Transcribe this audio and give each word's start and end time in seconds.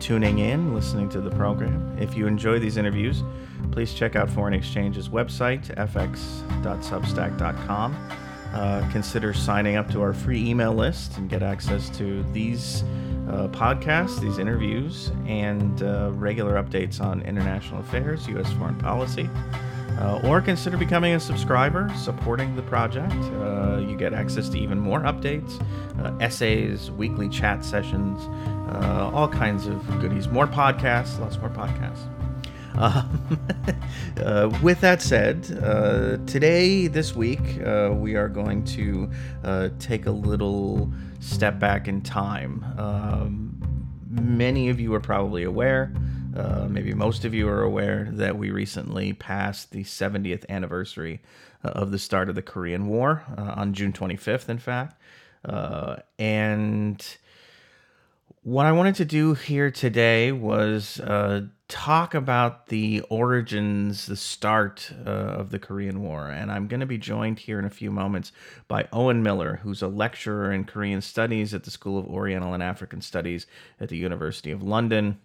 tuning 0.00 0.38
in, 0.38 0.74
listening 0.74 1.10
to 1.10 1.20
the 1.20 1.32
program. 1.32 1.98
If 2.00 2.16
you 2.16 2.26
enjoy 2.26 2.58
these 2.58 2.78
interviews, 2.78 3.22
please 3.70 3.92
check 3.92 4.16
out 4.16 4.30
Foreign 4.30 4.54
Exchange's 4.54 5.10
website, 5.10 5.66
fx.substack.com. 5.76 8.25
Uh, 8.56 8.90
consider 8.90 9.34
signing 9.34 9.76
up 9.76 9.90
to 9.90 10.00
our 10.00 10.14
free 10.14 10.42
email 10.48 10.72
list 10.72 11.18
and 11.18 11.28
get 11.28 11.42
access 11.42 11.90
to 11.90 12.22
these 12.32 12.84
uh, 13.28 13.48
podcasts, 13.48 14.18
these 14.18 14.38
interviews, 14.38 15.12
and 15.26 15.82
uh, 15.82 16.10
regular 16.14 16.54
updates 16.54 16.98
on 16.98 17.20
international 17.20 17.80
affairs, 17.80 18.26
U.S. 18.28 18.50
foreign 18.54 18.74
policy. 18.76 19.28
Uh, 19.98 20.22
or 20.24 20.40
consider 20.40 20.78
becoming 20.78 21.12
a 21.12 21.20
subscriber, 21.20 21.92
supporting 21.98 22.56
the 22.56 22.62
project. 22.62 23.12
Uh, 23.12 23.76
you 23.86 23.94
get 23.94 24.14
access 24.14 24.48
to 24.48 24.58
even 24.58 24.80
more 24.80 25.00
updates, 25.00 25.60
uh, 26.02 26.16
essays, 26.24 26.90
weekly 26.90 27.28
chat 27.28 27.62
sessions, 27.62 28.26
all 29.12 29.28
kinds 29.28 29.66
of 29.66 29.86
goodies. 30.00 30.28
More 30.28 30.46
podcasts, 30.46 31.20
lots 31.20 31.36
more 31.38 31.50
podcasts. 31.50 32.08
Um, 32.78 33.38
uh, 34.18 34.58
with 34.62 34.80
that 34.82 35.00
said, 35.00 35.58
uh, 35.62 36.18
today, 36.26 36.88
this 36.88 37.16
week, 37.16 37.40
uh, 37.64 37.90
we 37.94 38.16
are 38.16 38.28
going 38.28 38.64
to 38.64 39.10
uh, 39.44 39.68
take 39.78 40.06
a 40.06 40.10
little 40.10 40.92
step 41.20 41.58
back 41.58 41.88
in 41.88 42.02
time. 42.02 42.64
Um, 42.76 43.88
many 44.10 44.68
of 44.68 44.78
you 44.78 44.92
are 44.94 45.00
probably 45.00 45.44
aware, 45.44 45.92
uh, 46.36 46.66
maybe 46.68 46.92
most 46.92 47.24
of 47.24 47.32
you 47.32 47.48
are 47.48 47.62
aware, 47.62 48.08
that 48.12 48.36
we 48.36 48.50
recently 48.50 49.14
passed 49.14 49.70
the 49.70 49.82
70th 49.82 50.44
anniversary 50.50 51.22
uh, 51.64 51.68
of 51.68 51.92
the 51.92 51.98
start 51.98 52.28
of 52.28 52.34
the 52.34 52.42
Korean 52.42 52.88
War 52.88 53.24
on 53.38 53.72
June 53.72 53.92
25th, 53.92 54.50
in 54.50 54.58
fact. 54.58 55.00
and 56.18 57.16
what 58.42 58.64
I 58.64 58.70
wanted 58.70 58.94
to 58.96 59.04
do 59.04 59.34
here 59.34 59.72
today 59.72 60.30
was 60.30 61.00
uh, 61.00 61.46
talk 61.68 62.14
about 62.14 62.66
the 62.66 63.00
origins, 63.10 64.06
the 64.06 64.16
start 64.16 64.92
uh, 65.04 65.10
of 65.10 65.50
the 65.50 65.58
Korean 65.58 66.00
War. 66.00 66.28
And 66.28 66.50
I'm 66.50 66.68
going 66.68 66.80
to 66.80 66.86
be 66.86 66.98
joined 66.98 67.40
here 67.40 67.58
in 67.58 67.64
a 67.64 67.70
few 67.70 67.90
moments 67.90 68.30
by 68.68 68.88
Owen 68.92 69.22
Miller, 69.22 69.60
who's 69.62 69.82
a 69.82 69.88
lecturer 69.88 70.52
in 70.52 70.64
Korean 70.64 71.00
Studies 71.00 71.54
at 71.54 71.64
the 71.64 71.70
School 71.70 71.98
of 71.98 72.06
Oriental 72.06 72.54
and 72.54 72.62
African 72.62 73.00
Studies 73.00 73.46
at 73.80 73.88
the 73.88 73.96
University 73.96 74.52
of 74.52 74.62
London. 74.62 75.18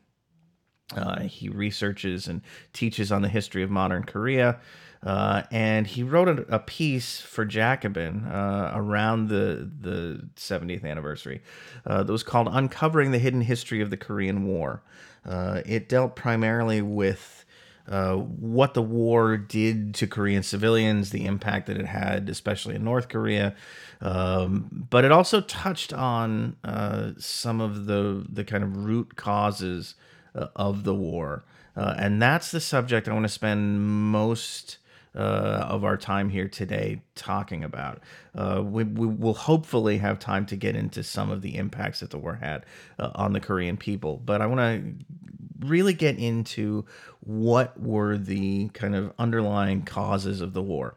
Uh, 0.96 1.22
he 1.22 1.48
researches 1.48 2.28
and 2.28 2.42
teaches 2.74 3.12
on 3.12 3.22
the 3.22 3.30
history 3.30 3.64
of 3.64 3.70
modern 3.70 4.04
Korea. 4.04 4.60
Uh, 5.04 5.44
and 5.52 5.88
he 5.88 6.04
wrote 6.04 6.28
a, 6.28 6.56
a 6.56 6.60
piece 6.60 7.22
for 7.22 7.44
Jacobin 7.44 8.26
uh, 8.26 8.72
around 8.76 9.30
the 9.30 9.72
the 9.80 10.30
70th 10.36 10.86
anniversary 10.86 11.42
uh, 11.88 12.04
that 12.04 12.12
was 12.12 12.22
called 12.22 12.48
"Uncovering 12.52 13.12
the 13.12 13.18
Hidden 13.18 13.42
History 13.42 13.82
of 13.82 13.90
the 13.90 13.98
Korean 13.98 14.46
War." 14.46 14.84
Uh, 15.26 15.62
it 15.66 15.88
dealt 15.88 16.16
primarily 16.16 16.82
with 16.82 17.46
uh, 17.88 18.16
what 18.16 18.74
the 18.74 18.82
war 18.82 19.38
did 19.38 19.94
to 19.96 20.08
Korean 20.08 20.44
civilians, 20.44 21.10
the 21.10 21.26
impact 21.26 21.68
that 21.68 21.78
it 21.78 21.86
had, 21.86 22.30
especially 22.30 22.76
in 22.76 22.84
North 22.84 23.10
Korea, 23.10 23.56
um, 24.00 24.88
but 24.90 25.04
it 25.04 25.12
also 25.12 25.42
touched 25.42 25.94
on 25.94 26.56
uh, 26.64 27.12
some 27.18 27.60
of 27.60 27.86
the 27.86 28.26
the 28.32 28.44
kind 28.44 28.64
of 28.64 28.86
root 28.86 29.16
causes 29.16 29.96
of 30.34 30.84
the 30.86 30.96
war. 30.96 31.44
and 31.76 32.22
that's 32.22 32.52
the 32.52 32.62
subject 32.62 33.08
I 33.08 33.14
want 33.14 33.26
to 33.26 33.30
spend 33.30 33.82
most 34.12 34.78
uh, 35.16 35.66
of 35.68 35.84
our 35.84 35.98
time 35.98 36.30
here 36.30 36.48
today 36.48 37.02
talking 37.16 37.64
about. 37.64 38.02
Uh, 38.34 38.62
we, 38.64 38.84
we 38.84 39.08
will 39.08 39.34
hopefully 39.34 39.98
have 39.98 40.20
time 40.20 40.46
to 40.46 40.56
get 40.56 40.76
into 40.76 41.04
some 41.04 41.30
of 41.30 41.42
the 41.42 41.58
impacts 41.58 42.00
that 42.00 42.10
the 42.12 42.18
war 42.18 42.36
had 42.36 42.66
uh, 42.98 43.12
on 43.16 43.34
the 43.34 43.40
Korean 43.40 43.78
people, 43.78 44.18
but 44.24 44.42
I 44.42 44.46
want 44.46 44.60
to 44.60 45.66
really 45.68 45.94
get 45.94 46.18
into 46.18 46.86
what 47.20 47.80
were 47.80 48.18
the 48.18 48.70
kind 48.70 48.96
of 48.96 49.14
underlying 49.20 49.84
causes 49.84 50.42
of 50.42 50.54
the 50.54 50.62
war. 50.62 50.96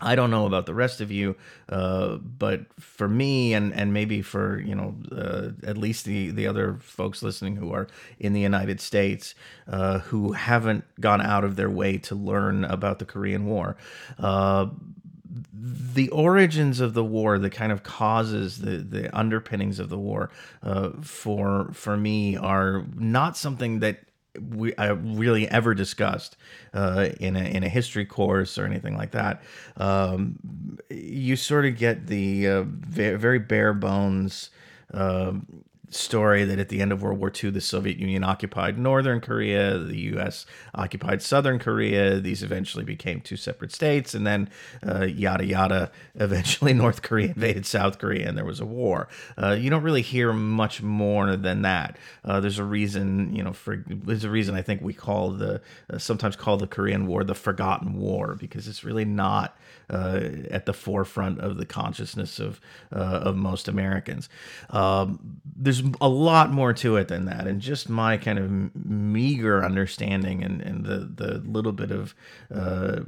I 0.00 0.14
don't 0.14 0.30
know 0.30 0.44
about 0.46 0.66
the 0.66 0.74
rest 0.74 1.00
of 1.00 1.10
you, 1.10 1.36
uh, 1.70 2.16
but 2.16 2.66
for 2.78 3.08
me, 3.08 3.54
and 3.54 3.72
and 3.72 3.92
maybe 3.94 4.20
for 4.20 4.60
you 4.60 4.74
know 4.74 4.94
uh, 5.10 5.50
at 5.66 5.78
least 5.78 6.04
the 6.04 6.30
the 6.30 6.46
other 6.46 6.74
folks 6.80 7.22
listening 7.22 7.56
who 7.56 7.72
are 7.72 7.86
in 8.18 8.34
the 8.34 8.40
United 8.40 8.80
States 8.80 9.34
uh, 9.68 10.00
who 10.00 10.32
haven't 10.32 10.84
gone 11.00 11.22
out 11.22 11.44
of 11.44 11.56
their 11.56 11.70
way 11.70 11.96
to 11.98 12.14
learn 12.14 12.64
about 12.64 12.98
the 12.98 13.06
Korean 13.06 13.46
War, 13.46 13.76
uh, 14.18 14.66
the 15.52 16.08
origins 16.10 16.80
of 16.80 16.94
the 16.94 17.04
war, 17.04 17.38
the 17.38 17.50
kind 17.50 17.72
of 17.72 17.82
causes, 17.82 18.58
the 18.58 18.78
the 18.78 19.16
underpinnings 19.16 19.78
of 19.78 19.88
the 19.88 19.98
war, 19.98 20.30
uh, 20.62 20.90
for 21.00 21.70
for 21.72 21.96
me 21.96 22.36
are 22.36 22.84
not 22.96 23.36
something 23.36 23.80
that 23.80 24.00
we 24.38 24.76
I 24.76 24.88
really 24.88 25.48
ever 25.48 25.74
discussed 25.74 26.36
uh, 26.74 27.10
in 27.20 27.36
a 27.36 27.44
in 27.44 27.62
a 27.62 27.68
history 27.68 28.04
course 28.04 28.58
or 28.58 28.64
anything 28.64 28.96
like 28.96 29.12
that. 29.12 29.42
Um, 29.76 30.78
you 30.90 31.36
sort 31.36 31.66
of 31.66 31.76
get 31.76 32.06
the 32.06 32.48
uh, 32.48 32.62
very, 32.66 33.38
bare 33.38 33.74
bones. 33.74 34.50
Um, 34.92 35.64
story 35.90 36.44
that 36.44 36.58
at 36.58 36.68
the 36.68 36.80
end 36.80 36.92
of 36.92 37.02
World 37.02 37.18
War 37.18 37.32
II, 37.32 37.50
the 37.50 37.60
Soviet 37.60 37.98
Union 37.98 38.24
occupied 38.24 38.78
northern 38.78 39.20
Korea, 39.20 39.78
the 39.78 39.98
U.S. 40.12 40.46
occupied 40.74 41.22
southern 41.22 41.58
Korea. 41.58 42.18
These 42.20 42.42
eventually 42.42 42.84
became 42.84 43.20
two 43.20 43.36
separate 43.36 43.72
states, 43.72 44.14
and 44.14 44.26
then 44.26 44.48
uh, 44.86 45.04
yada 45.04 45.44
yada. 45.44 45.90
Eventually, 46.14 46.72
North 46.72 47.02
Korea 47.02 47.28
invaded 47.28 47.66
South 47.66 47.98
Korea, 47.98 48.28
and 48.28 48.38
there 48.38 48.44
was 48.44 48.60
a 48.60 48.64
war. 48.64 49.08
Uh, 49.40 49.52
you 49.52 49.68
don't 49.70 49.82
really 49.82 50.02
hear 50.02 50.32
much 50.32 50.82
more 50.82 51.36
than 51.36 51.62
that. 51.62 51.98
Uh, 52.24 52.40
there's 52.40 52.58
a 52.58 52.64
reason, 52.64 53.34
you 53.34 53.42
know, 53.42 53.52
for 53.52 53.84
there's 53.86 54.24
a 54.24 54.30
reason 54.30 54.54
I 54.54 54.62
think 54.62 54.80
we 54.80 54.94
call 54.94 55.30
the 55.30 55.60
uh, 55.92 55.98
sometimes 55.98 56.36
call 56.36 56.56
the 56.56 56.66
Korean 56.66 57.06
War 57.06 57.22
the 57.22 57.34
Forgotten 57.34 57.98
War 57.98 58.34
because 58.34 58.66
it's 58.66 58.82
really 58.82 59.04
not 59.04 59.56
uh, 59.90 60.20
at 60.50 60.66
the 60.66 60.72
forefront 60.72 61.38
of 61.40 61.58
the 61.58 61.66
consciousness 61.66 62.38
of 62.38 62.60
uh, 62.92 63.20
of 63.22 63.36
most 63.36 63.68
Americans. 63.68 64.28
Um, 64.70 65.40
there's 65.44 65.75
a 66.00 66.08
lot 66.08 66.52
more 66.52 66.72
to 66.74 66.96
it 66.96 67.08
than 67.08 67.26
that, 67.26 67.46
and 67.46 67.60
just 67.60 67.88
my 67.88 68.16
kind 68.16 68.38
of 68.38 68.74
meager 68.86 69.64
understanding 69.64 70.42
and, 70.42 70.60
and 70.60 70.84
the 70.84 71.10
the 71.14 71.38
little 71.38 71.72
bit 71.72 71.90
of 71.90 72.14
uh, 72.54 73.00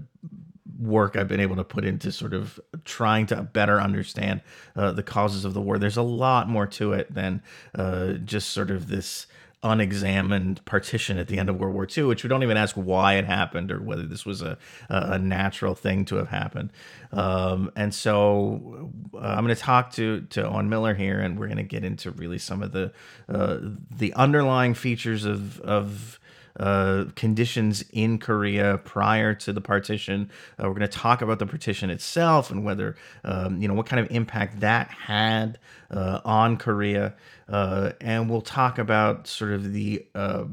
work 0.79 1.17
I've 1.17 1.29
been 1.29 1.41
able 1.41 1.57
to 1.57 1.65
put 1.65 1.85
into 1.85 2.13
sort 2.13 2.35
of 2.35 2.61
trying 2.85 3.27
to 3.27 3.43
better 3.43 3.81
understand 3.81 4.43
uh, 4.77 4.93
the 4.93 5.03
causes 5.03 5.45
of 5.45 5.55
the 5.55 5.61
war. 5.61 5.79
There's 5.79 5.97
a 5.97 6.03
lot 6.03 6.49
more 6.49 6.67
to 6.67 6.93
it 6.93 7.13
than 7.13 7.43
uh, 7.75 8.13
just 8.15 8.51
sort 8.51 8.71
of 8.71 8.89
this 8.89 9.27
unexamined 9.63 10.65
partition 10.65 11.19
at 11.19 11.27
the 11.29 11.39
end 11.39 11.49
of 11.49 11.59
World 11.59 11.75
War 11.75 11.87
II, 11.97 12.05
which 12.05 12.23
we 12.23 12.29
don't 12.29 12.43
even 12.43 12.57
ask 12.57 12.77
why 12.77 13.15
it 13.15 13.25
happened 13.25 13.73
or 13.73 13.81
whether 13.81 14.05
this 14.05 14.25
was 14.25 14.41
a, 14.41 14.57
a 14.89 15.19
natural 15.19 15.75
thing 15.75 16.05
to 16.07 16.17
have 16.17 16.29
happened. 16.29 16.71
Um, 17.13 17.73
and 17.75 17.93
so 17.93 18.91
uh, 19.15 19.19
I'm 19.19 19.45
going 19.45 19.55
to 19.55 19.61
talk 19.61 19.93
to 19.93 20.23
to 20.31 20.49
Owen 20.49 20.69
Miller 20.69 20.95
here, 20.95 21.21
and 21.21 21.39
we're 21.39 21.47
going 21.47 21.59
to 21.59 21.63
get 21.65 21.85
into 21.85 22.11
really 22.13 22.39
some 22.39 22.63
of 22.63 22.73
the 22.73 22.93
uh, 23.29 23.59
the 23.91 24.13
underlying 24.15 24.75
features 24.75 25.25
of 25.25 25.61
of 25.61 26.21
uh, 26.59 27.05
conditions 27.15 27.85
in 27.93 28.19
Korea 28.19 28.79
prior 28.79 29.35
to 29.35 29.53
the 29.53 29.61
partition. 29.61 30.31
Uh, 30.59 30.65
we're 30.69 30.75
going 30.75 30.81
to 30.83 30.89
talk 30.89 31.23
about 31.23 31.39
the 31.39 31.47
partition 31.47 31.91
itself 31.91 32.51
and 32.51 32.65
whether, 32.65 32.97
um, 33.25 33.61
you 33.61 33.69
know, 33.69 33.75
what 33.75 33.87
kind 33.87 34.01
of 34.01 34.11
impact 34.11 34.61
that 34.61 34.89
had 34.91 35.59
uh, 35.91 36.21
on 36.25 36.57
Korea. 36.57 37.15
Uh, 37.49 37.93
and 38.01 38.29
we'll 38.29 38.41
talk 38.41 38.79
about 38.79 39.27
sort 39.27 39.53
of 39.53 39.73
the 39.73 40.07
uh, 40.15 40.45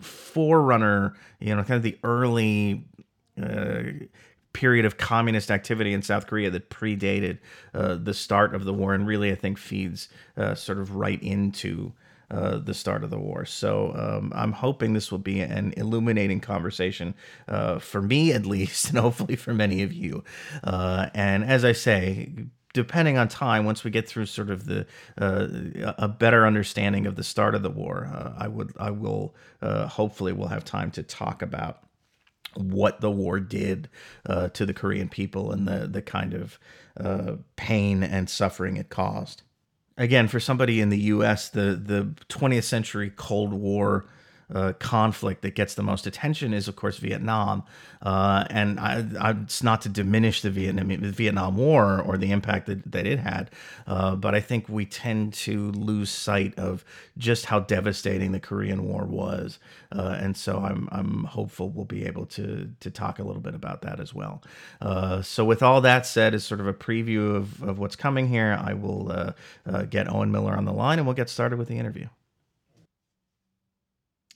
forerunner, 0.00 1.14
you 1.40 1.54
know, 1.54 1.62
kind 1.62 1.76
of 1.76 1.82
the 1.82 1.98
early 2.02 2.84
period 4.54 4.86
of 4.86 4.96
communist 4.96 5.50
activity 5.50 5.92
in 5.92 6.00
South 6.00 6.26
Korea 6.26 6.48
that 6.48 6.70
predated 6.70 7.38
uh, 7.74 7.96
the 7.96 8.14
start 8.14 8.54
of 8.54 8.64
the 8.64 8.72
war, 8.72 8.94
and 8.94 9.06
really, 9.06 9.30
I 9.30 9.34
think, 9.34 9.58
feeds 9.58 10.08
uh, 10.38 10.54
sort 10.54 10.78
of 10.78 10.94
right 10.94 11.22
into 11.22 11.92
uh, 12.30 12.58
the 12.58 12.74
start 12.74 13.04
of 13.04 13.10
the 13.10 13.18
war. 13.18 13.44
So 13.44 13.92
um, 13.94 14.32
I'm 14.34 14.52
hoping 14.52 14.92
this 14.92 15.10
will 15.10 15.18
be 15.18 15.40
an 15.40 15.74
illuminating 15.76 16.40
conversation 16.40 17.14
uh, 17.48 17.78
for 17.78 18.02
me, 18.02 18.32
at 18.32 18.46
least, 18.46 18.88
and 18.90 18.98
hopefully 18.98 19.36
for 19.36 19.54
many 19.54 19.82
of 19.82 19.92
you. 19.92 20.24
Uh, 20.62 21.08
and 21.14 21.44
as 21.44 21.64
I 21.64 21.72
say, 21.72 22.32
depending 22.74 23.16
on 23.16 23.28
time, 23.28 23.64
once 23.64 23.84
we 23.84 23.90
get 23.90 24.06
through 24.06 24.26
sort 24.26 24.50
of 24.50 24.66
the 24.66 24.86
uh, 25.18 25.46
a 25.96 26.08
better 26.08 26.46
understanding 26.46 27.06
of 27.06 27.16
the 27.16 27.24
start 27.24 27.54
of 27.54 27.62
the 27.62 27.70
war, 27.70 28.10
uh, 28.12 28.34
I 28.36 28.48
would 28.48 28.72
I 28.78 28.90
will 28.90 29.34
uh, 29.62 29.86
hopefully 29.86 30.32
we'll 30.32 30.48
have 30.48 30.64
time 30.64 30.90
to 30.92 31.02
talk 31.02 31.40
about 31.40 31.80
what 32.54 33.00
the 33.00 33.10
war 33.10 33.40
did 33.40 33.88
uh, 34.26 34.48
to 34.48 34.66
the 34.66 34.74
Korean 34.74 35.08
people 35.08 35.52
and 35.52 35.66
the 35.66 35.86
the 35.86 36.02
kind 36.02 36.34
of 36.34 36.58
uh, 37.00 37.36
pain 37.56 38.02
and 38.02 38.28
suffering 38.28 38.76
it 38.76 38.90
caused. 38.90 39.42
Again, 39.96 40.28
for 40.28 40.40
somebody 40.40 40.80
in 40.80 40.88
the 40.88 40.98
U.S., 40.98 41.48
the 41.48 41.80
the 41.82 42.14
20th 42.28 42.64
century 42.64 43.12
Cold 43.14 43.52
War 43.52 44.04
uh, 44.52 44.72
conflict 44.78 45.42
that 45.42 45.54
gets 45.54 45.74
the 45.74 45.82
most 45.82 46.06
attention 46.06 46.52
is, 46.52 46.68
of 46.68 46.76
course, 46.76 46.98
Vietnam. 46.98 47.62
Uh, 48.02 48.44
and 48.50 48.78
I, 48.78 49.04
I, 49.20 49.30
it's 49.30 49.62
not 49.62 49.82
to 49.82 49.88
diminish 49.88 50.42
the 50.42 50.50
Vietnam, 50.50 50.88
the 50.88 51.10
Vietnam 51.10 51.56
War 51.56 52.00
or 52.00 52.18
the 52.18 52.32
impact 52.32 52.66
that, 52.66 52.90
that 52.92 53.06
it 53.06 53.18
had, 53.18 53.50
uh, 53.86 54.14
but 54.16 54.34
I 54.34 54.40
think 54.40 54.68
we 54.68 54.84
tend 54.84 55.32
to 55.34 55.70
lose 55.72 56.10
sight 56.10 56.58
of 56.58 56.84
just 57.16 57.46
how 57.46 57.60
devastating 57.60 58.32
the 58.32 58.40
Korean 58.40 58.84
War 58.84 59.04
was. 59.04 59.58
Uh, 59.94 60.16
and 60.20 60.36
so 60.36 60.58
I'm, 60.58 60.88
I'm 60.92 61.24
hopeful 61.24 61.70
we'll 61.70 61.84
be 61.84 62.04
able 62.04 62.26
to, 62.26 62.70
to 62.80 62.90
talk 62.90 63.18
a 63.18 63.22
little 63.22 63.42
bit 63.42 63.54
about 63.54 63.82
that 63.82 64.00
as 64.00 64.12
well. 64.12 64.42
Uh, 64.80 65.22
so, 65.22 65.44
with 65.44 65.62
all 65.62 65.80
that 65.82 66.06
said, 66.06 66.34
as 66.34 66.44
sort 66.44 66.60
of 66.60 66.66
a 66.66 66.74
preview 66.74 67.34
of, 67.36 67.62
of 67.62 67.78
what's 67.78 67.96
coming 67.96 68.28
here, 68.28 68.58
I 68.62 68.74
will 68.74 69.10
uh, 69.10 69.82
get 69.84 70.12
Owen 70.12 70.30
Miller 70.30 70.56
on 70.56 70.64
the 70.64 70.72
line 70.72 70.98
and 70.98 71.06
we'll 71.06 71.14
get 71.14 71.30
started 71.30 71.58
with 71.58 71.68
the 71.68 71.78
interview. 71.78 72.08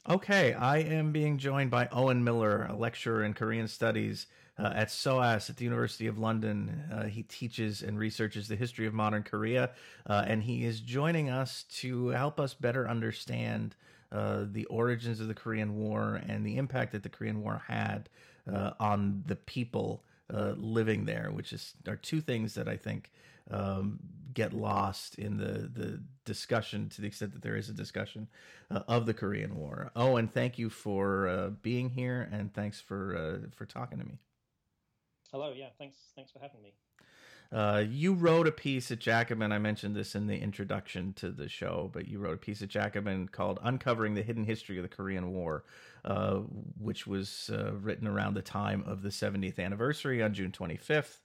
Okay, 0.08 0.54
I 0.54 0.78
am 0.78 1.12
being 1.12 1.36
joined 1.36 1.70
by 1.70 1.86
Owen 1.92 2.24
Miller, 2.24 2.64
a 2.70 2.74
lecturer 2.74 3.22
in 3.24 3.34
Korean 3.34 3.68
studies 3.68 4.26
uh, 4.58 4.72
at 4.74 4.90
SOAS 4.90 5.50
at 5.50 5.58
the 5.58 5.64
University 5.64 6.06
of 6.06 6.18
London. 6.18 6.82
Uh, 6.90 7.02
he 7.04 7.24
teaches 7.24 7.82
and 7.82 7.98
researches 7.98 8.48
the 8.48 8.56
history 8.56 8.86
of 8.86 8.94
modern 8.94 9.22
Korea, 9.22 9.72
uh, 10.06 10.24
and 10.26 10.42
he 10.42 10.64
is 10.64 10.80
joining 10.80 11.28
us 11.28 11.64
to 11.80 12.08
help 12.08 12.40
us 12.40 12.54
better 12.54 12.88
understand 12.88 13.76
uh, 14.10 14.46
the 14.50 14.64
origins 14.66 15.20
of 15.20 15.28
the 15.28 15.34
Korean 15.34 15.76
War 15.76 16.22
and 16.26 16.46
the 16.46 16.56
impact 16.56 16.92
that 16.92 17.02
the 17.02 17.10
Korean 17.10 17.42
War 17.42 17.60
had 17.68 18.08
uh, 18.50 18.70
on 18.80 19.24
the 19.26 19.36
people 19.36 20.04
uh, 20.32 20.54
living 20.56 21.04
there, 21.04 21.30
which 21.34 21.52
is 21.52 21.74
are 21.86 21.96
two 21.96 22.22
things 22.22 22.54
that 22.54 22.66
I 22.66 22.78
think 22.78 23.10
um, 23.50 23.98
get 24.38 24.52
lost 24.52 25.16
in 25.16 25.36
the 25.36 25.68
the 25.74 26.00
discussion 26.24 26.88
to 26.88 27.00
the 27.00 27.08
extent 27.08 27.32
that 27.32 27.42
there 27.42 27.56
is 27.56 27.68
a 27.68 27.72
discussion 27.72 28.28
uh, 28.70 28.82
of 28.86 29.04
the 29.04 29.12
Korean 29.12 29.56
War. 29.56 29.90
Oh, 29.96 30.16
and 30.16 30.32
thank 30.32 30.60
you 30.60 30.70
for 30.70 31.26
uh, 31.26 31.48
being 31.60 31.90
here, 31.90 32.28
and 32.30 32.54
thanks 32.54 32.80
for 32.80 33.16
uh, 33.16 33.48
for 33.56 33.66
talking 33.66 33.98
to 33.98 34.04
me. 34.04 34.20
Hello, 35.32 35.52
yeah, 35.56 35.70
thanks 35.76 35.96
thanks 36.14 36.30
for 36.30 36.38
having 36.38 36.62
me. 36.62 36.72
Uh, 37.50 37.82
you 37.90 38.14
wrote 38.14 38.46
a 38.46 38.52
piece 38.52 38.92
at 38.92 39.00
Jacobin. 39.00 39.50
I 39.50 39.58
mentioned 39.58 39.96
this 39.96 40.14
in 40.14 40.28
the 40.28 40.38
introduction 40.38 41.14
to 41.14 41.30
the 41.30 41.48
show, 41.48 41.90
but 41.92 42.06
you 42.06 42.20
wrote 42.20 42.34
a 42.34 42.36
piece 42.36 42.62
at 42.62 42.68
Jacobin 42.68 43.26
called 43.26 43.58
"Uncovering 43.64 44.14
the 44.14 44.22
Hidden 44.22 44.44
History 44.44 44.76
of 44.76 44.84
the 44.84 44.88
Korean 44.88 45.32
War," 45.32 45.64
uh, 46.04 46.42
which 46.78 47.08
was 47.08 47.50
uh, 47.52 47.72
written 47.72 48.06
around 48.06 48.34
the 48.34 48.42
time 48.42 48.84
of 48.86 49.02
the 49.02 49.08
70th 49.08 49.58
anniversary 49.58 50.22
on 50.22 50.32
June 50.32 50.52
25th. 50.52 51.18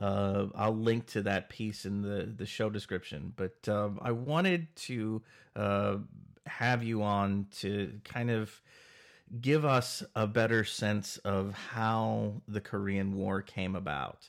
Uh, 0.00 0.46
I'll 0.54 0.76
link 0.76 1.06
to 1.08 1.22
that 1.22 1.48
piece 1.48 1.86
in 1.86 2.02
the 2.02 2.24
the 2.24 2.46
show 2.46 2.68
description. 2.70 3.32
But 3.34 3.68
um, 3.68 3.98
I 4.02 4.12
wanted 4.12 4.74
to 4.76 5.22
uh, 5.54 5.96
have 6.46 6.82
you 6.82 7.02
on 7.02 7.46
to 7.60 8.00
kind 8.04 8.30
of 8.30 8.60
give 9.40 9.64
us 9.64 10.02
a 10.14 10.26
better 10.26 10.64
sense 10.64 11.16
of 11.18 11.54
how 11.54 12.34
the 12.46 12.60
Korean 12.60 13.16
War 13.16 13.42
came 13.42 13.74
about. 13.74 14.28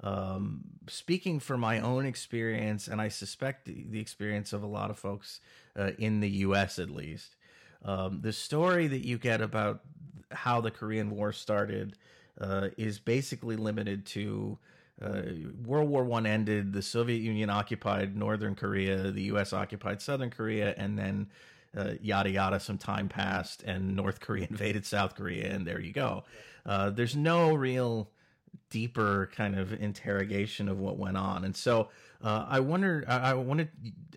Um, 0.00 0.60
speaking 0.88 1.40
from 1.40 1.60
my 1.60 1.80
own 1.80 2.06
experience, 2.06 2.86
and 2.86 3.00
I 3.00 3.08
suspect 3.08 3.66
the 3.66 4.00
experience 4.00 4.52
of 4.52 4.62
a 4.62 4.66
lot 4.66 4.90
of 4.90 4.98
folks 4.98 5.40
uh, 5.76 5.90
in 5.98 6.20
the 6.20 6.30
U.S. 6.30 6.78
at 6.78 6.88
least, 6.88 7.34
um, 7.84 8.20
the 8.22 8.32
story 8.32 8.86
that 8.86 9.04
you 9.04 9.18
get 9.18 9.40
about 9.40 9.80
how 10.30 10.60
the 10.60 10.70
Korean 10.70 11.10
War 11.10 11.32
started 11.32 11.96
uh, 12.40 12.68
is 12.76 12.98
basically 12.98 13.56
limited 13.56 14.06
to 14.06 14.58
uh, 15.02 15.22
World 15.64 15.88
War 15.88 16.04
One 16.04 16.26
ended. 16.26 16.72
The 16.72 16.82
Soviet 16.82 17.20
Union 17.20 17.50
occupied 17.50 18.16
northern 18.16 18.54
Korea. 18.54 19.10
The 19.10 19.22
U.S. 19.22 19.52
occupied 19.52 20.02
southern 20.02 20.30
Korea, 20.30 20.74
and 20.76 20.98
then 20.98 21.28
uh, 21.76 21.92
yada 22.00 22.30
yada. 22.30 22.60
Some 22.60 22.78
time 22.78 23.08
passed, 23.08 23.62
and 23.62 23.94
North 23.94 24.20
Korea 24.20 24.46
invaded 24.50 24.84
South 24.84 25.14
Korea, 25.14 25.52
and 25.52 25.66
there 25.66 25.80
you 25.80 25.92
go. 25.92 26.24
Uh, 26.66 26.90
there's 26.90 27.16
no 27.16 27.54
real 27.54 28.10
deeper 28.70 29.30
kind 29.34 29.58
of 29.58 29.72
interrogation 29.72 30.68
of 30.68 30.78
what 30.78 30.98
went 30.98 31.16
on, 31.16 31.44
and 31.44 31.54
so 31.54 31.88
uh, 32.22 32.46
I 32.48 32.60
wonder. 32.60 33.04
I, 33.06 33.30
I 33.30 33.34
wanted, 33.34 33.68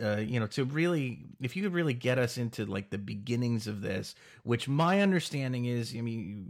uh, 0.02 0.18
you 0.18 0.40
know, 0.40 0.48
to 0.48 0.66
really, 0.66 1.20
if 1.40 1.56
you 1.56 1.62
could 1.62 1.74
really 1.74 1.94
get 1.94 2.18
us 2.18 2.40
into 2.40 2.66
like 2.66 2.90
the 2.90 2.98
beginnings 2.98 3.68
of 3.68 3.82
this, 3.82 4.16
which 4.44 4.68
my 4.68 5.02
understanding 5.02 5.66
is, 5.66 5.94
I 5.96 6.02
mean, 6.02 6.48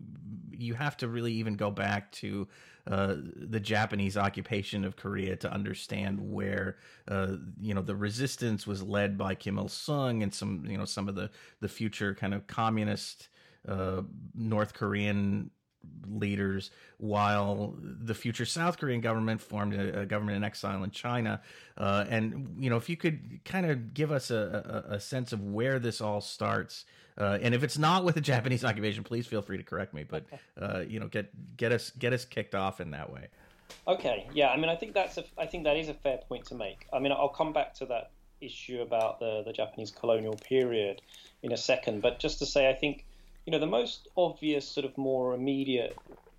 you, 0.61 0.73
have 0.75 0.97
to 0.97 1.07
really 1.07 1.33
even 1.33 1.55
go 1.55 1.71
back 1.71 2.11
to 2.13 2.47
uh, 2.87 3.15
the 3.35 3.59
Japanese 3.59 4.17
occupation 4.17 4.85
of 4.85 4.95
Korea 4.95 5.35
to 5.37 5.51
understand 5.51 6.19
where 6.19 6.77
uh, 7.07 7.35
you 7.59 7.73
know 7.73 7.81
the 7.81 7.95
resistance 7.95 8.65
was 8.65 8.81
led 8.81 9.17
by 9.17 9.35
Kim 9.35 9.57
Il 9.57 9.67
Sung 9.67 10.23
and 10.23 10.33
some 10.33 10.65
you 10.67 10.77
know 10.77 10.85
some 10.85 11.09
of 11.09 11.15
the 11.15 11.29
the 11.59 11.69
future 11.69 12.15
kind 12.15 12.33
of 12.33 12.47
communist 12.47 13.29
uh, 13.67 14.01
North 14.35 14.73
Korean 14.73 15.51
leaders, 16.07 16.71
while 16.97 17.75
the 17.81 18.13
future 18.13 18.45
South 18.45 18.77
Korean 18.77 19.01
government 19.01 19.41
formed 19.41 19.73
a, 19.73 20.01
a 20.01 20.05
government 20.05 20.37
in 20.37 20.43
exile 20.43 20.83
in 20.83 20.91
China. 20.91 21.41
Uh, 21.77 22.05
and 22.09 22.55
you 22.59 22.69
know, 22.69 22.77
if 22.77 22.89
you 22.89 22.97
could 22.97 23.39
kind 23.45 23.65
of 23.65 23.93
give 23.93 24.11
us 24.11 24.31
a, 24.31 24.85
a, 24.89 24.95
a 24.95 24.99
sense 24.99 25.33
of 25.33 25.41
where 25.41 25.79
this 25.79 26.01
all 26.01 26.21
starts, 26.21 26.85
uh, 27.17 27.37
and 27.41 27.53
if 27.53 27.63
it's 27.63 27.77
not 27.77 28.03
with 28.03 28.15
the 28.15 28.21
Japanese 28.33 28.63
occupation, 28.63 29.03
please 29.03 29.27
feel 29.27 29.41
free 29.41 29.57
to 29.57 29.63
correct 29.63 29.93
me. 29.93 30.03
But 30.03 30.25
uh, 30.59 30.83
you 30.87 30.99
know, 30.99 31.07
get 31.07 31.57
get 31.57 31.71
us 31.71 31.91
get 31.91 32.13
us 32.13 32.25
kicked 32.25 32.55
off 32.55 32.81
in 32.81 32.91
that 32.91 33.11
way. 33.11 33.27
Okay, 33.87 34.27
yeah. 34.33 34.49
I 34.49 34.57
mean, 34.57 34.69
I 34.69 34.75
think 34.75 34.93
that's 34.93 35.17
a 35.17 35.23
I 35.37 35.45
think 35.45 35.63
that 35.63 35.77
is 35.77 35.89
a 35.89 35.93
fair 35.93 36.19
point 36.27 36.45
to 36.47 36.55
make. 36.55 36.87
I 36.93 36.99
mean, 36.99 37.11
I'll 37.11 37.29
come 37.29 37.53
back 37.53 37.73
to 37.75 37.85
that 37.87 38.11
issue 38.41 38.81
about 38.81 39.19
the 39.19 39.43
the 39.45 39.53
Japanese 39.53 39.91
colonial 39.91 40.35
period 40.35 41.01
in 41.43 41.51
a 41.51 41.57
second. 41.57 42.01
But 42.01 42.19
just 42.19 42.39
to 42.39 42.45
say, 42.45 42.69
I 42.69 42.73
think 42.73 43.05
you 43.45 43.51
know, 43.51 43.59
the 43.59 43.65
most 43.65 44.07
obvious, 44.15 44.67
sort 44.67 44.85
of 44.85 44.97
more 44.97 45.33
immediate 45.33 45.97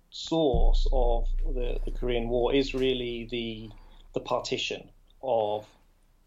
source 0.09 0.87
of 0.93 1.27
the, 1.53 1.79
the 1.85 1.91
Korean 1.91 2.29
War 2.29 2.53
is 2.53 2.73
really 2.73 3.27
the 3.29 3.69
the 4.13 4.19
partition 4.19 4.89
of 5.23 5.65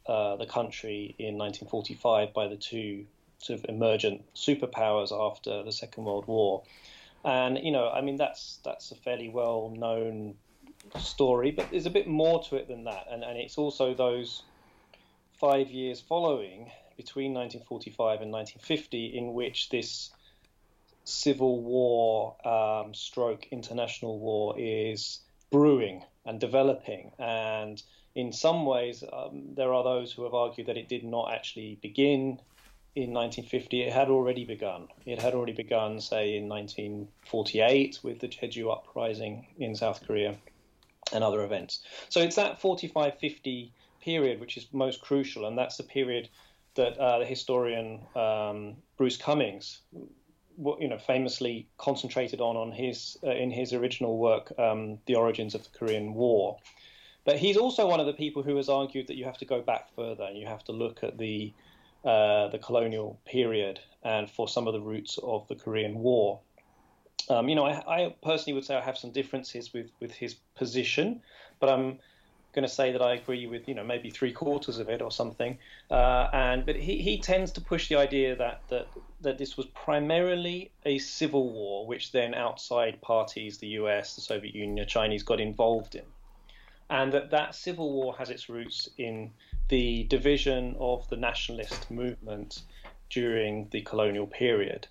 uh, 0.07 0.37
the 0.37 0.47
country 0.47 1.15
in 1.19 1.39
1945 1.39 2.35
by 2.35 2.49
the 2.49 2.57
two 2.57 3.07
sort 3.39 3.61
of 3.61 3.67
emergent 3.69 4.23
superpowers 4.35 5.13
after 5.13 5.63
the 5.63 5.73
Second 5.73 6.05
World 6.05 6.27
War. 6.27 6.63
And 7.25 7.59
you 7.63 7.71
know, 7.71 7.89
I 7.89 8.01
mean, 8.01 8.17
that's 8.17 8.59
that's 8.65 8.91
a 8.91 8.97
fairly 8.97 9.29
well 9.29 9.73
known 9.77 10.35
story, 10.99 11.51
but 11.51 11.71
there's 11.71 11.87
a 11.87 11.91
bit 11.91 12.07
more 12.07 12.43
to 12.45 12.57
it 12.57 12.69
than 12.69 12.85
that. 12.85 13.07
And 13.11 13.23
and 13.23 13.39
it's 13.39 13.57
also 13.57 13.95
those 13.95 14.43
five 15.41 15.71
years 15.71 16.01
following 16.01 16.71
between 16.97 17.35
1945 17.35 18.23
and 18.23 18.33
1950 18.33 19.19
in 19.19 19.35
which 19.35 19.69
this 19.69 20.11
civil 21.07 21.63
war 21.63 22.37
um, 22.47 22.93
stroke 22.93 23.47
international 23.53 24.19
war 24.19 24.55
is 24.59 25.21
brewing 25.51 26.03
and 26.25 26.41
developing. 26.41 27.13
And 27.19 27.81
in 28.15 28.33
some 28.33 28.67
ways, 28.67 29.05
um, 29.13 29.55
there 29.55 29.73
are 29.73 29.85
those 29.85 30.13
who 30.13 30.25
have 30.25 30.35
argued 30.35 30.67
that 30.67 30.77
it 30.77 30.89
did 30.89 31.05
not 31.05 31.33
actually 31.33 31.79
begin 31.81 32.41
in 32.97 33.13
1950. 33.13 33.83
It 33.83 33.93
had 33.93 34.09
already 34.09 34.45
begun. 34.45 34.89
It 35.05 35.23
had 35.23 35.35
already 35.35 35.53
begun, 35.53 36.01
say, 36.01 36.37
in 36.37 36.49
1948 36.49 38.01
with 38.03 38.19
the 38.19 38.29
Jeju 38.29 38.73
uprising 38.73 39.47
in 39.59 39.77
South 39.77 40.05
Korea 40.05 40.37
and 41.13 41.23
other 41.23 41.45
events. 41.45 41.85
So 42.09 42.21
it's 42.21 42.37
that 42.37 42.61
45 42.61 43.19
50 43.19 43.73
period 44.01 44.41
which 44.41 44.57
is 44.57 44.67
most 44.73 45.03
crucial, 45.03 45.47
and 45.47 45.57
that's 45.57 45.77
the 45.77 45.83
period 45.85 46.29
that 46.75 46.99
uh, 46.99 47.21
the 47.21 47.27
historian 47.27 48.01
um, 48.17 48.77
Bruce 48.97 49.17
Cumings 49.17 49.79
you 50.59 50.89
know 50.89 50.99
famously 50.99 51.69
concentrated 51.79 52.41
on 52.41 52.57
on 52.57 52.73
his 52.73 53.17
uh, 53.23 53.31
in 53.31 53.51
his 53.51 53.73
original 53.73 54.19
work, 54.19 54.53
um, 54.59 54.99
The 55.07 55.15
Origins 55.15 55.55
of 55.55 55.63
the 55.65 55.79
Korean 55.79 56.15
War. 56.15 56.59
But 57.25 57.39
he's 57.39 57.57
also 57.57 57.89
one 57.89 57.99
of 57.99 58.07
the 58.07 58.13
people 58.13 58.43
who 58.43 58.57
has 58.57 58.69
argued 58.69 59.09
that 59.09 59.17
you 59.17 59.25
have 59.25 59.39
to 59.39 59.45
go 59.45 59.61
back 59.61 59.93
further 59.97 60.25
and 60.25 60.39
you 60.39 60.47
have 60.47 60.63
to 60.65 60.73
look 60.73 61.03
at 61.03 61.19
the 61.19 61.53
uh, 62.05 62.49
the 62.49 62.59
colonial 62.59 63.19
period 63.27 63.81
and 64.05 64.31
for 64.31 64.49
some 64.49 64.69
of 64.69 64.73
the 64.73 64.81
roots 64.81 65.19
of 65.23 65.47
the 65.49 65.57
Korean 65.57 65.99
War. 65.99 66.41
Um, 67.29 67.49
you 67.49 67.57
know, 67.57 67.67
I, 67.67 67.83
I, 67.89 68.15
personally 68.23 68.55
would 68.55 68.65
say 68.65 68.77
I 68.77 68.81
have 68.81 68.97
some 68.97 69.11
differences 69.11 69.73
with 69.73 69.91
with 70.01 70.13
his 70.13 70.35
position, 70.55 71.21
but 71.59 71.69
I'm 71.69 71.99
going 72.57 72.67
to 72.67 72.75
say 72.75 72.91
that 72.91 73.03
I 73.03 73.15
agree 73.15 73.47
with 73.47 73.69
you 73.69 73.75
know 73.75 73.85
maybe 73.85 74.11
three 74.11 74.33
quarters 74.33 74.79
of 74.79 74.89
it 74.89 75.01
or 75.03 75.13
something. 75.13 75.59
Uh, 75.91 76.29
and 76.33 76.67
but 76.67 76.75
he, 76.75 76.97
he 76.99 77.19
tends 77.19 77.53
to 77.53 77.61
push 77.61 77.89
the 77.89 77.97
idea 77.97 78.35
that 78.35 78.63
that 78.69 78.89
that 79.21 79.39
this 79.39 79.57
was 79.57 79.67
primarily 79.67 80.73
a 80.85 80.99
civil 80.99 81.53
war, 81.53 81.87
which 81.87 82.11
then 82.11 82.35
outside 82.35 83.01
parties, 83.03 83.59
the 83.59 83.69
U.S., 83.81 84.17
the 84.17 84.23
Soviet 84.23 84.55
Union, 84.55 84.77
the 84.77 84.87
Chinese, 84.87 85.23
got 85.23 85.39
involved 85.39 85.95
in, 85.95 86.05
and 86.91 87.13
that 87.13 87.31
that 87.31 87.55
civil 87.55 87.93
war 87.93 88.17
has 88.19 88.31
its 88.31 88.49
roots 88.49 88.89
in 88.97 89.31
the 89.69 90.05
division 90.05 90.75
of 90.81 91.09
the 91.11 91.17
nationalist 91.17 91.91
movement 91.91 92.63
during 93.11 93.69
the 93.71 93.83
colonial 93.83 94.27
period. 94.27 94.89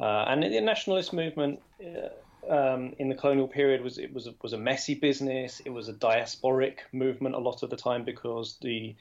Uh, 0.00 0.24
and 0.26 0.42
the 0.42 0.60
nationalist 0.60 1.12
movement 1.12 1.60
uh, 1.80 2.08
um, 2.48 2.94
in 2.98 3.08
the 3.08 3.14
colonial 3.14 3.48
period 3.48 3.82
was 3.82 3.98
it 3.98 4.12
was 4.12 4.26
a, 4.26 4.34
was 4.42 4.52
a 4.52 4.58
messy 4.58 4.94
business. 4.94 5.60
It 5.64 5.70
was 5.70 5.88
a 5.88 5.92
diasporic 5.92 6.78
movement 6.92 7.34
a 7.34 7.38
lot 7.38 7.62
of 7.62 7.70
the 7.70 7.76
time 7.76 8.04
because 8.04 8.56
the 8.60 8.94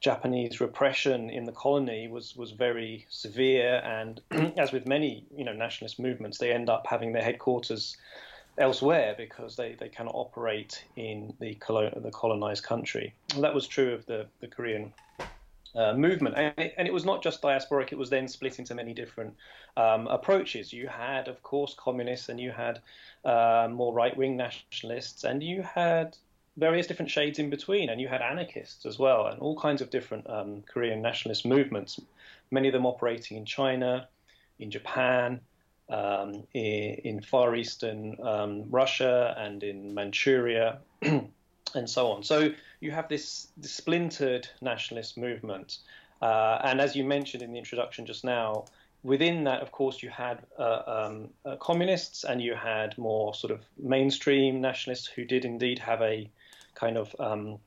Japanese 0.00 0.60
repression 0.60 1.30
in 1.30 1.44
the 1.44 1.52
colony 1.52 2.08
was 2.08 2.36
was 2.36 2.52
very 2.52 3.06
severe, 3.08 3.80
and 3.84 4.20
as 4.58 4.72
with 4.72 4.86
many 4.86 5.24
you 5.36 5.44
know 5.44 5.52
nationalist 5.52 5.98
movements, 5.98 6.38
they 6.38 6.52
end 6.52 6.68
up 6.68 6.86
having 6.86 7.12
their 7.12 7.22
headquarters 7.22 7.96
elsewhere 8.58 9.14
because 9.16 9.56
they, 9.56 9.74
they 9.74 9.88
cannot 9.88 10.14
operate 10.14 10.84
in 10.96 11.32
the 11.40 11.54
colon, 11.54 11.92
the 12.02 12.10
colonized 12.10 12.64
country. 12.64 13.14
And 13.34 13.42
that 13.42 13.54
was 13.54 13.66
true 13.66 13.92
of 13.92 14.06
the 14.06 14.26
the 14.40 14.48
Korean 14.48 14.92
uh, 15.74 15.94
movement. 15.94 16.34
And 16.36 16.54
it, 16.58 16.74
and 16.76 16.88
it, 16.88 16.92
was 16.92 17.04
not 17.04 17.22
just 17.22 17.42
diasporic, 17.42 17.92
it 17.92 17.98
was 17.98 18.10
then 18.10 18.28
split 18.28 18.58
into 18.58 18.74
many 18.74 18.94
different 18.94 19.34
um, 19.76 20.06
approaches. 20.08 20.72
You 20.72 20.88
had, 20.88 21.28
of 21.28 21.42
course, 21.42 21.74
communists, 21.78 22.28
and 22.28 22.40
you 22.40 22.50
had 22.50 22.80
uh, 23.24 23.68
more 23.70 23.92
right 23.92 24.16
wing 24.16 24.36
nationalists, 24.36 25.24
and 25.24 25.42
you 25.42 25.62
had 25.62 26.16
various 26.56 26.86
different 26.86 27.10
shades 27.10 27.38
in 27.38 27.50
between, 27.50 27.88
and 27.88 28.00
you 28.00 28.08
had 28.08 28.22
anarchists 28.22 28.84
as 28.84 28.98
well, 28.98 29.26
and 29.26 29.40
all 29.40 29.58
kinds 29.58 29.80
of 29.80 29.90
different 29.90 30.28
um, 30.28 30.62
Korean 30.62 31.00
nationalist 31.00 31.46
movements, 31.46 32.00
many 32.50 32.68
of 32.68 32.72
them 32.72 32.86
operating 32.86 33.36
in 33.36 33.44
China, 33.44 34.08
in 34.58 34.70
Japan. 34.70 35.40
Um, 35.88 36.44
in, 36.54 36.94
in, 37.02 37.20
Far 37.20 37.56
Eastern 37.56 38.16
um, 38.22 38.62
Russia 38.70 39.34
and 39.36 39.60
in 39.64 39.92
Manchuria, 39.92 40.78
and 41.74 41.88
so 41.88 42.10
on. 42.10 42.22
So 42.22 42.50
you 42.80 42.90
have 42.90 43.08
this, 43.08 43.48
this 43.56 43.72
splintered 43.72 44.48
nationalist 44.60 45.16
movement. 45.16 45.78
Uh, 46.22 46.60
and 46.64 46.80
as 46.80 46.94
you 46.94 47.04
mentioned 47.04 47.42
in 47.42 47.52
the 47.52 47.58
introduction 47.58 48.06
just 48.06 48.24
now, 48.24 48.64
within 49.02 49.44
that, 49.44 49.62
of 49.62 49.72
course, 49.72 50.02
you 50.02 50.10
had 50.10 50.40
uh, 50.58 50.82
um, 50.86 51.28
uh, 51.44 51.56
communists 51.56 52.24
and 52.24 52.42
you 52.42 52.54
had 52.54 52.96
more 52.98 53.34
sort 53.34 53.52
of 53.52 53.60
mainstream 53.78 54.60
nationalists 54.60 55.06
who 55.06 55.24
did 55.24 55.44
indeed 55.44 55.78
have 55.78 56.02
a 56.02 56.30
kind 56.74 56.96
of 56.96 57.14
um, 57.18 57.58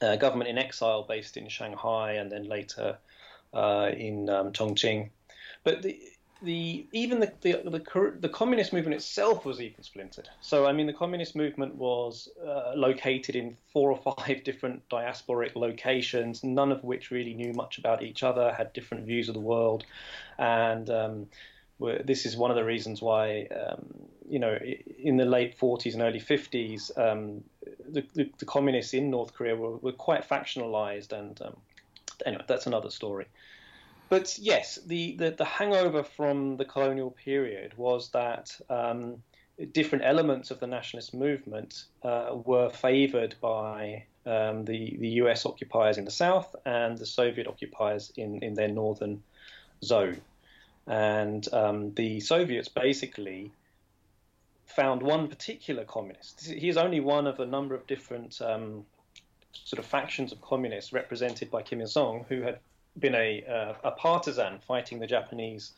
uh, 0.00 0.16
government 0.16 0.48
in 0.48 0.58
exile 0.58 1.04
based 1.08 1.36
in 1.36 1.48
Shanghai 1.48 2.12
and 2.12 2.30
then 2.30 2.44
later 2.44 2.98
uh, 3.52 3.90
in 3.96 4.28
um, 4.28 4.52
Chongqing. 4.52 5.10
But 5.64 5.82
the, 5.82 6.00
the 6.44 6.86
even 6.92 7.20
the, 7.20 7.32
the, 7.40 7.52
the 7.64 8.12
the 8.20 8.28
communist 8.28 8.72
movement 8.72 8.94
itself 8.94 9.44
was 9.44 9.60
even 9.60 9.82
splintered. 9.82 10.28
So 10.40 10.66
I 10.66 10.72
mean, 10.72 10.86
the 10.86 10.92
communist 10.92 11.34
movement 11.34 11.74
was 11.74 12.28
uh, 12.46 12.72
located 12.74 13.36
in 13.36 13.56
four 13.72 13.90
or 13.90 14.14
five 14.14 14.44
different 14.44 14.88
diasporic 14.88 15.56
locations, 15.56 16.44
none 16.44 16.70
of 16.70 16.84
which 16.84 17.10
really 17.10 17.34
knew 17.34 17.52
much 17.52 17.78
about 17.78 18.02
each 18.02 18.22
other, 18.22 18.52
had 18.52 18.72
different 18.72 19.06
views 19.06 19.28
of 19.28 19.34
the 19.34 19.40
world, 19.40 19.84
and 20.38 20.90
um, 20.90 21.26
this 22.04 22.26
is 22.26 22.36
one 22.36 22.50
of 22.50 22.56
the 22.56 22.64
reasons 22.64 23.02
why 23.02 23.46
um, 23.46 23.84
you 24.28 24.38
know 24.38 24.58
in 24.98 25.16
the 25.16 25.24
late 25.24 25.58
40s 25.58 25.94
and 25.94 26.02
early 26.02 26.20
50s 26.20 26.96
um, 26.98 27.42
the, 27.88 28.04
the, 28.14 28.30
the, 28.38 28.46
communists 28.46 28.94
in 28.94 29.10
North 29.10 29.34
Korea 29.34 29.56
were, 29.56 29.76
were 29.76 29.92
quite 29.92 30.28
factionalized, 30.28 31.12
and 31.12 31.40
um, 31.42 31.56
anyway, 32.24 32.44
that's 32.46 32.66
another 32.66 32.90
story 32.90 33.26
but 34.08 34.38
yes, 34.38 34.78
the, 34.86 35.16
the, 35.16 35.30
the, 35.30 35.44
hangover 35.44 36.02
from 36.02 36.56
the 36.56 36.64
colonial 36.64 37.10
period 37.10 37.72
was 37.76 38.10
that 38.10 38.58
um, 38.68 39.22
different 39.72 40.04
elements 40.04 40.50
of 40.50 40.60
the 40.60 40.66
nationalist 40.66 41.14
movement 41.14 41.84
uh, 42.02 42.34
were 42.44 42.70
favored 42.70 43.34
by 43.40 44.04
um, 44.26 44.64
the, 44.64 44.96
the 44.98 45.08
US 45.20 45.46
occupiers 45.46 45.98
in 45.98 46.04
the 46.04 46.10
south 46.10 46.54
and 46.64 46.98
the 46.98 47.06
Soviet 47.06 47.46
occupiers 47.46 48.12
in, 48.16 48.42
in 48.42 48.54
their 48.54 48.68
northern 48.68 49.22
zone. 49.82 50.20
And 50.86 51.46
um, 51.52 51.94
the 51.94 52.20
Soviets 52.20 52.68
basically 52.68 53.52
found 54.66 55.02
one 55.02 55.28
particular 55.28 55.84
communist. 55.84 56.46
He 56.46 56.68
is 56.68 56.76
only 56.76 57.00
one 57.00 57.26
of 57.26 57.40
a 57.40 57.46
number 57.46 57.74
of 57.74 57.86
different 57.86 58.40
um, 58.42 58.84
sort 59.52 59.78
of 59.78 59.86
factions 59.86 60.32
of 60.32 60.40
communists 60.40 60.92
represented 60.92 61.50
by 61.50 61.62
Kim 61.62 61.80
Il 61.80 61.86
sung, 61.86 62.24
who 62.28 62.42
had 62.42 62.58
been 62.98 63.14
a, 63.14 63.44
uh, 63.44 63.74
a 63.84 63.90
partisan 63.92 64.58
fighting 64.60 64.98
the 64.98 65.06
Japanese 65.06 65.72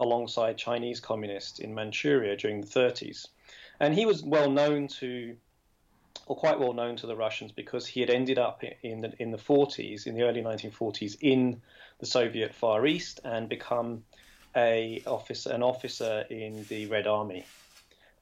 alongside 0.00 0.56
Chinese 0.56 1.00
communists 1.00 1.58
in 1.58 1.74
Manchuria 1.74 2.36
during 2.36 2.60
the 2.60 2.66
30s. 2.66 3.28
And 3.80 3.94
he 3.94 4.06
was 4.06 4.22
well 4.22 4.50
known 4.50 4.88
to, 5.00 5.36
or 6.26 6.36
quite 6.36 6.58
well 6.58 6.72
known 6.72 6.96
to 6.96 7.06
the 7.06 7.16
Russians 7.16 7.52
because 7.52 7.86
he 7.86 8.00
had 8.00 8.10
ended 8.10 8.38
up 8.38 8.62
in 8.82 9.00
the, 9.00 9.12
in 9.18 9.30
the 9.30 9.38
40s, 9.38 10.06
in 10.06 10.14
the 10.14 10.22
early 10.22 10.42
1940s, 10.42 11.16
in 11.20 11.60
the 11.98 12.06
Soviet 12.06 12.54
Far 12.54 12.86
East 12.86 13.20
and 13.24 13.48
become 13.48 14.04
a 14.56 15.02
officer, 15.06 15.50
an 15.50 15.62
officer 15.62 16.24
in 16.30 16.64
the 16.68 16.86
Red 16.86 17.06
Army. 17.06 17.44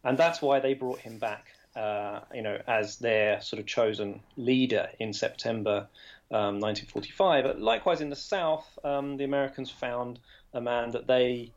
And 0.04 0.16
that's 0.16 0.40
why 0.40 0.60
they 0.60 0.74
brought 0.74 1.00
him 1.00 1.18
back, 1.18 1.46
uh, 1.76 2.20
you 2.34 2.42
know, 2.42 2.60
as 2.66 2.96
their 2.96 3.40
sort 3.40 3.60
of 3.60 3.66
chosen 3.66 4.20
leader 4.36 4.88
in 4.98 5.12
September 5.12 5.88
um, 6.30 6.60
1945. 6.60 7.44
But 7.44 7.60
likewise, 7.60 8.00
in 8.00 8.10
the 8.10 8.16
South, 8.16 8.78
um, 8.84 9.16
the 9.16 9.24
Americans 9.24 9.70
found 9.70 10.18
a 10.54 10.60
man 10.60 10.90
that 10.92 11.06
they 11.06 11.52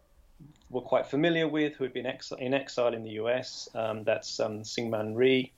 were 0.70 0.82
quite 0.82 1.06
familiar 1.06 1.48
with, 1.48 1.74
who 1.76 1.84
had 1.84 1.94
been 1.94 2.06
ex- 2.06 2.34
in 2.38 2.54
exile 2.54 2.94
in 2.94 3.04
the 3.04 3.12
U.S. 3.12 3.70
Um, 3.76 4.04
that's 4.04 4.40
um, 4.40 4.64
Syngman 4.64 5.16
Rhee, 5.16 5.52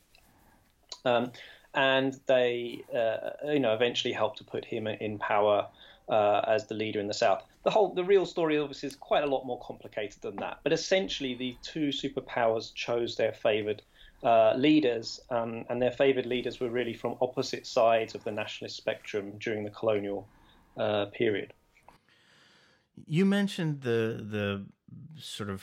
um, 1.06 1.32
and 1.74 2.20
they, 2.28 2.84
uh, 2.94 3.52
you 3.52 3.60
know, 3.60 3.74
eventually 3.74 4.14
helped 4.14 4.38
to 4.40 4.44
put 4.44 4.66
him 4.66 4.88
in 4.88 5.18
power 5.18 5.68
uh, 6.10 6.42
as 6.48 6.68
the 6.68 6.76
leader 6.76 7.00
in 7.00 7.08
the 7.08 7.14
South. 7.14 7.44
The 7.64 7.72
whole, 7.72 7.94
the 7.94 8.04
real 8.04 8.26
story, 8.26 8.58
obviously, 8.58 8.88
is 8.88 8.96
quite 8.96 9.24
a 9.24 9.28
lot 9.28 9.46
more 9.46 9.60
complicated 9.60 10.22
than 10.22 10.36
that. 10.38 10.60
But 10.64 10.72
essentially, 10.74 11.34
the 11.34 11.58
two 11.64 11.90
superpowers 11.90 12.74
chose 12.74 13.16
their 13.16 13.34
favoured 13.34 13.82
uh, 14.24 14.54
leaders, 14.56 15.20
um, 15.30 15.66
and 15.70 15.82
their 15.82 15.92
favoured 15.92 16.26
leaders 16.26 16.60
were 16.60 16.70
really 16.70 16.94
from 16.94 17.16
opposite 17.22 17.68
sides 17.68 18.16
of 18.16 18.24
the 18.24 18.32
nationalist 18.32 18.78
spectrum 18.78 19.34
during 19.40 19.64
the 19.64 19.70
colonial 19.70 20.28
uh, 20.78 21.06
period. 21.08 21.54
You 23.06 23.26
mentioned 23.26 23.82
the 23.82 24.26
the 24.30 24.66
sort 25.20 25.50
of 25.50 25.62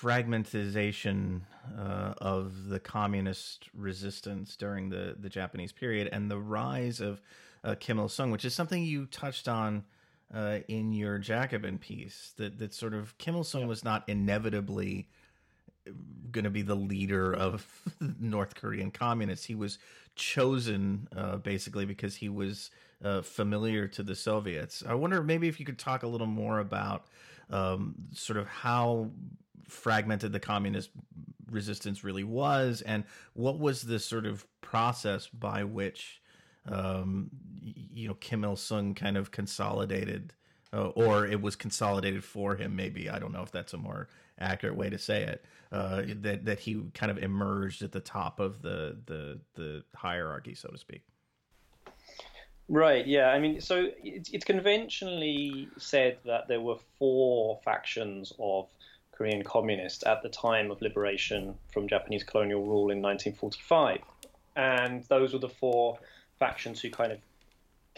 fragmentization 0.00 1.42
uh, 1.78 2.14
of 2.18 2.68
the 2.68 2.80
communist 2.80 3.68
resistance 3.74 4.56
during 4.56 4.88
the, 4.88 5.14
the 5.18 5.28
Japanese 5.28 5.72
period 5.72 6.08
and 6.10 6.30
the 6.30 6.38
rise 6.38 7.00
of 7.00 7.20
uh, 7.64 7.74
Kim 7.78 7.98
Il 7.98 8.08
Sung, 8.08 8.30
which 8.30 8.44
is 8.44 8.54
something 8.54 8.82
you 8.82 9.04
touched 9.06 9.46
on 9.46 9.84
uh, 10.34 10.60
in 10.68 10.92
your 10.92 11.18
Jacobin 11.18 11.78
piece. 11.78 12.32
That 12.36 12.58
that 12.58 12.72
sort 12.72 12.94
of 12.94 13.18
Kim 13.18 13.34
Il 13.34 13.44
Sung 13.44 13.62
yeah. 13.62 13.66
was 13.66 13.84
not 13.84 14.08
inevitably 14.08 15.08
going 16.30 16.44
to 16.44 16.50
be 16.50 16.62
the 16.62 16.74
leader 16.74 17.32
of 17.32 17.66
North 18.20 18.54
Korean 18.54 18.90
communists. 18.90 19.46
He 19.46 19.54
was 19.54 19.78
chosen 20.16 21.08
uh, 21.16 21.36
basically 21.36 21.86
because 21.86 22.16
he 22.16 22.28
was 22.28 22.70
uh, 23.04 23.22
familiar 23.22 23.88
to 23.88 24.02
the 24.02 24.14
Soviets. 24.14 24.82
I 24.86 24.94
wonder 24.94 25.22
maybe 25.22 25.48
if 25.48 25.58
you 25.58 25.66
could 25.66 25.78
talk 25.78 26.02
a 26.02 26.06
little 26.06 26.26
more 26.26 26.60
about 26.60 27.06
um, 27.50 27.94
sort 28.12 28.38
of 28.38 28.46
how 28.46 29.10
fragmented 29.68 30.32
the 30.32 30.40
communist 30.40 30.90
resistance 31.50 32.04
really 32.04 32.24
was 32.24 32.80
and 32.82 33.04
what 33.34 33.58
was 33.58 33.82
the 33.82 33.98
sort 33.98 34.26
of 34.26 34.46
process 34.60 35.26
by 35.28 35.64
which 35.64 36.20
um, 36.68 37.30
you 37.62 38.06
know 38.06 38.14
Kim 38.14 38.44
Il 38.44 38.56
Sung 38.56 38.94
kind 38.94 39.16
of 39.16 39.30
consolidated 39.30 40.32
uh, 40.72 40.88
or 40.88 41.26
it 41.26 41.40
was 41.40 41.56
consolidated 41.56 42.22
for 42.22 42.54
him. 42.56 42.76
Maybe 42.76 43.10
I 43.10 43.18
don't 43.18 43.32
know 43.32 43.42
if 43.42 43.50
that's 43.50 43.72
a 43.72 43.78
more 43.78 44.08
accurate 44.40 44.76
way 44.76 44.90
to 44.90 44.98
say 44.98 45.22
it. 45.22 45.44
Uh, 45.72 46.02
that 46.20 46.44
that 46.44 46.58
he 46.58 46.82
kind 46.94 47.12
of 47.12 47.18
emerged 47.18 47.82
at 47.82 47.92
the 47.92 48.00
top 48.00 48.40
of 48.40 48.60
the 48.62 48.96
the 49.06 49.40
the 49.54 49.84
hierarchy, 49.94 50.54
so 50.54 50.68
to 50.68 50.78
speak. 50.78 51.02
Right. 52.68 53.04
Yeah. 53.04 53.30
I 53.30 53.40
mean, 53.40 53.60
so 53.60 53.88
it's, 54.02 54.30
it's 54.30 54.44
conventionally 54.44 55.68
said 55.76 56.18
that 56.24 56.46
there 56.46 56.60
were 56.60 56.76
four 56.98 57.58
factions 57.64 58.32
of 58.38 58.68
Korean 59.10 59.42
communists 59.42 60.06
at 60.06 60.22
the 60.22 60.28
time 60.28 60.70
of 60.70 60.80
liberation 60.80 61.54
from 61.72 61.88
Japanese 61.88 62.22
colonial 62.22 62.60
rule 62.62 62.90
in 62.90 63.02
1945, 63.02 63.98
and 64.56 65.04
those 65.04 65.32
were 65.32 65.40
the 65.40 65.48
four 65.48 65.98
factions 66.38 66.80
who 66.80 66.90
kind 66.90 67.12
of 67.12 67.18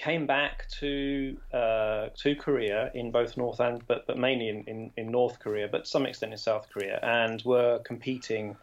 came 0.03 0.27
back 0.27 0.69
to 0.81 1.37
uh, 1.55 2.09
to 2.17 2.35
Korea 2.35 2.91
in 2.93 3.13
both 3.13 3.37
North 3.37 3.61
and 3.61 3.87
but 3.87 4.07
but 4.07 4.19
mainly 4.19 4.49
in, 4.49 4.65
in, 4.65 4.91
in 4.97 5.13
North 5.13 5.39
Korea, 5.39 5.69
but 5.69 5.85
to 5.85 5.91
some 5.91 6.07
extent 6.07 6.33
in 6.33 6.39
South 6.39 6.67
Korea, 6.73 6.99
and 7.03 7.41
were 7.43 7.79
competing 7.85 8.57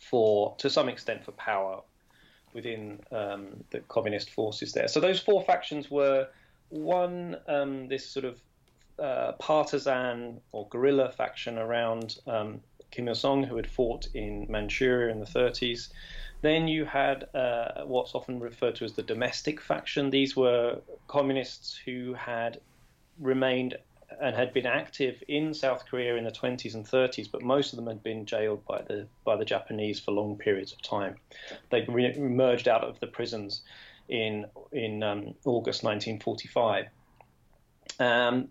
for 0.00 0.54
to 0.58 0.70
some 0.70 0.88
extent 0.88 1.24
for 1.24 1.32
power 1.32 1.82
within 2.54 2.98
um, 3.12 3.62
the 3.70 3.80
communist 3.80 4.30
forces 4.30 4.72
there. 4.72 4.88
So 4.88 5.00
those 5.00 5.20
four 5.20 5.44
factions 5.44 5.90
were 5.90 6.28
one 6.70 7.36
um, 7.46 7.88
this 7.88 8.08
sort 8.08 8.24
of 8.24 8.40
uh, 8.98 9.32
partisan 9.32 10.40
or 10.52 10.66
guerrilla 10.68 11.12
faction 11.12 11.58
around 11.58 12.16
um, 12.26 12.60
Kim 12.90 13.06
Il 13.08 13.14
Sung, 13.14 13.42
who 13.42 13.56
had 13.56 13.66
fought 13.66 14.08
in 14.14 14.46
Manchuria 14.48 15.12
in 15.12 15.20
the 15.20 15.26
30s. 15.26 15.88
Then 16.40 16.68
you 16.68 16.84
had 16.84 17.28
uh, 17.34 17.84
what's 17.84 18.14
often 18.14 18.38
referred 18.38 18.76
to 18.76 18.84
as 18.84 18.92
the 18.92 19.02
domestic 19.02 19.60
faction. 19.60 20.10
These 20.10 20.36
were 20.36 20.80
communists 21.08 21.76
who 21.84 22.14
had 22.14 22.60
remained 23.18 23.76
and 24.20 24.34
had 24.34 24.52
been 24.54 24.66
active 24.66 25.22
in 25.28 25.52
South 25.52 25.84
Korea 25.86 26.16
in 26.16 26.24
the 26.24 26.30
20s 26.30 26.74
and 26.74 26.84
30s, 26.84 27.30
but 27.30 27.42
most 27.42 27.72
of 27.72 27.76
them 27.76 27.86
had 27.86 28.02
been 28.02 28.24
jailed 28.24 28.64
by 28.66 28.82
the 28.82 29.06
by 29.24 29.36
the 29.36 29.44
Japanese 29.44 30.00
for 30.00 30.12
long 30.12 30.36
periods 30.36 30.72
of 30.72 30.80
time. 30.82 31.16
They 31.70 31.84
emerged 31.86 32.68
out 32.68 32.84
of 32.84 32.98
the 33.00 33.06
prisons 33.06 33.62
in 34.08 34.46
in 34.72 35.02
um, 35.02 35.34
August 35.44 35.82
1945. 35.82 36.86
Um, 38.00 38.48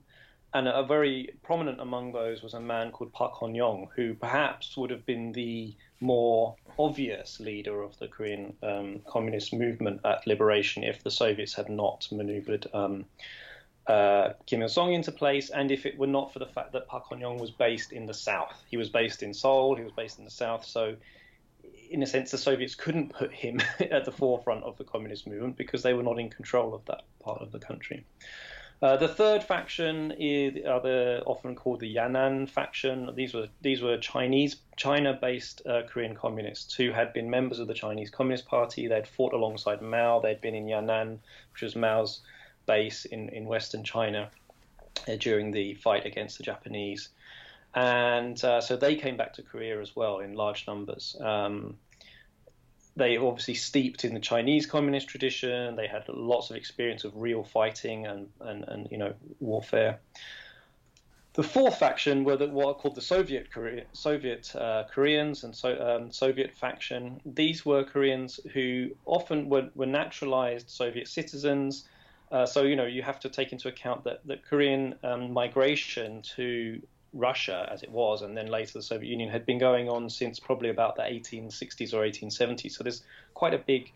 and 0.53 0.67
a 0.67 0.83
very 0.83 1.29
prominent 1.43 1.79
among 1.79 2.13
those 2.13 2.41
was 2.41 2.53
a 2.53 2.59
man 2.59 2.91
called 2.91 3.11
Park 3.13 3.33
Hon 3.41 3.53
Yong, 3.53 3.89
who 3.95 4.13
perhaps 4.13 4.77
would 4.77 4.89
have 4.89 5.05
been 5.05 5.31
the 5.31 5.75
more 5.99 6.55
obvious 6.79 7.39
leader 7.39 7.81
of 7.81 7.97
the 7.99 8.07
Korean 8.07 8.55
um, 8.63 9.01
communist 9.07 9.53
movement 9.53 10.01
at 10.05 10.25
liberation 10.25 10.83
if 10.83 11.03
the 11.03 11.11
Soviets 11.11 11.53
had 11.53 11.69
not 11.69 12.07
maneuvered 12.11 12.67
um, 12.73 13.05
uh, 13.87 14.33
Kim 14.45 14.61
Il 14.61 14.69
Sung 14.69 14.93
into 14.93 15.11
place, 15.11 15.49
and 15.49 15.71
if 15.71 15.85
it 15.85 15.97
were 15.97 16.07
not 16.07 16.33
for 16.33 16.39
the 16.39 16.45
fact 16.45 16.73
that 16.73 16.87
Park 16.87 17.05
Hon 17.09 17.19
Yong 17.19 17.37
was 17.37 17.51
based 17.51 17.91
in 17.91 18.05
the 18.05 18.13
south. 18.13 18.63
He 18.69 18.77
was 18.77 18.89
based 18.89 19.23
in 19.23 19.33
Seoul, 19.33 19.75
he 19.75 19.83
was 19.83 19.93
based 19.93 20.19
in 20.19 20.25
the 20.25 20.31
south, 20.31 20.65
so 20.65 20.95
in 21.89 22.03
a 22.03 22.05
sense, 22.05 22.31
the 22.31 22.37
Soviets 22.37 22.75
couldn't 22.75 23.13
put 23.13 23.31
him 23.31 23.61
at 23.91 24.05
the 24.05 24.11
forefront 24.11 24.63
of 24.63 24.77
the 24.77 24.83
communist 24.83 25.27
movement 25.27 25.57
because 25.57 25.83
they 25.83 25.93
were 25.93 26.03
not 26.03 26.19
in 26.19 26.29
control 26.29 26.73
of 26.73 26.83
that 26.85 27.03
part 27.19 27.41
of 27.41 27.51
the 27.51 27.59
country. 27.59 28.05
Uh, 28.79 28.95
the 28.95 29.07
third 29.07 29.43
faction 29.43 30.13
is 30.19 30.63
are 30.65 30.79
the, 30.81 31.23
often 31.25 31.55
called 31.55 31.79
the 31.79 31.95
Yan'an 31.95 32.47
faction. 32.47 33.09
These 33.15 33.33
were 33.33 33.47
these 33.61 33.81
were 33.81 33.97
Chinese 33.97 34.57
China-based 34.75 35.65
uh, 35.65 35.81
Korean 35.87 36.13
communists 36.13 36.75
who 36.75 36.91
had 36.91 37.11
been 37.11 37.27
members 37.27 37.57
of 37.57 37.67
the 37.67 37.73
Chinese 37.73 38.11
Communist 38.11 38.45
Party. 38.45 38.87
They'd 38.87 39.07
fought 39.07 39.33
alongside 39.33 39.81
Mao. 39.81 40.19
They'd 40.19 40.41
been 40.41 40.53
in 40.53 40.67
Yan'an, 40.67 41.17
which 41.53 41.63
was 41.63 41.75
Mao's 41.75 42.21
base 42.67 43.05
in 43.05 43.29
in 43.29 43.45
Western 43.45 43.83
China 43.83 44.29
uh, 45.07 45.15
during 45.15 45.51
the 45.51 45.73
fight 45.75 46.05
against 46.05 46.37
the 46.37 46.43
Japanese, 46.43 47.09
and 47.73 48.43
uh, 48.43 48.61
so 48.61 48.75
they 48.75 48.95
came 48.95 49.17
back 49.17 49.33
to 49.33 49.41
Korea 49.41 49.81
as 49.81 49.95
well 49.95 50.19
in 50.19 50.35
large 50.35 50.67
numbers. 50.67 51.15
Um, 51.19 51.77
they 52.97 53.17
obviously 53.17 53.53
steeped 53.53 54.03
in 54.03 54.13
the 54.13 54.19
Chinese 54.19 54.65
communist 54.65 55.07
tradition. 55.07 55.75
They 55.75 55.87
had 55.87 56.03
lots 56.09 56.49
of 56.49 56.55
experience 56.55 57.03
of 57.03 57.15
real 57.15 57.43
fighting 57.43 58.07
and, 58.07 58.27
and, 58.41 58.63
and 58.67 58.87
you 58.91 58.97
know 58.97 59.13
warfare. 59.39 59.99
The 61.33 61.43
fourth 61.43 61.77
faction 61.77 62.23
were 62.23 62.35
the, 62.35 62.47
what 62.47 62.67
are 62.67 62.73
called 62.73 62.95
the 62.95 63.01
Soviet 63.01 63.51
Korea, 63.51 63.83
Soviet 63.93 64.55
uh, 64.55 64.85
Koreans 64.91 65.43
and 65.43 65.55
so, 65.55 65.69
um, 65.79 66.11
Soviet 66.11 66.55
faction. 66.55 67.21
These 67.25 67.63
were 67.63 67.83
Koreans 67.83 68.39
who 68.53 68.89
often 69.05 69.47
were, 69.47 69.69
were 69.75 69.85
naturalized 69.85 70.67
Soviet 70.67 71.07
citizens. 71.07 71.87
Uh, 72.31 72.47
so 72.47 72.63
you 72.63 72.75
know 72.75 72.87
you 72.87 73.03
have 73.03 73.19
to 73.19 73.29
take 73.29 73.51
into 73.51 73.67
account 73.67 74.03
that 74.05 74.25
the 74.25 74.37
Korean 74.37 74.95
um, 75.03 75.31
migration 75.31 76.23
to 76.35 76.81
Russia 77.13 77.67
as 77.71 77.83
it 77.83 77.91
was, 77.91 78.21
and 78.21 78.35
then 78.35 78.47
later 78.47 78.73
the 78.73 78.83
Soviet 78.83 79.09
Union, 79.09 79.29
had 79.29 79.45
been 79.45 79.57
going 79.57 79.89
on 79.89 80.09
since 80.09 80.39
probably 80.39 80.69
about 80.69 80.95
the 80.95 81.03
1860s 81.03 81.93
or 81.93 82.01
1870s. 82.03 82.71
So 82.71 82.83
there's 82.83 83.03
quite 83.33 83.53
a 83.53 83.57
big 83.57 83.91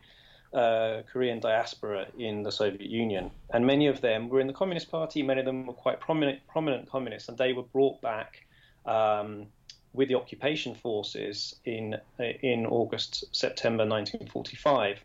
uh, 0.53 1.01
Korean 1.12 1.39
diaspora 1.39 2.08
in 2.18 2.44
the 2.44 2.51
Soviet 2.51 2.89
Union, 2.89 3.32
and 3.53 3.65
many 3.65 3.88
of 3.88 4.01
them 4.01 4.30
were 4.30 4.39
in 4.39 4.48
the 4.48 4.53
Communist 4.53 4.91
Party. 4.91 5.24
Many 5.24 5.39
of 5.39 5.46
them 5.46 5.65
were 5.65 5.74
quite 5.74 6.00
prominent, 6.00 6.46
prominent 6.48 6.89
communists, 6.89 7.30
and 7.30 7.38
they 7.38 7.53
were 7.53 7.63
brought 7.63 8.01
back 8.01 8.46
um, 8.86 9.48
with 9.94 10.10
the 10.10 10.15
occupation 10.15 10.75
forces 10.75 11.56
in 11.65 11.98
in 12.20 12.65
August 12.65 13.25
September 13.36 13.86
1945, 13.86 15.00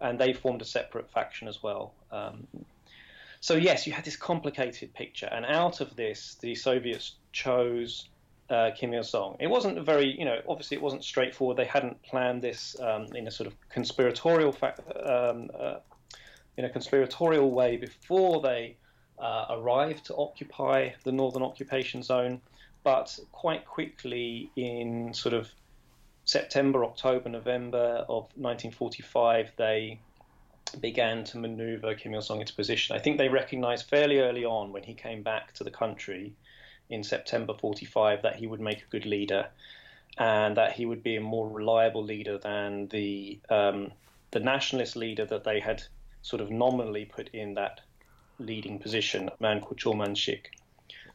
and 0.00 0.18
they 0.18 0.32
formed 0.32 0.62
a 0.62 0.64
separate 0.64 1.10
faction 1.10 1.48
as 1.48 1.62
well. 1.62 1.92
Um, 2.12 2.46
so 3.40 3.54
yes, 3.54 3.86
you 3.86 3.92
had 3.92 4.04
this 4.04 4.16
complicated 4.16 4.94
picture, 4.94 5.28
and 5.30 5.44
out 5.46 5.80
of 5.80 5.94
this, 5.96 6.36
the 6.40 6.54
Soviets 6.54 7.14
chose 7.36 8.08
uh, 8.48 8.70
Kim 8.74 8.94
Il 8.94 9.04
Sung. 9.04 9.36
It 9.38 9.48
wasn't 9.48 9.84
very, 9.84 10.18
you 10.18 10.24
know, 10.24 10.40
obviously 10.48 10.76
it 10.76 10.82
wasn't 10.82 11.04
straightforward. 11.04 11.56
They 11.58 11.66
hadn't 11.66 12.02
planned 12.02 12.42
this 12.42 12.76
um, 12.80 13.06
in 13.14 13.26
a 13.26 13.30
sort 13.30 13.46
of 13.46 13.54
conspiratorial, 13.68 14.52
fa- 14.52 14.74
um, 15.04 15.50
uh, 15.58 15.78
in 16.56 16.64
a 16.64 16.70
conspiratorial 16.70 17.50
way 17.50 17.76
before 17.76 18.40
they 18.40 18.76
uh, 19.18 19.46
arrived 19.50 20.06
to 20.06 20.16
occupy 20.16 20.90
the 21.04 21.12
northern 21.12 21.42
occupation 21.42 22.02
zone. 22.02 22.40
But 22.84 23.18
quite 23.32 23.66
quickly, 23.66 24.50
in 24.56 25.12
sort 25.12 25.34
of 25.34 25.50
September, 26.24 26.84
October, 26.84 27.28
November 27.28 28.04
of 28.08 28.24
1945, 28.36 29.50
they 29.56 29.98
began 30.80 31.24
to 31.24 31.38
maneuver 31.38 31.94
Kim 31.94 32.14
Il 32.14 32.22
sung 32.22 32.40
into 32.40 32.54
position. 32.54 32.96
I 32.96 33.00
think 33.00 33.18
they 33.18 33.28
recognized 33.28 33.88
fairly 33.88 34.20
early 34.20 34.44
on 34.44 34.72
when 34.72 34.84
he 34.84 34.94
came 34.94 35.22
back 35.22 35.52
to 35.54 35.64
the 35.64 35.70
country 35.70 36.32
in 36.90 37.02
September 37.02 37.54
45 37.54 38.22
that 38.22 38.36
he 38.36 38.46
would 38.46 38.60
make 38.60 38.82
a 38.82 38.86
good 38.90 39.06
leader 39.06 39.48
and 40.18 40.56
that 40.56 40.72
he 40.72 40.86
would 40.86 41.02
be 41.02 41.16
a 41.16 41.20
more 41.20 41.48
reliable 41.48 42.02
leader 42.02 42.38
than 42.38 42.88
the 42.88 43.38
um, 43.50 43.92
the 44.30 44.40
nationalist 44.40 44.96
leader 44.96 45.24
that 45.24 45.44
they 45.44 45.60
had 45.60 45.82
sort 46.22 46.42
of 46.42 46.50
nominally 46.50 47.04
put 47.04 47.28
in 47.28 47.54
that 47.54 47.80
leading 48.38 48.78
position, 48.78 49.28
a 49.28 49.42
man 49.42 49.60
called 49.60 49.78
Cho 49.78 49.92
Man-sik. 49.92 50.50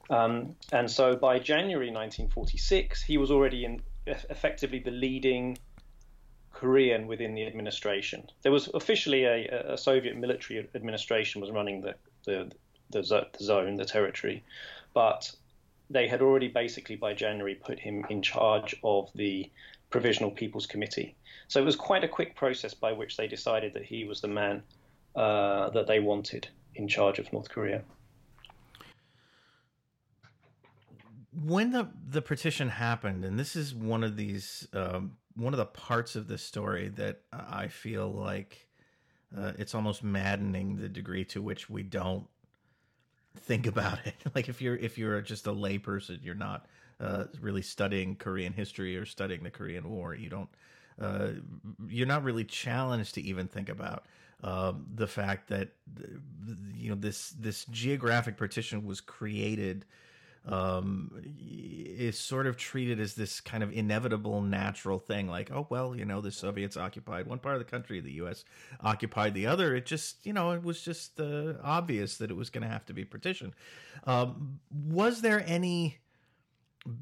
Um, 0.10 0.56
and 0.72 0.90
so 0.90 1.16
by 1.16 1.40
January 1.40 1.88
1946, 1.88 3.04
he 3.04 3.18
was 3.18 3.30
already 3.30 3.66
in 3.66 3.82
effectively 4.08 4.80
the 4.80 4.92
leading 4.92 5.58
Korean 6.52 7.08
within 7.08 7.34
the 7.34 7.46
administration. 7.46 8.30
There 8.42 8.52
was 8.52 8.70
officially 8.74 9.26
a, 9.26 9.74
a 9.74 9.78
Soviet 9.78 10.18
military 10.18 10.68
administration 10.76 11.42
was 11.42 11.52
running 11.52 11.82
the, 11.82 11.96
the, 12.26 12.52
the 12.90 13.04
zone, 13.40 13.78
the 13.78 13.86
territory, 13.86 14.44
but 14.94 15.32
they 15.92 16.08
had 16.08 16.22
already 16.22 16.48
basically 16.48 16.96
by 16.96 17.14
January 17.14 17.56
put 17.56 17.80
him 17.80 18.06
in 18.10 18.22
charge 18.22 18.76
of 18.84 19.10
the 19.16 19.50
Provisional 19.90 20.32
People's 20.32 20.66
Committee. 20.66 21.16
So 21.48 21.62
it 21.62 21.66
was 21.66 21.76
quite 21.76 22.04
a 22.04 22.08
quick 22.08 22.36
process 22.36 22.74
by 22.74 22.94
which 22.94 23.18
they 23.18 23.28
decided 23.28 23.74
that 23.74 23.84
he 23.84 24.06
was 24.06 24.22
the 24.22 24.28
man 24.28 24.64
uh, 25.16 25.70
that 25.72 25.88
they 25.88 26.00
wanted 26.00 26.48
in 26.76 26.88
charge 26.88 27.20
of 27.20 27.32
North 27.34 27.50
Korea. 27.50 27.84
When 31.44 31.72
the 31.72 31.90
the 32.08 32.22
petition 32.22 32.70
happened, 32.70 33.24
and 33.26 33.40
this 33.40 33.56
is 33.56 33.74
one 33.74 34.04
of 34.04 34.16
these 34.16 34.68
um, 34.74 35.18
one 35.36 35.54
of 35.54 35.58
the 35.58 35.66
parts 35.66 36.16
of 36.16 36.28
the 36.28 36.38
story 36.38 36.90
that 36.96 37.22
I 37.32 37.68
feel 37.68 38.12
like 38.12 38.68
uh, 39.38 39.54
it's 39.58 39.74
almost 39.74 40.04
maddening 40.04 40.76
the 40.76 40.90
degree 40.90 41.24
to 41.26 41.42
which 41.42 41.70
we 41.70 41.84
don't 41.84 42.28
think 43.38 43.68
about 43.68 44.00
it. 44.06 44.16
like 44.36 44.50
if 44.50 44.62
you're 44.62 44.76
if 44.76 44.98
you're 44.98 45.22
just 45.22 45.48
a 45.48 45.52
layperson, 45.52 46.24
you're 46.24 46.36
not 46.36 46.68
uh, 47.00 47.26
really 47.40 47.62
studying 47.62 48.16
Korean 48.16 48.54
history 48.54 48.98
or 48.98 49.06
studying 49.06 49.44
the 49.44 49.52
Korean 49.52 49.90
War. 49.90 50.14
You 50.16 50.30
don't. 50.30 50.50
Uh, 51.00 51.32
you're 51.88 52.08
not 52.08 52.24
really 52.24 52.44
challenged 52.44 53.16
to 53.16 53.22
even 53.22 53.48
think 53.48 53.70
about 53.70 54.06
um, 54.44 54.86
the 54.94 55.08
fact 55.08 55.50
that 55.50 55.70
you 56.76 56.90
know 56.90 56.96
this 56.96 57.30
this 57.32 57.66
geographic 57.66 58.38
partition 58.38 58.86
was 58.86 59.02
created 59.02 59.86
um, 60.48 61.12
is 61.40 62.18
sort 62.18 62.48
of 62.48 62.58
treated 62.58 63.00
as 63.00 63.14
this 63.14 63.40
kind 63.40 63.62
of 63.62 63.72
inevitable 63.72 64.42
natural 64.42 64.98
thing 64.98 65.28
like 65.28 65.52
oh 65.52 65.68
well 65.70 65.96
you 65.96 66.04
know 66.04 66.20
the 66.20 66.32
soviets 66.32 66.76
occupied 66.76 67.28
one 67.28 67.38
part 67.38 67.56
of 67.56 67.60
the 67.60 67.70
country 67.70 68.00
the 68.00 68.14
us 68.14 68.44
occupied 68.82 69.34
the 69.34 69.46
other. 69.46 69.76
It 69.76 69.86
just 69.86 70.26
you 70.26 70.34
know 70.34 70.52
it 70.52 70.64
was 70.64 70.82
just 70.82 71.20
uh, 71.20 71.54
obvious 71.64 72.18
that 72.18 72.32
it 72.32 72.36
was 72.36 72.50
going 72.50 72.64
to 72.64 72.70
have 72.70 72.86
to 72.88 72.94
be 72.94 73.06
partitioned. 73.06 73.54
Um, 74.06 74.60
was 74.72 75.22
there 75.22 75.44
any 75.46 76.00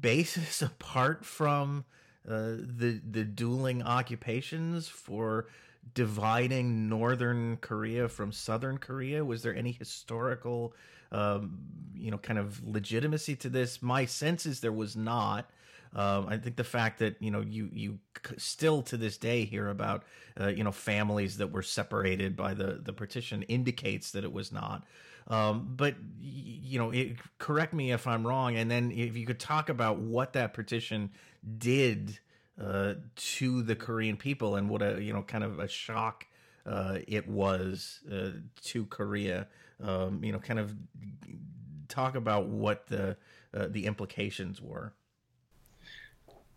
basis 0.00 0.60
apart 0.62 1.24
from 1.24 1.84
uh, 2.28 2.56
the 2.58 3.00
the 3.08 3.24
dueling 3.24 3.82
occupations 3.82 4.88
for 4.88 5.46
dividing 5.94 6.90
northern 6.90 7.56
korea 7.56 8.08
from 8.08 8.32
southern 8.32 8.76
korea? 8.76 9.24
Was 9.24 9.42
there 9.42 9.54
any 9.54 9.72
historical 9.72 10.74
um, 11.12 11.58
you 11.94 12.10
know, 12.10 12.18
kind 12.18 12.38
of 12.38 12.66
legitimacy 12.66 13.36
to 13.36 13.48
this. 13.48 13.82
My 13.82 14.06
sense 14.06 14.46
is 14.46 14.60
there 14.60 14.72
was 14.72 14.96
not. 14.96 15.50
Um, 15.92 16.28
I 16.28 16.36
think 16.36 16.56
the 16.56 16.64
fact 16.64 17.00
that 17.00 17.16
you 17.20 17.30
know 17.30 17.40
you 17.40 17.68
you 17.72 17.98
still 18.36 18.82
to 18.82 18.96
this 18.96 19.16
day 19.16 19.44
hear 19.44 19.68
about 19.68 20.04
uh, 20.40 20.48
you 20.48 20.62
know 20.62 20.72
families 20.72 21.38
that 21.38 21.50
were 21.52 21.62
separated 21.62 22.36
by 22.36 22.54
the 22.54 22.80
the 22.82 22.92
partition 22.92 23.42
indicates 23.42 24.12
that 24.12 24.24
it 24.24 24.32
was 24.32 24.52
not. 24.52 24.84
Um, 25.28 25.74
but 25.76 25.94
you 26.20 26.78
know, 26.78 26.90
it, 26.90 27.16
correct 27.38 27.72
me 27.72 27.92
if 27.92 28.06
I'm 28.06 28.26
wrong. 28.26 28.56
And 28.56 28.70
then 28.70 28.90
if 28.90 29.16
you 29.16 29.26
could 29.26 29.40
talk 29.40 29.68
about 29.68 29.98
what 29.98 30.32
that 30.32 30.54
partition 30.54 31.10
did 31.58 32.18
uh, 32.60 32.94
to 33.16 33.62
the 33.62 33.76
Korean 33.76 34.16
people 34.16 34.56
and 34.56 34.68
what 34.68 34.82
a 34.82 35.02
you 35.02 35.12
know 35.12 35.22
kind 35.22 35.44
of 35.44 35.58
a 35.58 35.68
shock 35.68 36.26
uh, 36.66 36.98
it 37.08 37.28
was 37.28 38.00
uh, 38.12 38.30
to 38.62 38.86
Korea 38.86 39.48
um, 39.82 40.22
you 40.22 40.32
know, 40.32 40.38
kind 40.38 40.58
of 40.58 40.74
talk 41.88 42.14
about 42.14 42.46
what 42.46 42.86
the 42.86 43.16
uh, 43.54 43.66
the 43.68 43.86
implications 43.86 44.60
were. 44.60 44.92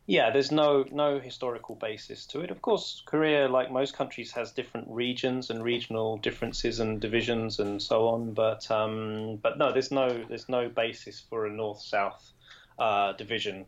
Yeah, 0.05 0.31
there's 0.31 0.51
no 0.51 0.85
no 0.91 1.19
historical 1.19 1.75
basis 1.75 2.25
to 2.27 2.41
it. 2.41 2.51
Of 2.51 2.61
course, 2.61 3.01
Korea, 3.05 3.47
like 3.47 3.71
most 3.71 3.95
countries, 3.95 4.33
has 4.33 4.51
different 4.51 4.87
regions 4.89 5.49
and 5.49 5.63
regional 5.63 6.17
differences 6.17 6.81
and 6.81 6.99
divisions 6.99 7.59
and 7.59 7.81
so 7.81 8.09
on. 8.09 8.33
But 8.33 8.69
um, 8.69 9.39
but 9.41 9.57
no, 9.57 9.71
there's 9.71 9.91
no 9.91 10.23
there's 10.27 10.49
no 10.49 10.67
basis 10.67 11.21
for 11.21 11.45
a 11.45 11.49
north-south 11.49 12.31
uh, 12.77 13.13
division 13.13 13.65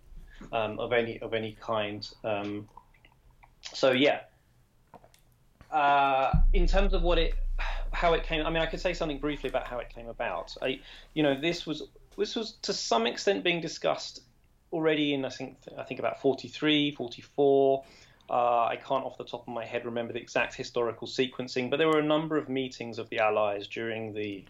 um, 0.51 0.77
of 0.77 0.91
any 0.91 1.19
of 1.19 1.33
any 1.33 1.53
kind. 1.61 2.05
Um, 2.25 2.67
so 3.73 3.91
yeah, 3.91 4.21
uh, 5.71 6.31
in 6.51 6.67
terms 6.67 6.93
of 6.93 7.01
what 7.01 7.17
it 7.17 7.33
how 8.05 8.13
it 8.13 8.23
came, 8.23 8.45
I 8.45 8.51
mean, 8.51 8.61
I 8.61 8.67
could 8.67 8.79
say 8.79 8.93
something 8.93 9.17
briefly 9.17 9.49
about 9.49 9.65
how 9.67 9.79
it 9.79 9.89
came 9.89 10.07
about. 10.07 10.55
I, 10.61 10.79
you 11.15 11.23
know, 11.23 11.39
this 11.39 11.65
was 11.65 11.81
this 12.17 12.35
was 12.35 12.51
to 12.61 12.73
some 12.73 13.07
extent 13.07 13.43
being 13.43 13.61
discussed 13.61 14.21
already 14.71 15.13
in 15.13 15.25
I 15.25 15.29
think 15.29 15.57
I 15.77 15.83
think 15.83 15.99
about 15.99 16.21
43, 16.21 16.91
44. 16.91 17.83
Uh, 18.27 18.33
I 18.65 18.75
can't 18.75 19.05
off 19.05 19.17
the 19.17 19.23
top 19.23 19.47
of 19.47 19.53
my 19.53 19.65
head 19.65 19.85
remember 19.85 20.13
the 20.13 20.19
exact 20.19 20.53
historical 20.55 21.07
sequencing, 21.07 21.69
but 21.69 21.77
there 21.77 21.87
were 21.87 21.99
a 21.99 22.05
number 22.15 22.37
of 22.37 22.47
meetings 22.47 22.99
of 22.99 23.09
the 23.09 23.19
Allies 23.19 23.67
during 23.67 24.13
the 24.13 24.45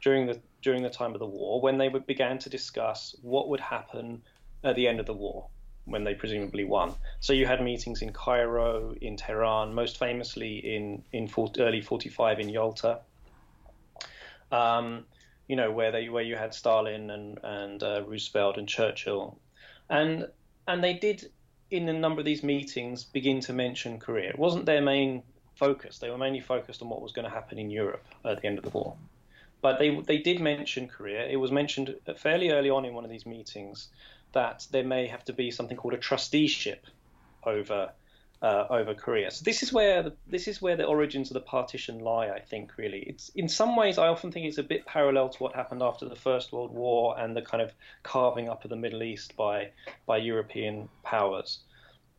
during 0.00 0.26
the 0.26 0.40
during 0.60 0.82
the 0.82 0.90
time 0.90 1.12
of 1.12 1.18
the 1.18 1.26
war 1.26 1.60
when 1.60 1.78
they 1.78 1.88
began 1.88 2.38
to 2.38 2.50
discuss 2.50 3.16
what 3.22 3.48
would 3.48 3.60
happen 3.60 4.22
at 4.62 4.76
the 4.76 4.86
end 4.86 5.00
of 5.00 5.06
the 5.06 5.14
war 5.14 5.48
when 5.84 6.04
they 6.04 6.14
presumably 6.14 6.64
won. 6.64 6.94
So 7.20 7.32
you 7.32 7.46
had 7.46 7.62
meetings 7.62 8.02
in 8.02 8.12
Cairo, 8.12 8.94
in 9.00 9.16
Tehran, 9.16 9.74
most 9.74 9.98
famously 9.98 10.58
in 10.58 11.02
in 11.12 11.28
early 11.58 11.80
45 11.80 12.40
in 12.40 12.48
Yalta. 12.48 13.00
Um, 14.50 15.04
you 15.48 15.56
know 15.56 15.70
where 15.70 15.90
they 15.90 16.08
where 16.08 16.22
you 16.22 16.36
had 16.36 16.54
Stalin 16.54 17.10
and 17.10 17.38
and 17.42 17.82
uh, 17.82 18.02
Roosevelt 18.06 18.58
and 18.58 18.68
Churchill 18.68 19.38
and 19.92 20.26
and 20.66 20.82
they 20.82 20.94
did 20.94 21.30
in 21.70 21.88
a 21.88 21.92
number 21.92 22.20
of 22.20 22.24
these 22.24 22.42
meetings 22.42 23.04
begin 23.04 23.40
to 23.40 23.52
mention 23.52 23.98
Korea. 23.98 24.30
It 24.30 24.38
wasn't 24.38 24.66
their 24.66 24.82
main 24.82 25.22
focus. 25.54 25.98
They 25.98 26.10
were 26.10 26.18
mainly 26.18 26.40
focused 26.40 26.82
on 26.82 26.88
what 26.88 27.00
was 27.00 27.12
going 27.12 27.24
to 27.24 27.30
happen 27.30 27.58
in 27.58 27.70
Europe 27.70 28.04
at 28.24 28.40
the 28.40 28.46
end 28.46 28.58
of 28.58 28.64
the 28.64 28.70
war. 28.70 28.96
But 29.60 29.78
they 29.78 30.00
they 30.00 30.18
did 30.18 30.40
mention 30.40 30.88
Korea. 30.88 31.26
It 31.26 31.36
was 31.36 31.52
mentioned 31.52 31.94
fairly 32.16 32.50
early 32.50 32.70
on 32.70 32.84
in 32.84 32.94
one 32.94 33.04
of 33.04 33.10
these 33.10 33.26
meetings 33.26 33.88
that 34.32 34.66
there 34.70 34.84
may 34.84 35.06
have 35.06 35.24
to 35.26 35.32
be 35.32 35.50
something 35.50 35.76
called 35.76 35.94
a 35.94 35.98
trusteeship 35.98 36.86
over 37.44 37.92
uh, 38.42 38.66
over 38.70 38.92
Korea. 38.92 39.30
So 39.30 39.44
this 39.44 39.62
is 39.62 39.72
where 39.72 40.02
the, 40.02 40.12
this 40.26 40.48
is 40.48 40.60
where 40.60 40.76
the 40.76 40.84
origins 40.84 41.30
of 41.30 41.34
the 41.34 41.40
partition 41.40 42.00
lie. 42.00 42.28
I 42.28 42.40
think 42.40 42.76
really, 42.76 43.00
it's 43.00 43.28
in 43.30 43.48
some 43.48 43.76
ways 43.76 43.98
I 43.98 44.08
often 44.08 44.32
think 44.32 44.46
it's 44.46 44.58
a 44.58 44.64
bit 44.64 44.84
parallel 44.84 45.28
to 45.28 45.38
what 45.38 45.54
happened 45.54 45.82
after 45.82 46.08
the 46.08 46.16
First 46.16 46.52
World 46.52 46.72
War 46.72 47.16
and 47.18 47.36
the 47.36 47.42
kind 47.42 47.62
of 47.62 47.72
carving 48.02 48.48
up 48.48 48.64
of 48.64 48.70
the 48.70 48.76
Middle 48.76 49.02
East 49.02 49.36
by 49.36 49.70
by 50.06 50.16
European 50.16 50.88
powers. 51.04 51.60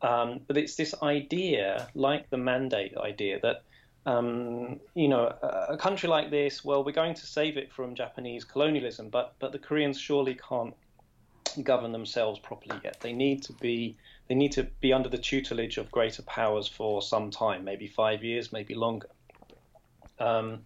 Um, 0.00 0.40
but 0.46 0.56
it's 0.56 0.76
this 0.76 0.94
idea, 1.02 1.88
like 1.94 2.28
the 2.30 2.36
mandate 2.36 2.96
idea, 2.96 3.40
that 3.40 3.62
um, 4.06 4.80
you 4.94 5.08
know 5.08 5.26
a, 5.42 5.76
country 5.76 6.08
like 6.08 6.30
this, 6.30 6.64
well, 6.64 6.84
we're 6.84 6.92
going 6.92 7.14
to 7.14 7.26
save 7.26 7.58
it 7.58 7.70
from 7.70 7.94
Japanese 7.94 8.44
colonialism, 8.44 9.10
but 9.10 9.34
but 9.40 9.52
the 9.52 9.58
Koreans 9.58 10.00
surely 10.00 10.38
can't 10.48 10.74
govern 11.62 11.92
themselves 11.92 12.38
properly 12.38 12.80
yet. 12.82 13.00
They 13.00 13.12
need 13.12 13.42
to 13.44 13.52
be 13.52 13.96
they 14.28 14.34
need 14.34 14.52
to 14.52 14.64
be 14.80 14.92
under 14.92 15.08
the 15.08 15.18
tutelage 15.18 15.76
of 15.76 15.90
greater 15.90 16.22
powers 16.22 16.66
for 16.66 17.02
some 17.02 17.30
time, 17.30 17.62
maybe 17.64 17.86
five 17.86 18.24
years, 18.24 18.52
maybe 18.52 18.74
longer. 18.74 19.08
Um, 20.18 20.60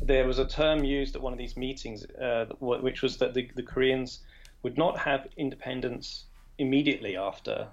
there 0.00 0.26
was 0.26 0.38
a 0.38 0.46
term 0.46 0.84
used 0.84 1.14
at 1.14 1.22
one 1.22 1.32
of 1.32 1.38
these 1.38 1.56
meetings, 1.56 2.04
uh, 2.06 2.46
which 2.60 3.02
was 3.02 3.18
that 3.18 3.34
the, 3.34 3.48
the, 3.54 3.62
Koreans 3.62 4.20
would 4.62 4.78
not 4.78 4.98
have 4.98 5.28
independence 5.36 6.24
immediately 6.58 7.16
after 7.16 7.68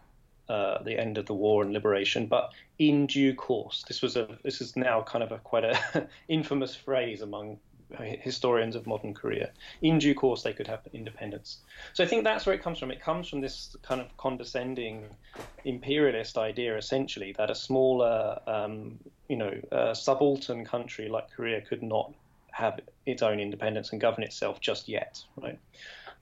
uh, 0.49 0.83
the 0.83 0.99
end 0.99 1.17
of 1.17 1.25
the 1.25 1.33
war 1.33 1.63
and 1.63 1.71
liberation, 1.71 2.27
but 2.27 2.51
in 2.77 3.07
due 3.07 3.33
course. 3.33 3.85
This 3.87 4.01
was 4.01 4.17
a 4.17 4.27
this 4.43 4.59
is 4.59 4.75
now 4.75 5.01
kind 5.01 5.23
of 5.23 5.31
a 5.31 5.37
quite 5.37 5.63
a 5.63 6.07
infamous 6.27 6.75
phrase 6.75 7.21
among 7.21 7.57
historians 7.99 8.75
of 8.75 8.87
modern 8.87 9.13
Korea. 9.13 9.51
In 9.81 9.99
due 9.99 10.15
course, 10.15 10.43
they 10.43 10.53
could 10.53 10.67
have 10.67 10.81
independence. 10.93 11.59
So 11.93 12.03
I 12.03 12.07
think 12.07 12.23
that's 12.23 12.45
where 12.45 12.55
it 12.55 12.63
comes 12.63 12.79
from. 12.79 12.91
It 12.91 13.01
comes 13.01 13.29
from 13.29 13.41
this 13.41 13.75
kind 13.81 14.01
of 14.01 14.15
condescending 14.17 15.05
imperialist 15.65 16.37
idea, 16.37 16.77
essentially, 16.77 17.33
that 17.37 17.49
a 17.49 17.55
smaller, 17.55 18.39
um, 18.47 18.99
you 19.27 19.35
know, 19.35 19.93
subaltern 19.93 20.65
country 20.65 21.09
like 21.09 21.29
Korea 21.31 21.61
could 21.61 21.83
not 21.83 22.13
have 22.51 22.79
its 23.05 23.21
own 23.21 23.39
independence 23.39 23.91
and 23.91 24.01
govern 24.01 24.23
itself 24.23 24.59
just 24.59 24.87
yet, 24.87 25.23
right? 25.41 25.59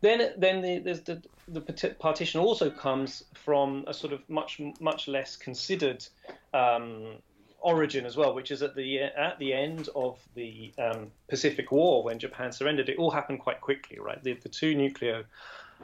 Then, 0.01 0.31
then 0.37 0.61
the, 0.61 0.79
the, 0.93 1.21
the 1.47 1.61
partition 1.99 2.39
also 2.39 2.69
comes 2.69 3.23
from 3.33 3.83
a 3.87 3.93
sort 3.93 4.13
of 4.13 4.21
much, 4.29 4.61
much 4.79 5.07
less 5.07 5.35
considered 5.35 6.05
um, 6.53 7.17
origin 7.61 8.05
as 8.05 8.15
well, 8.17 8.33
which 8.33 8.51
is 8.51 8.61
at 8.61 8.75
the 8.75 8.99
at 9.01 9.37
the 9.39 9.53
end 9.53 9.89
of 9.95 10.19
the 10.35 10.71
um, 10.77 11.11
Pacific 11.27 11.71
War 11.71 12.03
when 12.03 12.19
Japan 12.19 12.51
surrendered. 12.51 12.89
It 12.89 12.97
all 12.97 13.11
happened 13.11 13.39
quite 13.39 13.61
quickly, 13.61 13.99
right? 13.99 14.21
The, 14.23 14.33
the 14.33 14.49
two 14.49 14.75
nuclear 14.75 15.25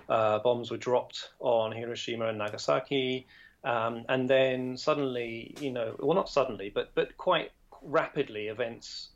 uh, 0.09 0.39
bombs 0.39 0.71
were 0.71 0.77
dropped 0.77 1.29
on 1.39 1.71
Hiroshima 1.71 2.27
and 2.27 2.37
Nagasaki, 2.37 3.27
um, 3.63 4.05
and 4.09 4.29
then 4.29 4.77
suddenly, 4.77 5.55
you 5.59 5.71
know, 5.71 5.95
well, 5.99 6.15
not 6.15 6.29
suddenly, 6.29 6.69
but 6.69 6.91
but 6.95 7.17
quite 7.17 7.51
rapidly, 7.81 8.47
events 8.47 9.09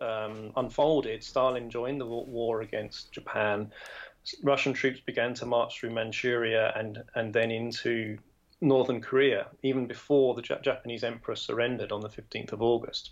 um, 0.00 0.52
unfolded. 0.56 1.22
Stalin 1.22 1.70
joined 1.70 2.00
the 2.00 2.06
war 2.06 2.62
against 2.62 3.12
Japan. 3.12 3.70
Russian 4.42 4.72
troops 4.72 5.00
began 5.00 5.34
to 5.34 5.46
march 5.46 5.78
through 5.78 5.90
Manchuria 5.90 6.72
and 6.76 7.02
and 7.14 7.32
then 7.32 7.50
into 7.50 8.18
northern 8.62 9.00
Korea, 9.00 9.48
even 9.62 9.86
before 9.86 10.34
the 10.34 10.42
Japanese 10.42 11.04
emperor 11.04 11.34
surrendered 11.34 11.92
on 11.92 12.00
the 12.00 12.08
15th 12.08 12.52
of 12.52 12.62
August. 12.62 13.10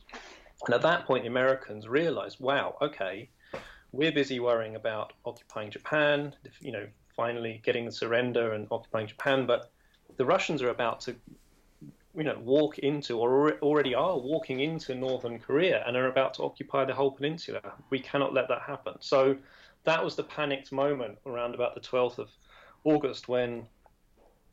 And 0.65 0.75
at 0.75 0.83
that 0.83 1.07
point, 1.07 1.25
the 1.25 1.29
Americans 1.29 1.89
realized, 1.89 2.39
wow, 2.41 2.77
okay, 2.81 3.29
we're 3.93 4.13
busy 4.13 4.39
worrying 4.39 4.77
about 4.77 5.13
occupying 5.27 5.71
Japan, 5.71 6.35
you 6.61 6.71
know, 6.71 6.87
finally 7.17 7.61
getting 7.65 7.85
the 7.85 7.93
surrender 7.93 8.53
and 8.53 8.69
occupying 8.71 9.09
Japan, 9.09 9.45
but 9.45 9.73
the 10.17 10.25
Russians 10.25 10.63
are 10.63 10.69
about 10.69 11.01
to, 11.01 11.17
you 12.17 12.23
know, 12.23 12.39
walk 12.41 12.79
into 12.79 13.19
or 13.19 13.59
already 13.61 13.95
are 13.95 14.19
walking 14.19 14.61
into 14.61 14.95
northern 14.95 15.41
Korea 15.41 15.83
and 15.85 15.97
are 15.97 16.07
about 16.07 16.35
to 16.35 16.45
occupy 16.45 16.85
the 16.85 16.95
whole 16.95 17.11
peninsula. 17.11 17.61
We 17.91 17.99
cannot 17.99 18.33
let 18.33 18.49
that 18.49 18.63
happen. 18.63 18.95
So 19.01 19.37
that 19.85 20.05
was 20.05 20.15
the 20.15 20.23
panicked 20.23 20.71
moment 20.71 21.19
around 21.27 21.55
about 21.55 21.75
the 21.75 21.81
12th 21.81 22.19
of 22.19 22.31
August 22.85 23.29
when 23.29 23.67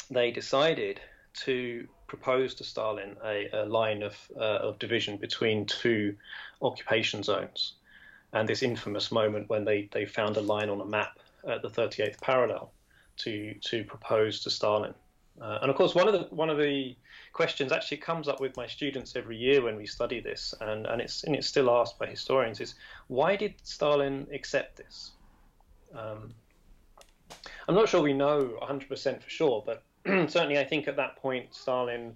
they 0.09 0.31
decided 0.31 0.99
to 1.33 1.87
propose 2.07 2.55
to 2.55 2.63
Stalin 2.63 3.15
a, 3.23 3.49
a 3.53 3.65
line 3.65 4.01
of, 4.03 4.15
uh, 4.35 4.39
of 4.39 4.79
division 4.79 5.17
between 5.17 5.65
two 5.65 6.15
occupation 6.61 7.23
zones. 7.23 7.73
And 8.33 8.47
this 8.47 8.63
infamous 8.63 9.11
moment 9.11 9.49
when 9.49 9.65
they, 9.65 9.89
they 9.91 10.05
found 10.05 10.37
a 10.37 10.41
line 10.41 10.69
on 10.69 10.81
a 10.81 10.85
map 10.85 11.19
at 11.47 11.61
the 11.61 11.69
38th 11.69 12.19
parallel 12.21 12.71
to, 13.17 13.53
to 13.61 13.83
propose 13.83 14.41
to 14.41 14.49
Stalin. 14.49 14.93
Uh, 15.39 15.59
and 15.61 15.69
of 15.69 15.77
course, 15.77 15.93
one 15.93 16.07
of 16.07 16.13
the 16.13 16.35
one 16.35 16.49
of 16.49 16.57
the 16.57 16.95
questions 17.31 17.71
actually 17.71 17.97
comes 17.97 18.27
up 18.27 18.39
with 18.39 18.57
my 18.57 18.65
students 18.65 19.15
every 19.15 19.37
year 19.37 19.61
when 19.61 19.75
we 19.75 19.85
study 19.85 20.19
this, 20.19 20.55
and, 20.61 20.87
and 20.87 20.99
it's 20.99 21.23
and 21.25 21.35
it's 21.35 21.45
still 21.45 21.69
asked 21.69 21.99
by 21.99 22.07
historians 22.07 22.59
is 22.59 22.73
why 23.07 23.35
did 23.35 23.53
Stalin 23.61 24.25
accept 24.33 24.77
this? 24.77 25.11
Um, 25.93 26.33
I'm 27.67 27.75
not 27.75 27.87
sure 27.87 28.01
we 28.01 28.13
know 28.13 28.57
100% 28.61 29.21
for 29.21 29.29
sure, 29.29 29.63
but 29.65 29.83
certainly 30.27 30.57
I 30.57 30.63
think 30.63 30.87
at 30.87 30.95
that 30.97 31.17
point 31.17 31.53
Stalin 31.53 32.15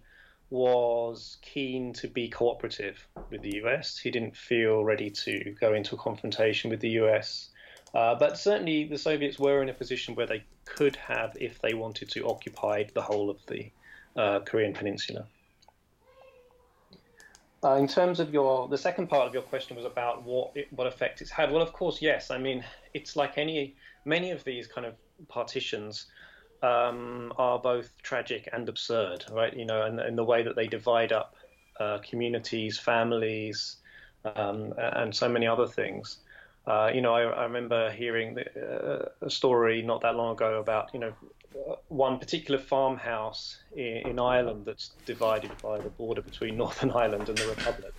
was 0.49 1.37
keen 1.41 1.93
to 1.93 2.07
be 2.07 2.27
cooperative 2.27 3.07
with 3.29 3.41
the 3.41 3.55
US. 3.63 3.97
He 3.97 4.11
didn't 4.11 4.35
feel 4.35 4.83
ready 4.83 5.09
to 5.09 5.55
go 5.59 5.73
into 5.73 5.95
a 5.95 5.97
confrontation 5.97 6.69
with 6.69 6.81
the 6.81 6.89
US. 7.01 7.49
Uh, 7.93 8.15
but 8.15 8.37
certainly 8.37 8.85
the 8.85 8.97
Soviets 8.97 9.39
were 9.39 9.61
in 9.61 9.69
a 9.69 9.73
position 9.73 10.15
where 10.15 10.27
they 10.27 10.43
could 10.65 10.95
have, 10.95 11.35
if 11.39 11.59
they 11.61 11.73
wanted 11.73 12.09
to, 12.11 12.27
occupied 12.27 12.91
the 12.93 13.01
whole 13.01 13.29
of 13.29 13.37
the 13.47 13.69
uh, 14.15 14.39
Korean 14.41 14.73
peninsula. 14.73 15.25
Uh, 17.63 17.75
in 17.75 17.87
terms 17.87 18.19
of 18.19 18.33
your, 18.33 18.67
the 18.67 18.77
second 18.77 19.07
part 19.07 19.27
of 19.27 19.33
your 19.33 19.43
question 19.43 19.75
was 19.75 19.85
about 19.85 20.23
what 20.23 20.51
it, 20.55 20.67
what 20.71 20.87
effect 20.87 21.21
it's 21.21 21.29
had. 21.29 21.51
Well, 21.51 21.61
of 21.61 21.73
course, 21.73 22.01
yes. 22.01 22.31
I 22.31 22.37
mean, 22.37 22.63
it's 22.93 23.15
like 23.15 23.37
any 23.37 23.75
many 24.03 24.31
of 24.31 24.43
these 24.43 24.65
kind 24.67 24.87
of 24.87 24.95
partitions 25.27 26.07
um, 26.61 27.33
are 27.37 27.59
both 27.59 27.91
tragic 28.03 28.49
and 28.53 28.69
absurd, 28.69 29.25
right? 29.31 29.55
You 29.55 29.65
know, 29.65 29.83
and 29.83 29.99
in 29.99 30.15
the 30.15 30.23
way 30.23 30.43
that 30.43 30.55
they 30.55 30.67
divide 30.67 31.11
up 31.11 31.35
uh, 31.79 31.99
communities, 32.07 32.77
families, 32.77 33.77
um, 34.35 34.73
and 34.77 35.15
so 35.15 35.27
many 35.27 35.47
other 35.47 35.67
things. 35.67 36.17
Uh, 36.67 36.91
you 36.93 37.01
know, 37.01 37.13
I, 37.13 37.23
I 37.23 37.43
remember 37.43 37.91
hearing 37.91 38.35
the, 38.35 38.45
uh, 38.55 39.25
a 39.25 39.29
story 39.29 39.81
not 39.81 40.01
that 40.01 40.15
long 40.15 40.33
ago 40.33 40.59
about 40.59 40.93
you 40.93 40.99
know 40.99 41.13
one 41.89 42.17
particular 42.17 42.59
farmhouse 42.59 43.57
in, 43.75 43.97
in, 44.07 44.19
Ireland 44.19 44.63
that's 44.65 44.91
divided 45.05 45.51
by 45.61 45.79
the 45.79 45.89
border 45.89 46.21
between 46.21 46.57
Northern 46.63 46.91
Ireland 46.91 47.27
and 47.29 47.37
the 47.37 47.47
Republic. 47.47 47.93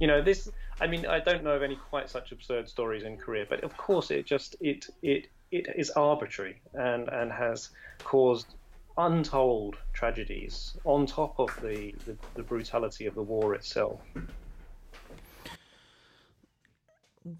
You 0.00 0.06
know, 0.06 0.22
this. 0.22 0.50
I 0.80 0.88
mean, 0.88 1.06
I 1.06 1.20
don't 1.20 1.44
know 1.44 1.52
of 1.52 1.62
any 1.62 1.76
quite 1.76 2.10
such 2.10 2.32
absurd 2.32 2.68
stories 2.68 3.04
in 3.04 3.16
Korea, 3.16 3.46
but 3.48 3.62
of 3.62 3.76
course, 3.76 4.10
it 4.10 4.26
just 4.26 4.56
it 4.60 4.86
it 5.02 5.28
it 5.50 5.68
is 5.76 5.90
arbitrary 5.90 6.60
and 6.74 7.08
and 7.08 7.32
has 7.32 7.70
caused 8.02 8.54
untold 8.96 9.76
tragedies 9.92 10.76
on 10.84 11.06
top 11.06 11.38
of 11.38 11.48
the, 11.62 11.94
the, 12.06 12.16
the 12.34 12.42
brutality 12.42 13.06
of 13.06 13.14
the 13.14 13.22
war 13.22 13.54
itself. 13.54 14.00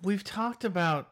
We've 0.03 0.25
talked 0.25 0.65
about 0.65 1.11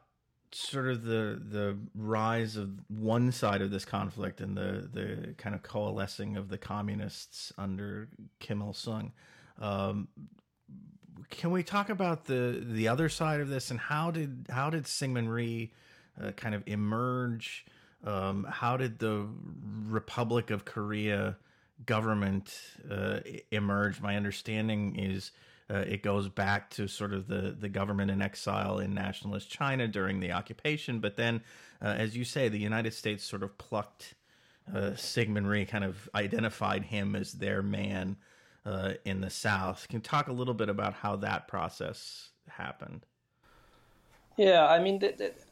sort 0.54 0.88
of 0.88 1.04
the 1.04 1.40
the 1.42 1.78
rise 1.94 2.56
of 2.56 2.70
one 2.88 3.32
side 3.32 3.62
of 3.62 3.70
this 3.70 3.84
conflict 3.84 4.40
and 4.40 4.56
the 4.56 4.88
the 4.92 5.34
kind 5.38 5.54
of 5.54 5.62
coalescing 5.62 6.36
of 6.36 6.48
the 6.48 6.58
communists 6.58 7.52
under 7.56 8.08
Kim 8.38 8.60
Il 8.60 8.72
Sung. 8.72 9.12
Um, 9.58 10.08
can 11.30 11.50
we 11.50 11.62
talk 11.62 11.88
about 11.88 12.26
the 12.26 12.62
the 12.66 12.88
other 12.88 13.08
side 13.08 13.40
of 13.40 13.48
this 13.48 13.70
and 13.70 13.80
how 13.80 14.10
did 14.10 14.46
how 14.50 14.70
did 14.70 14.84
Syngman 14.84 15.28
Rhee 15.28 15.72
uh, 16.20 16.32
kind 16.32 16.54
of 16.54 16.62
emerge? 16.66 17.66
Um, 18.04 18.44
how 18.48 18.76
did 18.76 18.98
the 18.98 19.26
Republic 19.86 20.50
of 20.50 20.64
Korea 20.64 21.36
government 21.86 22.58
uh, 22.90 23.20
emerge? 23.50 24.00
My 24.00 24.16
understanding 24.16 24.96
is 24.96 25.30
uh, 25.70 25.78
it 25.78 26.02
goes 26.02 26.28
back 26.28 26.70
to 26.70 26.88
sort 26.88 27.14
of 27.14 27.28
the, 27.28 27.56
the 27.58 27.68
government 27.68 28.10
in 28.10 28.20
exile 28.20 28.78
in 28.78 28.94
nationalist 28.94 29.50
China 29.50 29.88
during 29.88 30.20
the 30.20 30.32
occupation. 30.32 30.98
But 30.98 31.16
then, 31.16 31.42
uh, 31.80 31.88
as 31.88 32.16
you 32.16 32.24
say, 32.24 32.48
the 32.48 32.58
United 32.58 32.92
States 32.92 33.24
sort 33.24 33.42
of 33.42 33.56
plucked 33.56 34.14
uh, 34.68 34.92
Syngman 34.94 35.46
Rhee, 35.46 35.64
kind 35.64 35.84
of 35.84 36.08
identified 36.14 36.84
him 36.84 37.16
as 37.16 37.32
their 37.32 37.62
man 37.62 38.16
uh, 38.66 38.94
in 39.04 39.20
the 39.20 39.30
South. 39.30 39.86
Can 39.88 39.98
you 39.98 40.02
talk 40.02 40.28
a 40.28 40.32
little 40.32 40.54
bit 40.54 40.68
about 40.68 40.94
how 40.94 41.16
that 41.16 41.48
process 41.48 42.30
happened? 42.48 43.06
Yeah, 44.36 44.66
I 44.66 44.78
mean, 44.78 45.02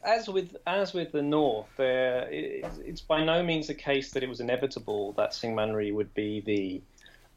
as 0.03 0.29
with 0.29 0.57
as 0.67 0.95
with 0.95 1.13
the 1.13 1.23
North, 1.23 1.69
it's, 1.79 2.79
it's, 2.79 3.01
by 3.01 3.23
no 3.23 3.43
means 3.43 3.69
a 3.69 3.75
case 3.75 4.13
that 4.13 4.23
it 4.23 4.29
was 4.29 4.41
inevitable 4.41 5.13
that 5.13 5.33
Syngman 5.33 5.75
Rhee 5.75 5.93
would 5.93 6.15
be 6.15 6.41
the 6.41 6.83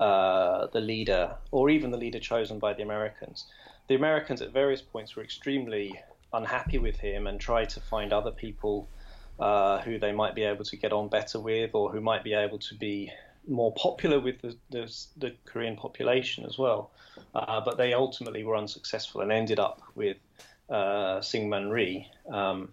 uh, 0.04 0.68
the 0.68 0.80
leader, 0.80 1.36
or 1.52 1.70
even 1.70 1.92
the 1.92 1.98
leader 1.98 2.20
chosen 2.20 2.60
by 2.60 2.74
the 2.74 2.82
Americans. 2.82 3.46
The 3.88 3.96
Americans 3.96 4.42
at 4.42 4.52
various 4.52 4.82
points 4.82 5.16
were 5.16 5.24
extremely 5.24 6.00
unhappy 6.34 6.78
with 6.78 6.98
him 6.98 7.28
and 7.28 7.40
tried 7.40 7.70
to 7.70 7.80
find 7.80 8.14
other 8.14 8.32
people 8.32 8.88
uh, 9.40 9.82
who 9.82 10.00
they 10.00 10.12
might 10.12 10.36
be 10.36 10.44
able 10.44 10.64
to 10.66 10.78
get 10.78 10.94
on 10.94 11.10
better 11.10 11.40
with, 11.40 11.72
or 11.74 11.92
who 11.92 12.00
might 12.00 12.24
be 12.24 12.34
able 12.34 12.60
to 12.60 12.76
be 12.76 13.12
more 13.48 13.74
popular 13.74 14.20
with 14.20 14.42
the, 14.42 14.56
the, 14.70 15.06
the 15.18 15.36
Korean 15.46 15.76
population 15.76 16.46
as 16.46 16.58
well. 16.58 16.92
Uh, 17.36 17.60
but 17.60 17.78
they 17.78 17.94
ultimately 17.94 18.44
were 18.44 18.56
unsuccessful 18.56 19.22
and 19.22 19.32
ended 19.32 19.60
up 19.60 19.82
with 19.96 20.18
uh, 20.70 21.20
Syngman 21.20 21.72
Rhee. 21.72 22.08
Um, 22.32 22.70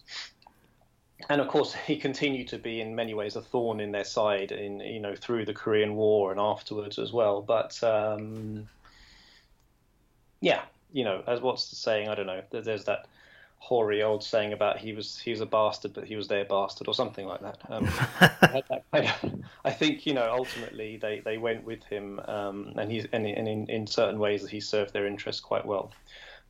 and 1.28 1.40
of 1.40 1.48
course, 1.48 1.74
he 1.86 1.96
continued 1.96 2.48
to 2.48 2.58
be 2.58 2.80
in 2.80 2.94
many 2.94 3.14
ways 3.14 3.36
a 3.36 3.42
thorn 3.42 3.80
in 3.80 3.92
their 3.92 4.04
side, 4.04 4.52
in 4.52 4.80
you 4.80 5.00
know 5.00 5.14
through 5.14 5.44
the 5.44 5.54
Korean 5.54 5.96
War 5.96 6.30
and 6.30 6.40
afterwards 6.40 6.98
as 6.98 7.12
well. 7.12 7.42
But 7.42 7.82
um, 7.82 8.68
yeah, 10.40 10.62
you 10.92 11.04
know, 11.04 11.22
as 11.26 11.40
what's 11.40 11.70
the 11.70 11.76
saying? 11.76 12.08
I 12.08 12.14
don't 12.14 12.26
know. 12.26 12.42
There's 12.50 12.84
that 12.84 13.06
hoary 13.62 14.02
old 14.02 14.24
saying 14.24 14.54
about 14.54 14.78
he 14.78 14.94
was 14.94 15.18
he 15.18 15.30
was 15.30 15.40
a 15.40 15.46
bastard, 15.46 15.92
but 15.92 16.04
he 16.04 16.16
was 16.16 16.28
their 16.28 16.44
bastard, 16.44 16.88
or 16.88 16.94
something 16.94 17.26
like 17.26 17.40
that. 17.42 17.58
Um, 17.68 17.88
I, 18.92 19.14
I, 19.64 19.70
think 19.70 20.06
you 20.06 20.14
know 20.14 20.32
ultimately 20.32 20.96
they, 20.96 21.20
they 21.20 21.36
went 21.36 21.64
with 21.64 21.84
him, 21.84 22.20
um, 22.26 22.72
and 22.76 22.90
he's 22.90 23.06
and, 23.12 23.26
and 23.26 23.46
in, 23.46 23.68
in 23.68 23.86
certain 23.86 24.18
ways 24.18 24.42
that 24.42 24.50
he 24.50 24.60
served 24.60 24.94
their 24.94 25.06
interests 25.06 25.42
quite 25.42 25.66
well 25.66 25.92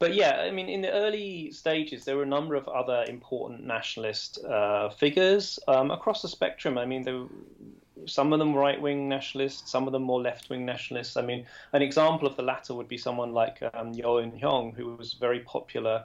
but 0.01 0.15
yeah, 0.15 0.41
I 0.41 0.51
mean, 0.51 0.71
in 0.71 0.81
the 0.81 0.91
early 0.91 1.53
stages, 1.53 2.07
there 2.07 2.17
were 2.17 2.23
a 2.23 2.27
number 2.27 2.55
of 2.55 2.67
other 2.69 3.05
important 3.07 3.67
nationalist 3.67 4.43
uh, 4.45 4.89
figures 4.89 5.59
um, 5.69 5.91
across 5.91 6.23
the 6.23 6.29
spectrum. 6.29 6.79
I 6.79 6.87
mean, 6.87 7.03
there, 7.03 7.25
some 8.07 8.33
of 8.33 8.39
them 8.39 8.55
right 8.55 8.81
wing 8.81 9.11
nationalists, 9.11 9.71
some 9.71 9.87
of 9.87 9.93
them 9.93 10.03
more 10.03 10.23
left 10.23 10.49
wing 10.49 10.65
nationalists. 10.65 11.19
I 11.19 11.23
mean, 11.23 11.45
an 11.75 11.83
example 11.83 12.27
of 12.27 12.35
the 12.37 12.43
latter 12.43 12.73
would 12.73 12.89
be 12.89 12.97
someone 12.97 13.35
like 13.35 13.63
um, 13.75 13.93
Yeo 13.93 14.17
In 14.17 14.33
Hyung, 14.33 14.75
who 14.75 14.97
was 14.97 15.13
very 15.13 15.41
popular. 15.41 16.05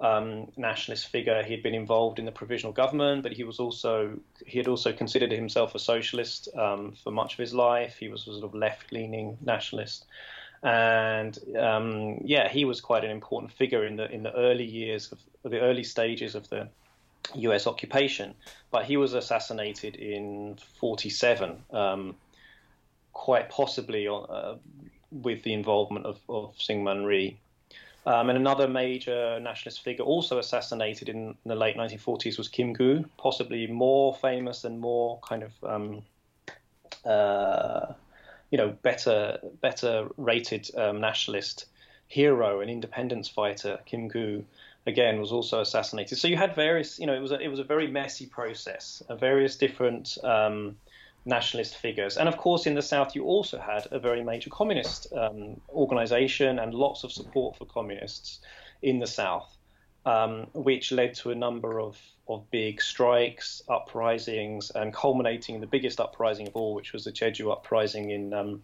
Um, 0.00 0.50
nationalist 0.56 1.06
figure. 1.06 1.44
He 1.44 1.52
had 1.52 1.62
been 1.62 1.72
involved 1.74 2.18
in 2.18 2.24
the 2.24 2.32
provisional 2.32 2.72
government, 2.72 3.22
but 3.22 3.32
he 3.32 3.44
was 3.44 3.60
also 3.60 4.18
he 4.44 4.58
had 4.58 4.66
also 4.66 4.92
considered 4.92 5.30
himself 5.30 5.74
a 5.76 5.78
socialist 5.78 6.48
um, 6.56 6.94
for 7.02 7.12
much 7.12 7.34
of 7.34 7.38
his 7.38 7.54
life. 7.54 7.96
He 7.96 8.08
was 8.08 8.22
a 8.22 8.32
sort 8.32 8.44
of 8.44 8.54
left-leaning 8.54 9.38
nationalist 9.40 10.04
and 10.64 11.38
um, 11.58 12.22
yeah, 12.24 12.48
he 12.48 12.64
was 12.64 12.80
quite 12.80 13.04
an 13.04 13.10
important 13.10 13.52
figure 13.52 13.84
in 13.84 13.96
the 13.96 14.10
in 14.10 14.22
the 14.22 14.34
early 14.34 14.64
years 14.64 15.12
of 15.12 15.50
the 15.50 15.60
early 15.60 15.84
stages 15.84 16.34
of 16.34 16.48
the 16.48 16.68
U.S. 17.34 17.66
occupation. 17.66 18.34
But 18.70 18.86
he 18.86 18.96
was 18.96 19.12
assassinated 19.12 19.96
in 19.96 20.56
'47, 20.80 21.62
um, 21.70 22.16
quite 23.12 23.50
possibly 23.50 24.08
uh, 24.08 24.54
with 25.12 25.42
the 25.42 25.52
involvement 25.52 26.06
of, 26.06 26.18
of 26.30 26.56
Syngman 26.56 27.04
Rhee. 27.04 27.38
Um, 28.06 28.28
and 28.28 28.38
another 28.38 28.66
major 28.66 29.40
nationalist 29.40 29.82
figure 29.82 30.04
also 30.04 30.38
assassinated 30.38 31.08
in 31.08 31.34
the 31.46 31.54
late 31.54 31.76
1940s 31.76 32.36
was 32.36 32.48
Kim 32.48 32.74
Gu, 32.74 33.04
possibly 33.16 33.66
more 33.66 34.14
famous 34.14 34.64
and 34.64 34.78
more 34.78 35.18
kind 35.20 35.42
of 35.42 35.52
um, 35.62 36.02
uh, 37.04 37.94
you 38.50 38.58
know, 38.58 38.68
better 38.82 39.38
better 39.60 40.08
rated 40.16 40.70
um, 40.76 41.00
nationalist 41.00 41.66
hero 42.08 42.60
and 42.60 42.70
independence 42.70 43.28
fighter 43.28 43.78
Kim 43.86 44.08
Gu 44.08 44.44
again 44.86 45.20
was 45.20 45.32
also 45.32 45.60
assassinated. 45.60 46.18
So 46.18 46.28
you 46.28 46.36
had 46.36 46.54
various, 46.54 46.98
you 46.98 47.06
know, 47.06 47.14
it 47.14 47.20
was 47.20 47.32
a, 47.32 47.40
it 47.40 47.48
was 47.48 47.58
a 47.58 47.64
very 47.64 47.86
messy 47.86 48.26
process, 48.26 49.02
various 49.18 49.56
different 49.56 50.18
um, 50.22 50.76
nationalist 51.24 51.76
figures, 51.76 52.18
and 52.18 52.28
of 52.28 52.36
course 52.36 52.66
in 52.66 52.74
the 52.74 52.82
south 52.82 53.16
you 53.16 53.24
also 53.24 53.58
had 53.58 53.86
a 53.90 53.98
very 53.98 54.22
major 54.22 54.50
communist 54.50 55.12
um, 55.14 55.60
organization 55.70 56.58
and 56.58 56.74
lots 56.74 57.02
of 57.02 57.12
support 57.12 57.56
for 57.56 57.64
communists 57.64 58.40
in 58.82 58.98
the 58.98 59.06
south, 59.06 59.56
um, 60.04 60.46
which 60.52 60.92
led 60.92 61.14
to 61.14 61.30
a 61.30 61.34
number 61.34 61.80
of 61.80 61.98
of 62.28 62.50
big 62.50 62.80
strikes, 62.80 63.62
uprisings, 63.68 64.70
and 64.70 64.94
culminating 64.94 65.56
in 65.56 65.60
the 65.60 65.66
biggest 65.66 66.00
uprising 66.00 66.48
of 66.48 66.56
all, 66.56 66.74
which 66.74 66.92
was 66.92 67.04
the 67.04 67.12
Jeju 67.12 67.52
uprising 67.52 68.10
in 68.10 68.32
um, 68.32 68.62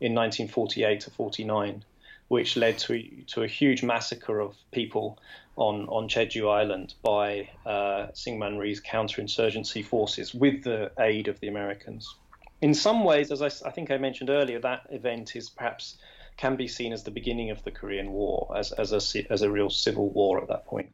in 0.00 0.14
1948 0.14 1.00
to 1.00 1.10
49, 1.10 1.84
which 2.28 2.56
led 2.56 2.78
to 2.78 3.02
to 3.28 3.42
a 3.42 3.48
huge 3.48 3.82
massacre 3.82 4.40
of 4.40 4.56
people 4.70 5.18
on 5.56 5.88
on 5.88 6.08
Jeju 6.08 6.50
Island 6.50 6.94
by 7.02 7.50
uh, 7.66 8.08
Syngman 8.12 8.58
Rhee's 8.58 8.80
counterinsurgency 8.80 9.84
forces 9.84 10.32
with 10.32 10.62
the 10.62 10.92
aid 10.98 11.28
of 11.28 11.40
the 11.40 11.48
Americans. 11.48 12.14
In 12.62 12.74
some 12.74 13.04
ways, 13.04 13.32
as 13.32 13.42
I, 13.42 13.46
I 13.66 13.70
think 13.70 13.90
I 13.90 13.96
mentioned 13.96 14.30
earlier, 14.30 14.60
that 14.60 14.82
event 14.90 15.34
is 15.34 15.50
perhaps 15.50 15.96
can 16.36 16.56
be 16.56 16.68
seen 16.68 16.92
as 16.92 17.02
the 17.02 17.10
beginning 17.10 17.50
of 17.50 17.62
the 17.64 17.70
Korean 17.70 18.12
War, 18.12 18.52
as 18.56 18.70
as 18.72 18.92
a 18.92 19.32
as 19.32 19.42
a 19.42 19.50
real 19.50 19.70
civil 19.70 20.10
war 20.10 20.40
at 20.40 20.48
that 20.48 20.66
point 20.66 20.92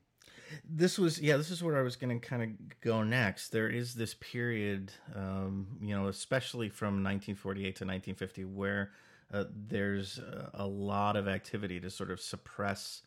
this 0.69 0.99
was 0.99 1.21
yeah 1.21 1.37
this 1.37 1.51
is 1.51 1.63
where 1.63 1.79
i 1.79 1.83
was 1.83 1.97
going 1.97 2.21
to 2.21 2.29
kind 2.29 2.43
of 2.43 2.81
go 2.81 3.03
next. 3.03 3.51
There 3.51 3.69
is 3.69 3.95
this 3.95 4.15
period 4.15 4.93
um, 5.15 5.67
you 5.81 5.95
know 5.95 6.09
especially 6.09 6.69
from 6.69 7.03
1948 7.05 7.63
to 7.63 7.69
1950 7.85 8.45
where 8.45 8.91
uh, 9.33 9.45
there's 9.69 10.19
a, 10.19 10.51
a 10.55 10.67
lot 10.67 11.17
of 11.17 11.29
activity 11.29 11.81
to 11.81 11.91
sort 11.91 12.11
of 12.11 12.21
suppress 12.21 13.03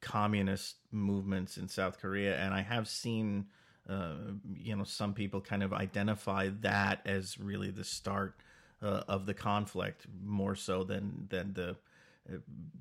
communist 0.00 0.76
movements 0.90 1.56
in 1.56 1.68
south 1.68 2.00
korea. 2.00 2.36
And 2.38 2.54
i 2.54 2.62
have 2.62 2.88
seen 2.88 3.46
uh, 3.88 4.14
you 4.54 4.76
know 4.76 4.84
some 4.84 5.12
people 5.14 5.40
kind 5.40 5.62
of 5.62 5.72
identify 5.72 6.50
that 6.60 7.00
as 7.04 7.38
really 7.38 7.70
the 7.70 7.84
start 7.84 8.36
uh, 8.80 9.02
of 9.08 9.26
the 9.26 9.34
conflict 9.34 10.06
more 10.24 10.54
so 10.54 10.84
than 10.84 11.26
than 11.30 11.52
the 11.54 11.76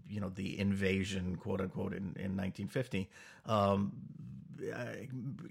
you 0.08 0.20
know 0.20 0.30
the 0.30 0.60
invasion 0.60 1.36
quote 1.36 1.62
unquote 1.62 1.94
in, 1.94 2.16
in 2.18 2.38
1950 2.38 3.10
um, 3.46 3.94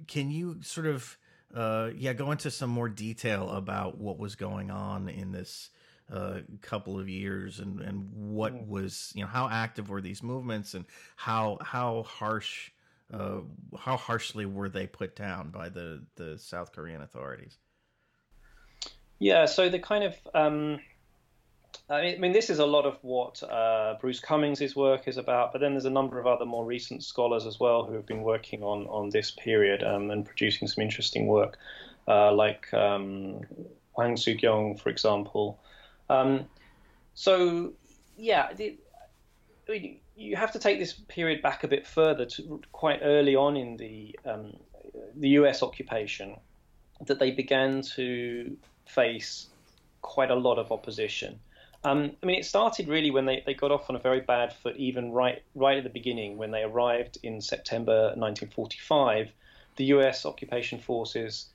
can 0.06 0.30
you 0.30 0.58
sort 0.62 0.86
of 0.86 1.18
uh, 1.54 1.90
yeah 1.96 2.12
go 2.12 2.30
into 2.30 2.50
some 2.50 2.70
more 2.70 2.88
detail 2.88 3.50
about 3.50 3.98
what 3.98 4.18
was 4.18 4.36
going 4.36 4.70
on 4.70 5.08
in 5.08 5.32
this 5.32 5.70
uh, 6.12 6.40
couple 6.60 6.98
of 6.98 7.08
years 7.08 7.60
and 7.60 7.80
and 7.80 8.08
what 8.12 8.52
mm. 8.52 8.66
was 8.66 9.12
you 9.14 9.22
know 9.22 9.28
how 9.28 9.48
active 9.48 9.88
were 9.88 10.00
these 10.00 10.22
movements 10.22 10.74
and 10.74 10.84
how 11.16 11.58
how 11.60 12.02
harsh 12.04 12.70
uh, 13.12 13.40
how 13.78 13.96
harshly 13.96 14.46
were 14.46 14.68
they 14.68 14.86
put 14.86 15.16
down 15.16 15.50
by 15.50 15.68
the 15.68 16.02
the 16.16 16.38
South 16.38 16.72
Korean 16.72 17.02
authorities 17.02 17.58
yeah 19.18 19.46
so 19.46 19.68
the 19.68 19.78
kind 19.78 20.04
of 20.04 20.16
um 20.34 20.80
I 21.88 22.16
mean, 22.18 22.32
this 22.32 22.50
is 22.50 22.60
a 22.60 22.66
lot 22.66 22.86
of 22.86 22.98
what 23.02 23.42
uh, 23.42 23.96
Bruce 24.00 24.20
Cumings' 24.20 24.76
work 24.76 25.08
is 25.08 25.16
about, 25.16 25.52
but 25.52 25.60
then 25.60 25.72
there's 25.72 25.86
a 25.86 25.90
number 25.90 26.20
of 26.20 26.26
other 26.26 26.44
more 26.44 26.64
recent 26.64 27.02
scholars 27.02 27.46
as 27.46 27.58
well 27.58 27.84
who 27.84 27.94
have 27.94 28.06
been 28.06 28.22
working 28.22 28.62
on, 28.62 28.86
on 28.86 29.10
this 29.10 29.32
period 29.32 29.82
um, 29.82 30.10
and 30.10 30.24
producing 30.24 30.68
some 30.68 30.82
interesting 30.82 31.26
work, 31.26 31.58
uh, 32.06 32.32
like 32.32 32.72
um, 32.72 33.40
Hwang 33.94 34.16
Soo-kyung, 34.16 34.76
for 34.76 34.88
example. 34.88 35.58
Um, 36.08 36.44
so, 37.14 37.72
yeah, 38.16 38.52
the, 38.52 38.78
I 39.68 39.72
mean, 39.72 39.98
you 40.16 40.36
have 40.36 40.52
to 40.52 40.60
take 40.60 40.78
this 40.78 40.92
period 40.92 41.42
back 41.42 41.64
a 41.64 41.68
bit 41.68 41.86
further 41.86 42.24
to 42.26 42.60
quite 42.72 43.00
early 43.02 43.34
on 43.34 43.56
in 43.56 43.76
the 43.76 44.18
um, 44.24 44.52
the 45.16 45.30
U.S. 45.30 45.62
occupation 45.62 46.36
that 47.06 47.18
they 47.18 47.30
began 47.30 47.82
to 47.82 48.56
face 48.86 49.48
quite 50.02 50.30
a 50.30 50.34
lot 50.34 50.58
of 50.58 50.70
opposition. 50.72 51.40
Um, 51.82 52.12
I 52.22 52.26
mean, 52.26 52.38
it 52.38 52.44
started 52.44 52.88
really 52.88 53.10
when 53.10 53.24
they, 53.24 53.42
they 53.46 53.54
got 53.54 53.70
off 53.70 53.88
on 53.88 53.96
a 53.96 53.98
very 53.98 54.20
bad 54.20 54.52
foot, 54.52 54.76
even 54.76 55.12
right 55.12 55.42
right 55.54 55.78
at 55.78 55.84
the 55.84 55.90
beginning 55.90 56.36
when 56.36 56.50
they 56.50 56.62
arrived 56.62 57.18
in 57.22 57.40
September 57.40 58.12
1945. 58.16 59.32
The 59.76 59.84
U.S. 59.84 60.26
occupation 60.26 60.78
forces 60.78 61.46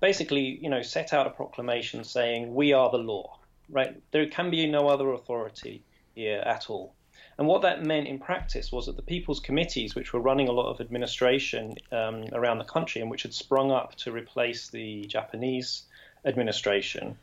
basically, 0.00 0.58
you 0.60 0.68
know, 0.68 0.82
set 0.82 1.12
out 1.12 1.26
a 1.26 1.30
proclamation 1.30 2.02
saying, 2.02 2.54
"We 2.54 2.72
are 2.72 2.90
the 2.90 2.98
law." 2.98 3.38
Right? 3.70 4.00
There 4.10 4.26
can 4.26 4.50
be 4.50 4.66
no 4.66 4.88
other 4.88 5.12
authority 5.12 5.82
here 6.14 6.38
at 6.38 6.70
all. 6.70 6.94
And 7.38 7.46
what 7.46 7.62
that 7.62 7.84
meant 7.84 8.08
in 8.08 8.18
practice 8.18 8.72
was 8.72 8.86
that 8.86 8.96
the 8.96 9.02
people's 9.02 9.38
committees, 9.38 9.94
which 9.94 10.12
were 10.12 10.20
running 10.20 10.48
a 10.48 10.52
lot 10.52 10.68
of 10.70 10.80
administration 10.80 11.76
um, 11.92 12.24
around 12.32 12.58
the 12.58 12.64
country 12.64 13.00
and 13.00 13.08
which 13.08 13.22
had 13.22 13.32
sprung 13.32 13.70
up 13.70 13.94
to 13.96 14.10
replace 14.10 14.68
the 14.68 15.04
Japanese 15.04 15.84
administration, 16.24 17.16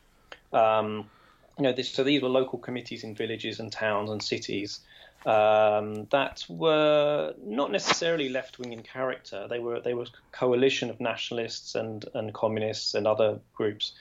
um, 0.54 1.10
you 1.58 1.62
know, 1.62 1.72
this, 1.72 1.90
so 1.90 2.04
these 2.04 2.22
were 2.22 2.28
local 2.28 2.58
committees 2.58 3.02
in 3.02 3.14
villages 3.14 3.60
and 3.60 3.72
towns 3.72 4.10
and 4.10 4.22
cities 4.22 4.80
um, 5.24 6.06
that 6.10 6.44
were 6.48 7.34
not 7.42 7.72
necessarily 7.72 8.28
left 8.28 8.58
wing 8.58 8.72
in 8.72 8.82
character. 8.82 9.46
They 9.48 9.58
were 9.58 9.80
they 9.80 9.94
were 9.94 10.04
a 10.04 10.36
coalition 10.36 10.90
of 10.90 11.00
nationalists 11.00 11.74
and 11.74 12.04
and 12.14 12.32
communists 12.32 12.94
and 12.94 13.06
other 13.06 13.40
groups. 13.54 13.92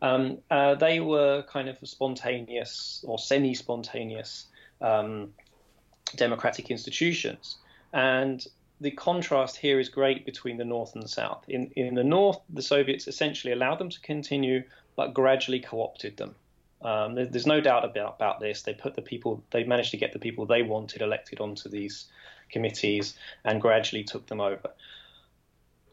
Um, 0.00 0.38
uh, 0.50 0.76
they 0.76 1.00
were 1.00 1.42
kind 1.42 1.68
of 1.68 1.78
spontaneous 1.82 3.04
or 3.06 3.18
semi 3.18 3.54
spontaneous 3.54 4.46
um, 4.80 5.34
democratic 6.14 6.70
institutions, 6.70 7.56
and 7.92 8.46
the 8.80 8.92
contrast 8.92 9.56
here 9.56 9.80
is 9.80 9.88
great 9.88 10.24
between 10.24 10.58
the 10.58 10.64
North 10.64 10.94
and 10.94 11.02
the 11.02 11.08
South. 11.08 11.42
In 11.48 11.72
in 11.74 11.94
the 11.94 12.04
North, 12.04 12.38
the 12.48 12.62
Soviets 12.62 13.08
essentially 13.08 13.52
allowed 13.52 13.80
them 13.80 13.90
to 13.90 14.00
continue, 14.00 14.62
but 14.94 15.12
gradually 15.14 15.58
co-opted 15.58 16.16
them. 16.18 16.36
Um, 16.82 17.14
there, 17.14 17.26
there's 17.26 17.46
no 17.46 17.60
doubt 17.60 17.84
about, 17.84 18.16
about 18.16 18.40
this. 18.40 18.62
They 18.62 18.74
put 18.74 18.94
the 18.94 19.02
people, 19.02 19.42
they 19.50 19.64
managed 19.64 19.90
to 19.92 19.96
get 19.96 20.12
the 20.12 20.18
people 20.18 20.46
they 20.46 20.62
wanted 20.62 21.02
elected 21.02 21.40
onto 21.40 21.68
these 21.68 22.06
committees 22.50 23.14
and 23.44 23.60
gradually 23.60 24.04
took 24.04 24.26
them 24.26 24.40
over. 24.40 24.70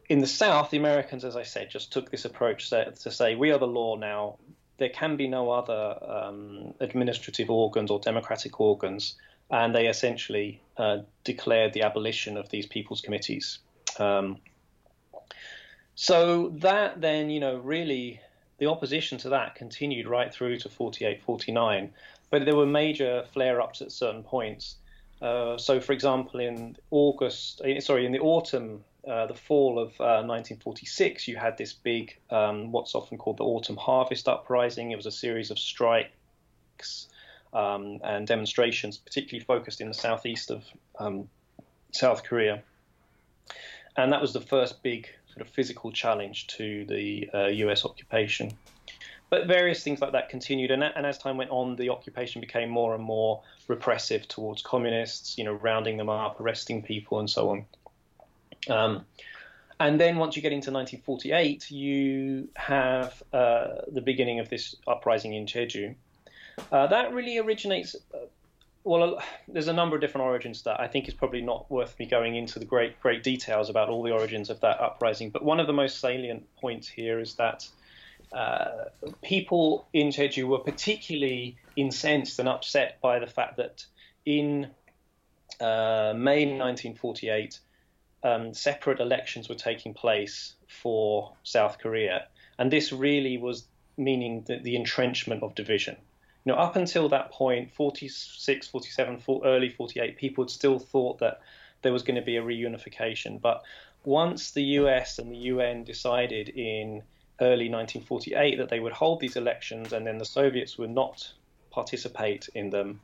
In 0.08 0.20
the 0.20 0.26
South, 0.26 0.70
the 0.70 0.76
Americans, 0.76 1.24
as 1.24 1.36
I 1.36 1.42
said, 1.42 1.70
just 1.70 1.92
took 1.92 2.10
this 2.10 2.24
approach 2.24 2.70
to, 2.70 2.92
to 2.92 3.10
say, 3.10 3.34
we 3.34 3.50
are 3.50 3.58
the 3.58 3.66
law 3.66 3.96
now. 3.96 4.38
There 4.78 4.88
can 4.90 5.16
be 5.16 5.26
no 5.26 5.50
other 5.50 5.98
um, 6.06 6.74
administrative 6.80 7.50
organs 7.50 7.90
or 7.90 7.98
democratic 7.98 8.60
organs. 8.60 9.16
And 9.50 9.74
they 9.74 9.86
essentially 9.86 10.60
uh, 10.76 10.98
declared 11.24 11.72
the 11.72 11.82
abolition 11.82 12.36
of 12.36 12.48
these 12.50 12.66
people's 12.66 13.00
committees. 13.00 13.58
Um, 13.98 14.38
so 15.94 16.50
that 16.58 17.00
then, 17.00 17.30
you 17.30 17.40
know, 17.40 17.56
really 17.56 18.20
the 18.58 18.66
opposition 18.66 19.18
to 19.18 19.28
that 19.30 19.54
continued 19.54 20.06
right 20.06 20.32
through 20.32 20.58
to 20.58 20.68
48, 20.68 21.22
49, 21.22 21.92
but 22.30 22.44
there 22.44 22.56
were 22.56 22.66
major 22.66 23.24
flare-ups 23.32 23.82
at 23.82 23.92
certain 23.92 24.22
points. 24.22 24.76
Uh, 25.20 25.56
so, 25.56 25.80
for 25.80 25.92
example, 25.92 26.40
in 26.40 26.76
August, 26.90 27.60
eh, 27.64 27.80
sorry, 27.80 28.06
in 28.06 28.12
the 28.12 28.20
autumn, 28.20 28.84
uh, 29.06 29.26
the 29.26 29.34
fall 29.34 29.78
of 29.78 29.88
uh, 30.00 30.24
1946, 30.24 31.28
you 31.28 31.36
had 31.36 31.56
this 31.56 31.72
big, 31.72 32.18
um, 32.30 32.72
what's 32.72 32.94
often 32.94 33.16
called 33.16 33.38
the 33.38 33.44
autumn 33.44 33.76
harvest 33.76 34.28
uprising. 34.28 34.90
It 34.90 34.96
was 34.96 35.06
a 35.06 35.12
series 35.12 35.50
of 35.50 35.58
strikes 35.58 36.10
um, 37.52 38.00
and 38.02 38.26
demonstrations, 38.26 38.98
particularly 38.98 39.44
focused 39.44 39.80
in 39.80 39.88
the 39.88 39.94
southeast 39.94 40.50
of 40.50 40.64
um, 40.98 41.28
South 41.92 42.24
Korea. 42.24 42.62
And 43.96 44.12
that 44.12 44.20
was 44.20 44.32
the 44.32 44.40
first 44.40 44.82
big 44.82 45.08
sort 45.36 45.46
of 45.46 45.52
physical 45.52 45.92
challenge 45.92 46.46
to 46.46 46.86
the 46.86 47.28
uh, 47.34 47.46
US 47.46 47.84
occupation. 47.84 48.52
But 49.28 49.46
various 49.46 49.82
things 49.82 50.00
like 50.00 50.12
that 50.12 50.28
continued, 50.28 50.70
and, 50.70 50.82
and, 50.82 51.04
as 51.04 51.18
time 51.18 51.36
went 51.36 51.50
on, 51.50 51.76
the 51.76 51.90
occupation 51.90 52.40
became 52.40 52.70
more 52.70 52.94
and 52.94 53.02
more 53.02 53.42
repressive 53.68 54.28
towards 54.28 54.62
communists, 54.62 55.36
you 55.36 55.44
know, 55.44 55.52
rounding 55.52 55.96
them 55.96 56.08
up, 56.08 56.40
arresting 56.40 56.82
people, 56.82 57.18
and 57.18 57.28
so 57.28 57.50
on. 57.50 57.64
Um, 58.70 59.04
and 59.78 60.00
then 60.00 60.16
once 60.16 60.36
you 60.36 60.42
get 60.42 60.52
into 60.52 60.70
1948, 60.70 61.70
you 61.70 62.48
have 62.54 63.20
uh, 63.32 63.82
the 63.88 64.00
beginning 64.00 64.38
of 64.38 64.48
this 64.48 64.76
uprising 64.86 65.34
in 65.34 65.44
Jeju. 65.44 65.94
Uh, 66.72 66.86
that 66.86 67.12
really 67.12 67.36
originates 67.36 67.96
uh, 68.14 68.18
well, 68.86 69.20
there's 69.48 69.66
a 69.66 69.72
number 69.72 69.96
of 69.96 70.00
different 70.00 70.26
origins 70.26 70.62
that 70.62 70.78
I 70.78 70.86
think 70.86 71.08
is 71.08 71.14
probably 71.14 71.40
not 71.40 71.68
worth 71.68 71.98
me 71.98 72.06
going 72.06 72.36
into 72.36 72.60
the 72.60 72.64
great 72.64 73.00
great 73.00 73.24
details 73.24 73.68
about 73.68 73.88
all 73.88 74.04
the 74.04 74.12
origins 74.12 74.48
of 74.48 74.60
that 74.60 74.80
uprising. 74.80 75.30
But 75.30 75.44
one 75.44 75.58
of 75.58 75.66
the 75.66 75.72
most 75.72 75.98
salient 75.98 76.46
points 76.60 76.86
here 76.86 77.18
is 77.18 77.34
that 77.34 77.66
uh, 78.32 78.84
people 79.22 79.88
in 79.92 80.10
Jeju 80.10 80.44
were 80.44 80.60
particularly 80.60 81.56
incensed 81.74 82.38
and 82.38 82.48
upset 82.48 83.00
by 83.00 83.18
the 83.18 83.26
fact 83.26 83.56
that 83.56 83.84
in 84.24 84.68
uh, 85.60 86.14
May 86.16 86.44
1948, 86.44 87.58
um, 88.22 88.54
separate 88.54 89.00
elections 89.00 89.48
were 89.48 89.56
taking 89.56 89.94
place 89.94 90.54
for 90.68 91.32
South 91.42 91.78
Korea, 91.78 92.28
and 92.56 92.70
this 92.70 92.92
really 92.92 93.36
was 93.36 93.66
meaning 93.96 94.44
the, 94.46 94.58
the 94.58 94.76
entrenchment 94.76 95.42
of 95.42 95.56
division 95.56 95.96
you 96.46 96.52
know, 96.52 96.58
up 96.58 96.76
until 96.76 97.08
that 97.08 97.32
point, 97.32 97.72
46, 97.74 98.68
47, 98.68 99.20
early 99.44 99.68
48, 99.68 100.16
people 100.16 100.44
had 100.44 100.50
still 100.50 100.78
thought 100.78 101.18
that 101.18 101.40
there 101.82 101.92
was 101.92 102.04
going 102.04 102.14
to 102.14 102.22
be 102.22 102.36
a 102.36 102.42
reunification. 102.42 103.40
But 103.40 103.64
once 104.04 104.52
the 104.52 104.62
US 104.62 105.18
and 105.18 105.30
the 105.32 105.36
UN 105.36 105.82
decided 105.82 106.48
in 106.50 107.02
early 107.40 107.68
1948 107.68 108.58
that 108.58 108.68
they 108.68 108.78
would 108.78 108.92
hold 108.92 109.18
these 109.18 109.34
elections 109.34 109.92
and 109.92 110.06
then 110.06 110.18
the 110.18 110.24
Soviets 110.24 110.78
would 110.78 110.90
not 110.90 111.32
participate 111.72 112.48
in 112.54 112.70
them, 112.70 113.00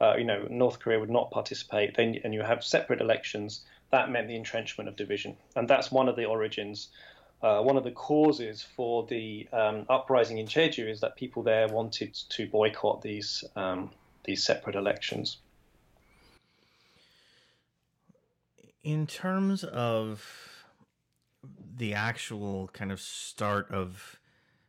uh, 0.00 0.14
you 0.16 0.24
know, 0.24 0.46
North 0.48 0.78
Korea 0.78 0.98
would 0.98 1.10
not 1.10 1.30
participate, 1.30 1.94
then 1.98 2.18
and 2.24 2.32
you 2.32 2.40
have 2.40 2.64
separate 2.64 3.02
elections, 3.02 3.60
that 3.90 4.10
meant 4.10 4.26
the 4.26 4.36
entrenchment 4.36 4.88
of 4.88 4.96
division. 4.96 5.36
And 5.54 5.68
that's 5.68 5.92
one 5.92 6.08
of 6.08 6.16
the 6.16 6.24
origins 6.24 6.88
uh, 7.42 7.60
one 7.60 7.76
of 7.76 7.84
the 7.84 7.90
causes 7.90 8.62
for 8.62 9.06
the 9.06 9.48
um, 9.52 9.84
uprising 9.88 10.38
in 10.38 10.46
Jeju 10.46 10.88
is 10.88 11.00
that 11.00 11.16
people 11.16 11.42
there 11.42 11.68
wanted 11.68 12.14
to 12.14 12.46
boycott 12.46 13.02
these 13.02 13.44
um, 13.56 13.90
these 14.24 14.42
separate 14.42 14.74
elections. 14.74 15.38
In 18.82 19.06
terms 19.06 19.64
of 19.64 20.24
the 21.76 21.94
actual 21.94 22.70
kind 22.72 22.90
of 22.90 23.00
start 23.00 23.70
of, 23.70 24.18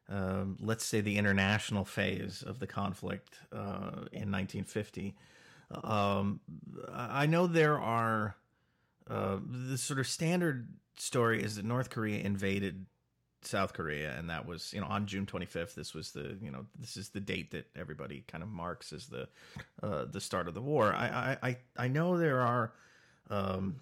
um, 0.10 0.58
let's 0.60 0.86
say, 0.86 1.02
the 1.02 1.18
international 1.18 1.86
phase 1.86 2.44
of 2.44 2.60
the 2.60 2.68
conflict 2.68 3.38
uh, 3.52 4.06
in 4.12 4.32
1950, 4.32 5.16
um, 5.84 6.40
I 6.92 7.26
know 7.26 7.48
there 7.48 7.80
are 7.80 8.36
uh, 9.10 9.38
the 9.70 9.78
sort 9.78 10.00
of 10.00 10.08
standard 10.08 10.68
story 10.98 11.42
is 11.42 11.56
that 11.56 11.66
North 11.66 11.90
Korea 11.90 12.20
invaded 12.20 12.86
South 13.42 13.74
Korea, 13.74 14.18
and 14.18 14.30
that 14.30 14.46
was 14.46 14.74
you 14.74 14.82
know 14.82 14.88
on 14.88 15.06
June 15.06 15.26
25th. 15.26 15.76
This 15.76 15.94
was 15.94 16.12
the 16.12 16.38
you 16.42 16.52
know 16.52 16.66
this 16.80 16.98
is 16.98 17.10
the 17.10 17.20
date 17.20 17.52
that 17.52 17.68
everybody 17.76 18.24
kind 18.28 18.44
of 18.44 18.50
marks 18.50 18.92
as 18.92 19.08
the 19.08 19.28
uh, 19.82 20.06
the 20.06 20.20
start 20.22 20.48
of 20.48 20.54
the 20.54 20.62
war. 20.62 20.94
I 20.94 21.38
I 21.42 21.58
I 21.78 21.88
know 21.88 22.18
there 22.18 22.42
are 22.42 22.74
um, 23.30 23.82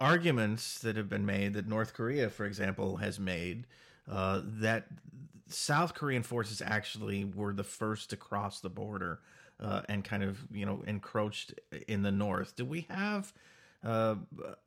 arguments 0.00 0.78
that 0.80 0.96
have 0.96 1.08
been 1.08 1.26
made 1.26 1.54
that 1.54 1.68
North 1.68 1.92
Korea, 1.92 2.30
for 2.30 2.46
example, 2.46 2.96
has 2.96 3.20
made 3.20 3.66
uh, 4.10 4.40
that 4.44 4.86
South 5.48 5.94
Korean 5.94 6.22
forces 6.22 6.62
actually 6.64 7.24
were 7.24 7.52
the 7.52 7.64
first 7.64 8.10
to 8.10 8.16
cross 8.16 8.60
the 8.60 8.70
border 8.70 9.20
uh, 9.58 9.82
and 9.88 10.04
kind 10.04 10.22
of 10.22 10.38
you 10.50 10.64
know 10.64 10.82
encroached 10.86 11.54
in 11.86 12.02
the 12.02 12.12
north. 12.12 12.56
Do 12.56 12.64
we 12.64 12.86
have 12.88 13.32
a, 13.82 14.16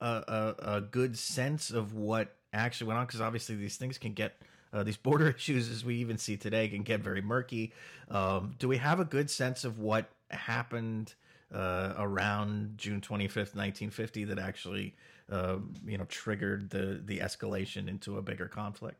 a, 0.01 0.55
a 0.59 0.81
good 0.81 1.17
sense 1.17 1.71
of 1.71 1.93
what 1.93 2.35
actually 2.53 2.87
went 2.87 2.99
on 2.99 3.05
because 3.05 3.21
obviously 3.21 3.55
these 3.55 3.77
things 3.77 3.97
can 3.97 4.13
get 4.13 4.37
uh, 4.73 4.83
these 4.83 4.97
border 4.97 5.29
issues 5.37 5.69
as 5.69 5.85
we 5.85 5.95
even 5.95 6.17
see 6.17 6.37
today 6.37 6.67
can 6.67 6.83
get 6.83 6.99
very 6.99 7.21
murky 7.21 7.73
um, 8.09 8.55
do 8.59 8.67
we 8.67 8.77
have 8.77 8.99
a 8.99 9.05
good 9.05 9.29
sense 9.29 9.63
of 9.63 9.79
what 9.79 10.09
happened 10.29 11.13
uh, 11.53 11.93
around 11.97 12.77
june 12.77 13.01
25th 13.01 13.55
1950 13.55 14.23
that 14.25 14.39
actually 14.39 14.95
uh, 15.31 15.57
you 15.85 15.97
know 15.97 16.05
triggered 16.05 16.69
the 16.69 17.01
the 17.05 17.19
escalation 17.19 17.87
into 17.87 18.17
a 18.17 18.21
bigger 18.21 18.47
conflict 18.47 18.97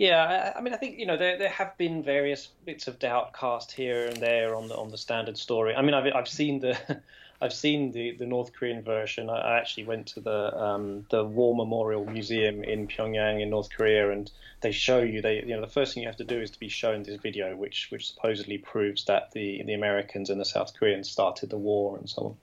yeah, 0.00 0.54
I, 0.56 0.62
mean, 0.62 0.72
I 0.72 0.78
think 0.78 0.98
you 0.98 1.04
know 1.04 1.18
there 1.18 1.36
there 1.36 1.50
have 1.50 1.76
been 1.76 2.02
various 2.02 2.48
bits 2.64 2.88
of 2.88 2.98
doubt 2.98 3.34
cast 3.34 3.70
here 3.70 4.06
and 4.06 4.16
there 4.16 4.54
on 4.54 4.66
the 4.66 4.74
on 4.74 4.88
the 4.88 4.96
standard 4.96 5.36
story. 5.36 5.74
I 5.74 5.82
mean, 5.82 5.92
I've 5.92 6.10
I've 6.14 6.26
seen 6.26 6.58
the 6.58 7.02
I've 7.42 7.52
seen 7.52 7.92
the, 7.92 8.12
the 8.12 8.26
North 8.26 8.52
Korean 8.52 8.82
version. 8.82 9.30
I 9.30 9.58
actually 9.58 9.84
went 9.84 10.08
to 10.08 10.20
the 10.20 10.56
um, 10.56 11.06
the 11.10 11.24
War 11.24 11.54
Memorial 11.56 12.04
Museum 12.04 12.62
in 12.62 12.86
Pyongyang 12.86 13.40
in 13.40 13.50
North 13.50 13.70
Korea, 13.70 14.10
and 14.10 14.30
they 14.60 14.72
show 14.72 15.00
you 15.00 15.22
they 15.22 15.36
you 15.36 15.54
know 15.54 15.60
the 15.60 15.66
first 15.66 15.94
thing 15.94 16.02
you 16.02 16.08
have 16.08 16.16
to 16.18 16.24
do 16.24 16.40
is 16.40 16.50
to 16.50 16.58
be 16.58 16.68
shown 16.68 17.02
this 17.02 17.20
video, 17.20 17.56
which 17.56 17.88
which 17.90 18.08
supposedly 18.12 18.58
proves 18.58 19.04
that 19.06 19.30
the 19.32 19.62
the 19.64 19.74
Americans 19.74 20.28
and 20.28 20.40
the 20.40 20.44
South 20.44 20.74
Koreans 20.78 21.10
started 21.10 21.50
the 21.50 21.58
war 21.58 21.96
and 21.96 22.08
so 22.08 22.22
on. 22.22 22.36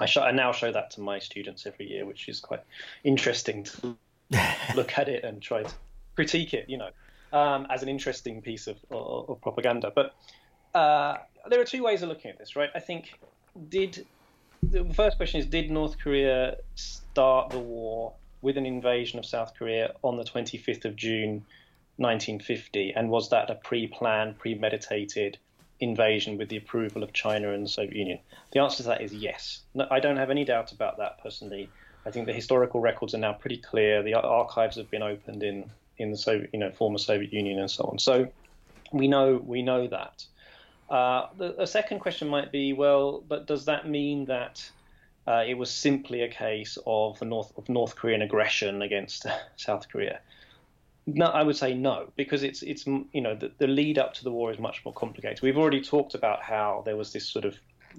I, 0.00 0.06
show, 0.06 0.22
I 0.22 0.30
now 0.30 0.52
show 0.52 0.72
that 0.72 0.92
to 0.92 1.02
my 1.02 1.18
students 1.18 1.66
every 1.66 1.86
year, 1.90 2.06
which 2.06 2.26
is 2.26 2.40
quite 2.40 2.62
interesting 3.04 3.64
to 3.64 3.96
look 4.74 4.96
at 4.96 5.08
it 5.08 5.24
and 5.24 5.42
try 5.42 5.64
to 5.64 5.74
critique 6.14 6.54
it. 6.54 6.70
You 6.70 6.78
know. 6.78 6.90
um, 7.32 7.66
as 7.70 7.82
an 7.82 7.88
interesting 7.88 8.42
piece 8.42 8.66
of, 8.66 8.76
of, 8.90 9.30
of 9.30 9.40
propaganda. 9.40 9.90
But 9.94 10.14
uh, 10.74 11.18
there 11.48 11.60
are 11.60 11.64
two 11.64 11.82
ways 11.82 12.02
of 12.02 12.08
looking 12.08 12.30
at 12.30 12.38
this, 12.38 12.56
right? 12.56 12.70
I 12.74 12.80
think 12.80 13.18
did 13.68 14.06
the 14.62 14.94
first 14.94 15.16
question 15.16 15.40
is 15.40 15.46
did 15.46 15.70
North 15.70 15.98
Korea 15.98 16.56
start 16.74 17.50
the 17.50 17.58
war 17.58 18.14
with 18.40 18.56
an 18.56 18.66
invasion 18.66 19.18
of 19.18 19.26
South 19.26 19.54
Korea 19.56 19.92
on 20.02 20.16
the 20.16 20.24
25th 20.24 20.84
of 20.84 20.96
June 20.96 21.44
1950, 21.96 22.92
and 22.94 23.10
was 23.10 23.30
that 23.30 23.50
a 23.50 23.54
pre-planned, 23.54 24.38
premeditated 24.38 25.38
invasion 25.78 26.38
with 26.38 26.48
the 26.48 26.56
approval 26.56 27.02
of 27.02 27.12
China 27.12 27.52
and 27.52 27.64
the 27.64 27.68
Soviet 27.68 27.96
Union? 27.96 28.18
The 28.52 28.60
answer 28.60 28.78
to 28.78 28.82
that 28.84 29.02
is 29.02 29.12
yes. 29.12 29.60
No, 29.74 29.86
I 29.90 30.00
don't 30.00 30.16
have 30.16 30.30
any 30.30 30.44
doubt 30.44 30.72
about 30.72 30.98
that 30.98 31.22
personally. 31.22 31.68
I 32.04 32.10
think 32.10 32.26
the 32.26 32.32
historical 32.32 32.80
records 32.80 33.14
are 33.14 33.18
now 33.18 33.32
pretty 33.32 33.58
clear. 33.58 34.02
The 34.02 34.14
archives 34.14 34.76
have 34.76 34.90
been 34.90 35.02
opened 35.02 35.42
in 35.42 35.70
in 35.98 36.10
the 36.10 36.16
Soviet, 36.16 36.50
you 36.52 36.58
know, 36.58 36.70
former 36.72 36.98
Soviet 36.98 37.32
Union 37.32 37.60
and 37.60 37.70
so 37.70 37.84
on. 37.84 37.98
So 37.98 38.28
we 38.92 39.06
know 39.06 39.40
we 39.44 39.62
know 39.62 39.86
that. 39.86 40.24
Uh, 40.92 41.28
the, 41.38 41.54
the, 41.54 41.66
second 41.66 42.00
question 42.00 42.28
might 42.28 42.52
be, 42.52 42.74
well, 42.74 43.24
but 43.26 43.46
does 43.46 43.64
that 43.64 43.88
mean 43.88 44.26
that 44.26 44.70
uh, 45.26 45.42
it 45.46 45.54
was 45.54 45.70
simply 45.70 46.20
a 46.20 46.28
case 46.28 46.76
of 46.86 47.18
the 47.18 47.24
North 47.24 47.50
of 47.56 47.66
North 47.70 47.96
Korean 47.96 48.20
aggression 48.20 48.82
against 48.82 49.26
South 49.56 49.88
Korea? 49.88 50.20
No, 51.06 51.24
I 51.24 51.44
would 51.44 51.56
say 51.56 51.72
no, 51.72 52.12
because 52.14 52.42
it's 52.42 52.62
it's 52.62 52.86
you 52.86 53.22
know 53.22 53.34
the, 53.34 53.50
the 53.56 53.66
lead 53.66 53.98
up 53.98 54.12
to 54.14 54.24
the 54.24 54.30
war 54.30 54.52
is 54.52 54.58
much 54.58 54.84
more 54.84 54.92
complicated. 54.92 55.40
We've 55.40 55.56
already 55.56 55.80
talked 55.80 56.14
about 56.14 56.42
how 56.42 56.82
there 56.84 56.98
was 56.98 57.10
this 57.10 57.26
sort 57.26 57.46
of 57.46 57.56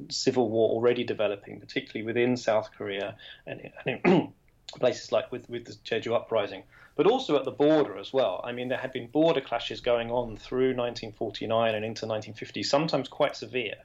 civil 0.10 0.52
war 0.52 0.70
already 0.70 1.04
developing, 1.04 1.60
particularly 1.60 2.06
within 2.06 2.38
South 2.38 2.70
Korea 2.78 3.16
and, 3.48 3.72
and 3.88 4.34
places 4.80 5.12
like 5.12 5.32
with 5.32 5.50
with 5.50 5.66
the 5.66 5.74
Jeju 5.74 6.14
uprising 6.16 6.64
but 6.96 7.08
also 7.08 7.36
at 7.36 7.44
the 7.44 7.52
border 7.52 7.98
as 7.98 8.14
well. 8.14 8.42
I 8.44 8.52
mean, 8.52 8.70
there 8.70 8.78
had 8.78 8.94
been 8.94 9.08
border 9.08 9.42
clashes 9.42 9.82
going 9.82 10.12
on 10.12 10.38
through 10.38 10.76
1949 10.76 11.76
and 11.76 11.84
into 11.84 12.06
1950, 12.06 12.64
sometimes 12.64 13.08
quite 13.08 13.36
severe. 13.36 13.76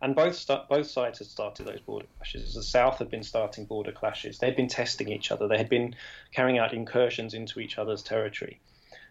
And 0.00 0.14
both 0.14 0.46
both 0.68 0.86
sides 0.86 1.18
had 1.18 1.28
started 1.28 1.66
those 1.66 1.80
border 1.80 2.06
clashes. 2.18 2.54
The 2.54 2.62
South 2.62 2.98
had 2.98 3.10
been 3.10 3.22
starting 3.22 3.64
border 3.64 3.92
clashes. 3.92 4.38
They 4.38 4.46
had 4.46 4.56
been 4.56 4.68
testing 4.68 5.10
each 5.10 5.30
other. 5.30 5.48
They 5.48 5.56
had 5.56 5.68
been 5.68 5.94
carrying 6.32 6.58
out 6.58 6.74
incursions 6.74 7.32
into 7.32 7.60
each 7.60 7.78
other's 7.78 8.02
territory. 8.02 8.60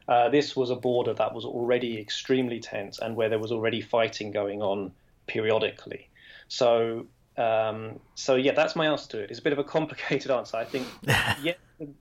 Uh, 0.07 0.29
this 0.29 0.55
was 0.55 0.69
a 0.69 0.75
border 0.75 1.13
that 1.13 1.33
was 1.33 1.45
already 1.45 1.99
extremely 1.99 2.59
tense 2.59 2.99
and 2.99 3.15
where 3.15 3.29
there 3.29 3.39
was 3.39 3.51
already 3.51 3.81
fighting 3.81 4.31
going 4.31 4.61
on 4.61 4.91
periodically. 5.25 6.09
So 6.47 7.07
um, 7.37 7.99
so 8.15 8.35
yeah, 8.35 8.53
that's 8.53 8.75
my 8.75 8.87
answer 8.87 9.09
to 9.11 9.19
it. 9.23 9.29
It's 9.29 9.39
a 9.39 9.41
bit 9.41 9.53
of 9.53 9.59
a 9.59 9.63
complicated 9.63 10.31
answer. 10.39 10.57
I 10.57 10.65
think 10.65 10.87
yeah, 11.41 11.53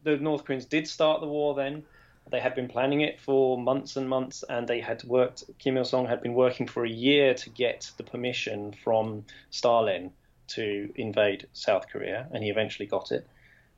the, 0.04 0.16
North 0.16 0.44
Koreans 0.44 0.66
did 0.66 0.86
start 0.86 1.20
the 1.20 1.26
war 1.26 1.54
then. 1.54 1.84
They 2.30 2.40
had 2.40 2.54
been 2.54 2.68
planning 2.68 3.00
it 3.00 3.20
for 3.20 3.58
months 3.58 3.96
and 3.96 4.08
months, 4.08 4.44
and 4.48 4.68
they 4.68 4.80
had 4.80 5.02
worked. 5.04 5.44
Kim 5.58 5.76
Il 5.76 5.84
Sung 5.84 6.06
had 6.06 6.22
been 6.22 6.34
working 6.34 6.66
for 6.66 6.84
a 6.84 6.88
year 6.88 7.34
to 7.34 7.50
get 7.50 7.90
the 7.96 8.04
permission 8.04 8.74
from 8.84 9.24
Stalin 9.50 10.12
to 10.48 10.92
invade 10.94 11.48
South 11.52 11.88
Korea, 11.88 12.28
and 12.32 12.44
he 12.44 12.50
eventually 12.50 12.86
got 12.86 13.10
it. 13.10 13.26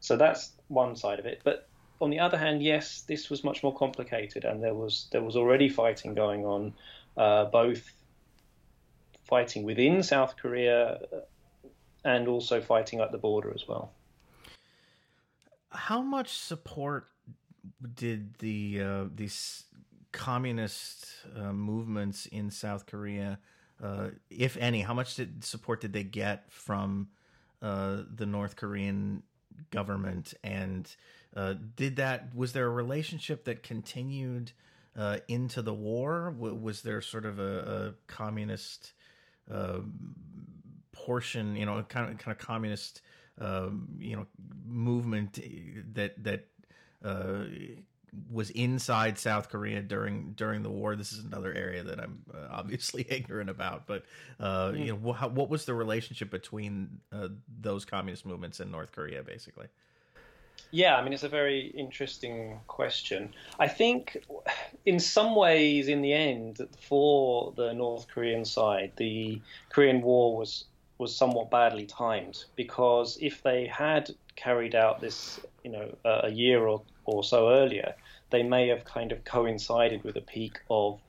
So 0.00 0.16
that's 0.16 0.52
one 0.68 0.94
side 0.96 1.18
of 1.18 1.26
it. 1.26 1.40
But 1.42 1.66
on 2.00 2.10
the 2.10 2.20
other 2.20 2.36
hand, 2.36 2.62
yes, 2.62 3.00
this 3.02 3.30
was 3.30 3.42
much 3.42 3.62
more 3.62 3.74
complicated, 3.74 4.44
and 4.44 4.62
there 4.62 4.74
was 4.74 5.08
there 5.10 5.22
was 5.22 5.36
already 5.36 5.68
fighting 5.68 6.14
going 6.14 6.44
on, 6.44 6.74
uh, 7.16 7.46
both 7.46 7.90
fighting 9.24 9.62
within 9.62 10.02
South 10.02 10.36
Korea 10.36 11.00
and 12.04 12.28
also 12.28 12.60
fighting 12.60 13.00
at 13.00 13.12
the 13.12 13.18
border 13.18 13.52
as 13.54 13.66
well. 13.66 13.92
How 15.70 16.02
much 16.02 16.32
support 16.36 17.08
did 17.94 18.38
the 18.38 18.80
uh, 18.82 19.04
these 19.14 19.64
communist 20.12 21.08
uh, 21.36 21.52
movements 21.52 22.26
in 22.26 22.50
South 22.50 22.86
Korea, 22.86 23.38
uh, 23.82 24.10
if 24.30 24.56
any, 24.56 24.82
how 24.82 24.94
much 24.94 25.16
did 25.16 25.44
support 25.44 25.80
did 25.80 25.92
they 25.92 26.04
get 26.04 26.50
from 26.52 27.08
uh, 27.60 28.02
the 28.14 28.24
North 28.24 28.54
Korean 28.54 29.24
government? 29.70 30.32
And 30.44 30.88
uh, 31.36 31.54
did 31.74 31.96
that 31.96 32.34
was 32.34 32.52
there 32.52 32.66
a 32.66 32.70
relationship 32.70 33.44
that 33.44 33.62
continued 33.62 34.52
uh, 34.96 35.18
into 35.26 35.62
the 35.62 35.74
war? 35.74 36.30
was 36.30 36.82
there 36.82 37.00
sort 37.00 37.26
of 37.26 37.40
a, 37.40 37.58
a 37.58 37.94
communist 38.06 38.92
portion, 41.04 41.56
you 41.56 41.66
know, 41.66 41.82
kind 41.88 42.10
of 42.10 42.18
kind 42.18 42.36
of 42.36 42.44
communist, 42.44 43.02
um, 43.40 43.88
you 43.98 44.16
know, 44.16 44.26
movement 44.66 45.38
that 45.94 46.22
that 46.24 46.46
uh, 47.04 47.44
was 48.30 48.50
inside 48.50 49.18
South 49.18 49.48
Korea 49.48 49.82
during 49.82 50.32
during 50.32 50.62
the 50.62 50.70
war. 50.70 50.96
This 50.96 51.12
is 51.12 51.24
another 51.24 51.52
area 51.52 51.82
that 51.82 52.00
I'm 52.00 52.22
uh, 52.32 52.48
obviously 52.50 53.06
ignorant 53.10 53.50
about, 53.50 53.86
but 53.86 54.04
uh, 54.40 54.68
mm. 54.68 54.78
you 54.78 54.92
know, 54.92 54.98
what, 54.98 55.32
what 55.32 55.48
was 55.48 55.64
the 55.64 55.74
relationship 55.74 56.30
between 56.30 57.00
uh, 57.12 57.28
those 57.60 57.84
communist 57.84 58.24
movements 58.24 58.60
in 58.60 58.70
North 58.70 58.92
Korea, 58.92 59.22
basically? 59.22 59.66
Yeah, 60.70 60.96
I 60.96 61.02
mean, 61.02 61.12
it's 61.12 61.22
a 61.22 61.28
very 61.28 61.66
interesting 61.66 62.58
question. 62.66 63.32
I 63.60 63.68
think, 63.68 64.24
in 64.86 64.98
some 64.98 65.36
ways, 65.36 65.88
in 65.88 66.02
the 66.02 66.12
end, 66.12 66.60
for 66.80 67.52
the 67.56 67.72
North 67.72 68.08
Korean 68.08 68.44
side, 68.44 68.92
the 68.96 69.40
Korean 69.68 70.02
War 70.02 70.36
was 70.36 70.64
was 70.98 71.14
somewhat 71.14 71.50
badly 71.50 71.86
timed 71.86 72.44
because 72.56 73.18
if 73.20 73.42
they 73.42 73.66
had 73.66 74.10
carried 74.36 74.74
out 74.74 75.00
this, 75.00 75.40
you 75.64 75.70
know, 75.70 75.94
a 76.04 76.30
year 76.30 76.66
or, 76.66 76.82
or 77.04 77.24
so 77.24 77.50
earlier, 77.50 77.94
they 78.30 78.42
may 78.42 78.68
have 78.68 78.84
kind 78.84 79.12
of 79.12 79.24
coincided 79.24 80.02
with 80.04 80.16
a 80.16 80.20
peak 80.20 80.60
of 80.70 81.00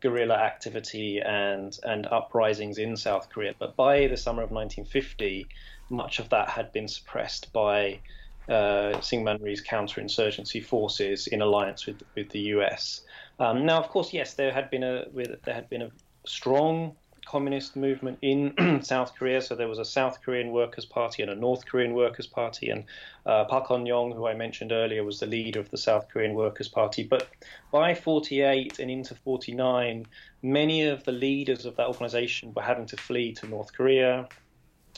guerrilla 0.00 0.34
activity 0.34 1.20
and 1.20 1.78
and 1.84 2.06
uprisings 2.06 2.78
in 2.78 2.96
South 2.96 3.28
Korea. 3.28 3.54
But 3.58 3.76
by 3.76 4.06
the 4.06 4.16
summer 4.16 4.42
of 4.42 4.50
1950, 4.50 5.46
much 5.90 6.18
of 6.18 6.28
that 6.30 6.48
had 6.48 6.72
been 6.72 6.88
suppressed 6.88 7.52
by 7.52 8.00
uh, 8.48 8.98
Syngman 9.00 9.42
Rhee's 9.42 9.62
counterinsurgency 9.62 10.64
forces 10.64 11.26
in 11.26 11.42
alliance 11.42 11.86
with 11.86 12.02
with 12.14 12.30
the 12.30 12.40
U.S. 12.56 13.02
Um, 13.38 13.66
now, 13.66 13.78
of 13.78 13.88
course, 13.88 14.12
yes, 14.12 14.34
there 14.34 14.52
had 14.52 14.70
been 14.70 14.82
a 14.82 15.04
there 15.44 15.54
had 15.54 15.68
been 15.68 15.82
a 15.82 15.90
strong 16.26 16.96
communist 17.30 17.76
movement 17.76 18.18
in 18.22 18.82
South 18.82 19.14
Korea. 19.14 19.40
So 19.40 19.54
there 19.54 19.68
was 19.68 19.78
a 19.78 19.84
South 19.84 20.20
Korean 20.20 20.50
Workers' 20.50 20.84
Party 20.84 21.22
and 21.22 21.30
a 21.30 21.34
North 21.36 21.64
Korean 21.64 21.94
Workers' 21.94 22.26
Party, 22.26 22.70
and 22.70 22.84
uh, 23.24 23.44
Pak 23.44 23.66
Hon-yong, 23.66 24.12
who 24.12 24.26
I 24.26 24.34
mentioned 24.34 24.72
earlier, 24.72 25.04
was 25.04 25.20
the 25.20 25.26
leader 25.26 25.60
of 25.60 25.70
the 25.70 25.78
South 25.78 26.08
Korean 26.08 26.34
Workers' 26.34 26.68
Party. 26.68 27.04
But 27.04 27.28
by 27.70 27.94
48 27.94 28.80
and 28.80 28.90
into 28.90 29.14
49, 29.14 30.06
many 30.42 30.82
of 30.86 31.04
the 31.04 31.12
leaders 31.12 31.66
of 31.66 31.76
that 31.76 31.86
organization 31.86 32.52
were 32.52 32.62
having 32.62 32.86
to 32.86 32.96
flee 32.96 33.32
to 33.34 33.46
North 33.46 33.72
Korea. 33.72 34.28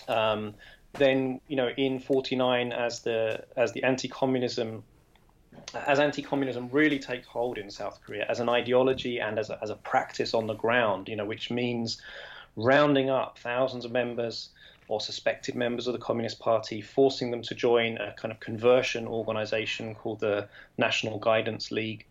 Um, 0.09 0.55
then, 0.95 1.41
you 1.49 1.57
know, 1.57 1.68
in 1.76 2.01
49, 2.01 2.72
as 2.72 3.01
the 3.01 3.45
as 3.57 3.72
the 3.72 3.83
anti-communism 3.85 4.85
as 5.74 6.00
anti-communism 6.00 6.68
really 6.72 6.98
takes 6.98 7.26
hold 7.26 7.59
in 7.59 7.70
South 7.70 8.00
Korea 8.05 8.26
as 8.28 8.40
an 8.40 8.48
ideology 8.48 9.20
and 9.20 9.38
as 9.38 9.50
a, 9.50 9.59
as 9.62 9.70
a 9.70 9.76
practice 9.76 10.34
on 10.34 10.46
the 10.46 10.55
ground, 10.55 11.09
you 11.09 11.16
know, 11.16 11.24
which 11.24 11.50
means 11.50 12.00
rounding 12.57 13.11
up 13.11 13.38
thousands 13.38 13.84
of 13.84 13.92
members 13.92 14.50
or 14.88 15.00
suspected 15.00 15.55
members 15.55 15.86
of 15.86 15.92
the 15.92 15.98
Communist 15.98 16.38
Party, 16.38 16.80
forcing 16.80 17.30
them 17.30 17.42
to 17.42 17.55
join 17.55 17.96
a 17.98 18.12
kind 18.12 18.32
of 18.32 18.40
conversion 18.40 19.07
organization 19.07 19.94
called 19.94 20.20
the 20.20 20.48
National 20.76 21.18
Guidance 21.18 21.70
League, 21.70 22.05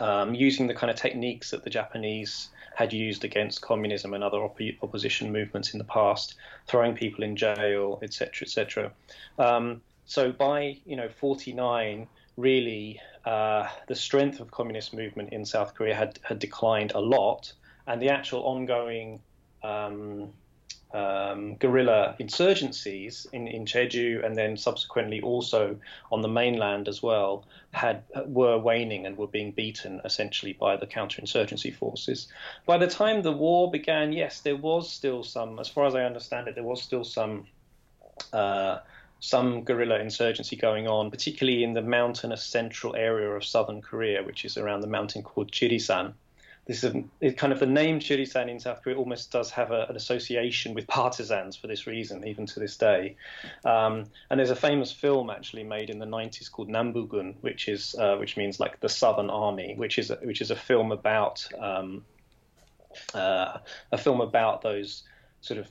um, 0.00 0.34
using 0.34 0.66
the 0.66 0.74
kind 0.74 0.90
of 0.90 0.96
techniques 0.96 1.50
that 1.50 1.64
the 1.64 1.70
Japanese 1.70 2.48
had 2.74 2.92
used 2.92 3.24
against 3.24 3.60
communism 3.60 4.14
and 4.14 4.24
other 4.24 4.38
op- 4.38 4.58
opposition 4.82 5.30
movements 5.30 5.74
in 5.74 5.78
the 5.78 5.84
past, 5.84 6.34
throwing 6.66 6.94
people 6.94 7.22
in 7.22 7.36
jail, 7.36 7.98
etc., 8.02 8.46
etc. 8.46 8.92
Um, 9.38 9.82
so 10.06 10.32
by 10.32 10.78
you 10.84 10.96
know 10.96 11.08
49 11.08 12.06
really 12.36 13.00
uh, 13.24 13.68
the 13.86 13.94
strength 13.94 14.40
of 14.40 14.50
communist 14.50 14.92
movement 14.92 15.32
in 15.32 15.44
South 15.44 15.74
Korea 15.74 15.94
had, 15.94 16.18
had 16.22 16.38
declined 16.38 16.92
a 16.94 17.00
lot, 17.00 17.52
and 17.86 18.00
the 18.00 18.08
actual 18.08 18.42
ongoing 18.42 19.20
um, 19.62 20.32
um, 20.94 21.56
guerrilla 21.56 22.14
insurgencies 22.20 23.26
in, 23.32 23.48
in 23.48 23.66
Jeju 23.66 24.24
and 24.24 24.36
then 24.36 24.56
subsequently 24.56 25.20
also 25.20 25.76
on 26.12 26.22
the 26.22 26.28
mainland 26.28 26.86
as 26.86 27.02
well 27.02 27.44
had 27.72 28.04
were 28.26 28.56
waning 28.58 29.04
and 29.04 29.18
were 29.18 29.26
being 29.26 29.50
beaten 29.50 30.00
essentially 30.04 30.52
by 30.52 30.76
the 30.76 30.86
counterinsurgency 30.86 31.74
forces. 31.74 32.28
By 32.64 32.78
the 32.78 32.86
time 32.86 33.22
the 33.22 33.32
war 33.32 33.70
began, 33.70 34.12
yes, 34.12 34.40
there 34.40 34.56
was 34.56 34.90
still 34.90 35.24
some, 35.24 35.58
as 35.58 35.68
far 35.68 35.86
as 35.86 35.96
I 35.96 36.04
understand 36.04 36.46
it, 36.46 36.54
there 36.54 36.64
was 36.64 36.80
still 36.80 37.04
some. 37.04 37.46
Uh, 38.32 38.78
some 39.20 39.64
guerrilla 39.64 39.98
insurgency 39.98 40.56
going 40.56 40.86
on, 40.86 41.10
particularly 41.10 41.64
in 41.64 41.72
the 41.72 41.82
mountainous 41.82 42.42
central 42.42 42.94
area 42.94 43.30
of 43.30 43.44
southern 43.44 43.80
Korea, 43.80 44.22
which 44.22 44.44
is 44.44 44.56
around 44.56 44.80
the 44.80 44.86
mountain 44.86 45.22
called 45.22 45.50
Chirisan. 45.50 46.12
this 46.66 46.84
is 46.84 46.94
a, 47.22 47.32
kind 47.32 47.52
of 47.52 47.58
the 47.58 47.66
name 47.66 48.00
Chirisan 48.00 48.50
in 48.50 48.60
South 48.60 48.82
Korea 48.82 48.96
almost 48.96 49.30
does 49.30 49.50
have 49.50 49.70
a, 49.70 49.86
an 49.88 49.96
association 49.96 50.74
with 50.74 50.86
partisans 50.86 51.56
for 51.56 51.68
this 51.68 51.86
reason, 51.86 52.26
even 52.26 52.44
to 52.46 52.60
this 52.60 52.76
day. 52.76 53.16
Um, 53.64 54.04
and 54.30 54.38
there's 54.38 54.50
a 54.50 54.56
famous 54.56 54.92
film 54.92 55.30
actually 55.30 55.64
made 55.64 55.88
in 55.88 55.98
the 55.98 56.06
90s 56.06 56.50
called 56.50 56.68
Nambugun, 56.68 57.34
which 57.40 57.68
is 57.68 57.94
uh, 57.98 58.16
which 58.16 58.36
means 58.36 58.60
like 58.60 58.80
the 58.80 58.88
Southern 58.88 59.30
Army, 59.30 59.74
which 59.76 59.98
is 59.98 60.10
a, 60.10 60.16
which 60.16 60.40
is 60.40 60.50
a 60.50 60.56
film 60.56 60.92
about 60.92 61.46
um, 61.58 62.04
uh, 63.14 63.58
a 63.92 63.98
film 63.98 64.20
about 64.20 64.62
those 64.62 65.02
sort 65.40 65.60
of 65.60 65.68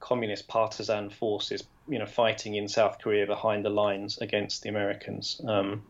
communist 0.00 0.48
partisan 0.48 1.10
forces, 1.10 1.64
you 1.88 1.98
know, 1.98 2.06
fighting 2.06 2.54
in 2.54 2.68
South 2.68 2.98
Korea 2.98 3.26
behind 3.26 3.64
the 3.64 3.70
lines 3.70 4.18
against 4.18 4.62
the 4.62 4.68
Americans. 4.68 5.40
Um, 5.46 5.82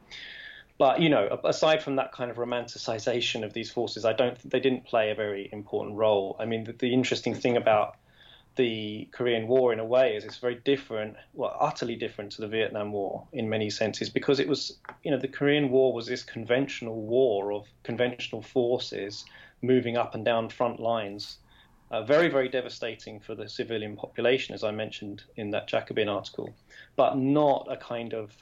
but 0.79 1.01
you 1.01 1.09
know, 1.09 1.41
aside 1.45 1.83
from 1.83 1.97
that 1.97 2.13
kind 2.13 2.31
of 2.31 2.37
romanticization 2.39 3.45
of 3.45 3.53
these 3.53 3.71
forces, 3.71 4.05
I 4.05 4.13
don't 4.13 4.39
they 4.49 4.61
didn't 4.61 4.87
play 4.87 5.11
a 5.11 5.15
very 5.15 5.49
important 5.53 5.97
role. 5.97 6.37
I 6.39 6.47
mean, 6.47 6.65
the, 6.65 6.73
the 6.73 6.93
interesting 6.93 7.35
thing 7.35 7.57
about 7.57 7.97
the 8.57 9.09
Korean 9.13 9.47
War 9.47 9.73
in 9.73 9.79
a 9.79 9.85
way 9.85 10.17
is 10.17 10.25
it's 10.25 10.39
very 10.39 10.57
different, 10.57 11.17
well, 11.35 11.57
utterly 11.61 11.97
different 11.97 12.33
to 12.33 12.41
the 12.41 12.49
Vietnam 12.49 12.93
War 12.93 13.27
in 13.33 13.49
many 13.49 13.71
senses 13.71 14.11
because 14.11 14.41
it 14.41 14.49
was, 14.49 14.79
you 15.05 15.11
know, 15.11 15.19
the 15.19 15.29
Korean 15.29 15.71
War 15.71 15.93
was 15.93 16.07
this 16.07 16.23
conventional 16.23 17.01
war 17.03 17.53
of 17.53 17.67
conventional 17.83 18.43
forces 18.43 19.25
moving 19.63 19.97
up 19.97 20.15
and 20.15 20.25
down 20.25 20.49
front 20.49 20.81
lines. 20.81 21.39
Uh, 21.91 22.03
very, 22.03 22.29
very 22.29 22.49
devastating 22.49 23.19
for 23.19 23.35
the 23.35 23.49
civilian 23.49 23.97
population, 23.97 24.55
as 24.55 24.63
I 24.63 24.71
mentioned 24.71 25.25
in 25.37 25.51
that 25.51 25.67
Jacobin 25.67 26.09
article, 26.09 26.55
but 26.95 27.17
not 27.17 27.67
a 27.69 27.77
kind 27.77 28.15
of 28.15 28.33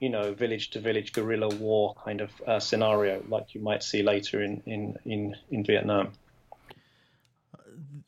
you 0.00 0.08
know, 0.08 0.32
village 0.32 0.70
to 0.70 0.80
village 0.80 1.12
guerrilla 1.12 1.48
war 1.48 1.94
kind 2.02 2.22
of 2.22 2.30
uh, 2.46 2.58
scenario 2.58 3.22
like 3.28 3.54
you 3.54 3.60
might 3.60 3.82
see 3.82 4.02
later 4.02 4.42
in, 4.42 4.62
in, 4.66 4.96
in, 5.04 5.36
in 5.50 5.64
Vietnam. 5.64 6.12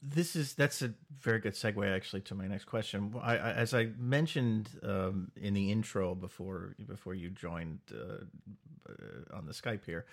This 0.02 0.34
is 0.34 0.54
that's 0.54 0.82
a 0.82 0.92
very 1.20 1.38
good 1.38 1.52
segue 1.52 1.94
actually 1.94 2.22
to 2.22 2.34
my 2.34 2.46
next 2.46 2.64
question. 2.64 3.14
I, 3.22 3.36
I, 3.36 3.52
as 3.52 3.72
I 3.72 3.90
mentioned 3.98 4.68
um, 4.82 5.30
in 5.36 5.54
the 5.54 5.70
intro 5.70 6.14
before 6.14 6.74
before 6.86 7.14
you 7.14 7.30
joined 7.30 7.78
uh, 7.92 8.24
uh 8.88 9.36
on 9.36 9.46
the 9.46 9.52
Skype 9.52 9.84
here, 9.86 10.04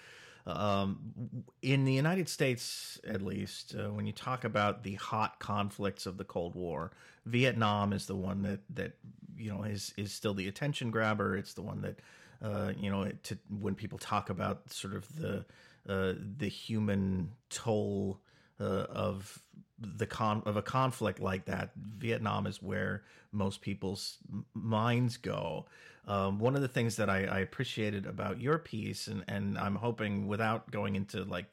um, 0.56 1.44
in 1.62 1.86
the 1.86 1.94
United 1.94 2.30
States, 2.30 3.00
at 3.08 3.22
least, 3.22 3.76
uh, 3.76 3.90
when 3.90 4.06
you 4.06 4.14
talk 4.14 4.44
about 4.44 4.84
the 4.84 4.96
hot 4.96 5.40
conflicts 5.40 6.06
of 6.06 6.18
the 6.18 6.24
Cold 6.24 6.56
War, 6.56 6.92
Vietnam 7.26 7.94
is 7.94 8.06
the 8.06 8.16
one 8.16 8.42
that 8.44 8.60
that 8.74 8.94
you 9.38 9.52
know 9.52 9.64
is 9.64 9.94
is 9.98 10.12
still 10.12 10.34
the 10.34 10.48
attention 10.48 10.92
grabber. 10.92 11.36
It's 11.36 11.54
the 11.54 11.62
one 11.62 11.82
that 11.82 12.00
uh, 12.42 12.74
you 12.78 12.90
know 12.90 13.12
to, 13.24 13.38
when 13.60 13.76
people 13.76 13.98
talk 13.98 14.30
about 14.30 14.72
sort 14.72 14.96
of 14.96 15.08
the 15.18 15.46
uh, 15.88 16.14
the 16.38 16.50
human 16.50 17.32
toll 17.50 18.20
uh, 18.60 18.64
of 18.64 19.42
the 19.80 20.06
con 20.06 20.44
of 20.46 20.58
a 20.58 20.62
conflict 20.62 21.20
like 21.20 21.46
that, 21.46 21.72
Vietnam 21.76 22.48
is 22.48 22.62
where 22.62 23.04
most 23.32 23.62
people's 23.62 24.18
minds 24.54 25.18
go. 25.18 25.66
Um, 26.10 26.40
one 26.40 26.56
of 26.56 26.62
the 26.62 26.68
things 26.68 26.96
that 26.96 27.08
I, 27.08 27.26
I, 27.26 27.40
appreciated 27.40 28.08
about 28.08 28.42
your 28.42 28.58
piece, 28.58 29.06
and, 29.06 29.24
and 29.28 29.60
I'm 29.60 29.76
hoping 29.76 30.28
without 30.28 30.72
going 30.72 30.96
into 30.96 31.24
like 31.24 31.46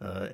uh, 0.00 0.28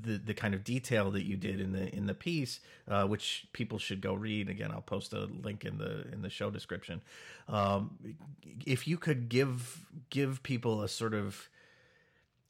the 0.00 0.16
the 0.16 0.32
kind 0.32 0.54
of 0.54 0.64
detail 0.64 1.10
that 1.10 1.24
you 1.24 1.36
did 1.36 1.60
in 1.60 1.72
the 1.72 1.94
in 1.94 2.06
the 2.06 2.14
piece, 2.14 2.60
uh, 2.88 3.04
which 3.04 3.46
people 3.52 3.78
should 3.78 4.00
go 4.00 4.14
read. 4.14 4.48
Again, 4.48 4.70
I'll 4.72 4.80
post 4.80 5.12
a 5.12 5.26
link 5.26 5.66
in 5.66 5.76
the 5.76 6.10
in 6.10 6.22
the 6.22 6.30
show 6.30 6.50
description. 6.50 7.02
Um, 7.50 7.98
if 8.64 8.88
you 8.88 8.96
could 8.96 9.28
give 9.28 9.84
give 10.08 10.42
people 10.42 10.82
a 10.82 10.88
sort 10.88 11.12
of 11.12 11.50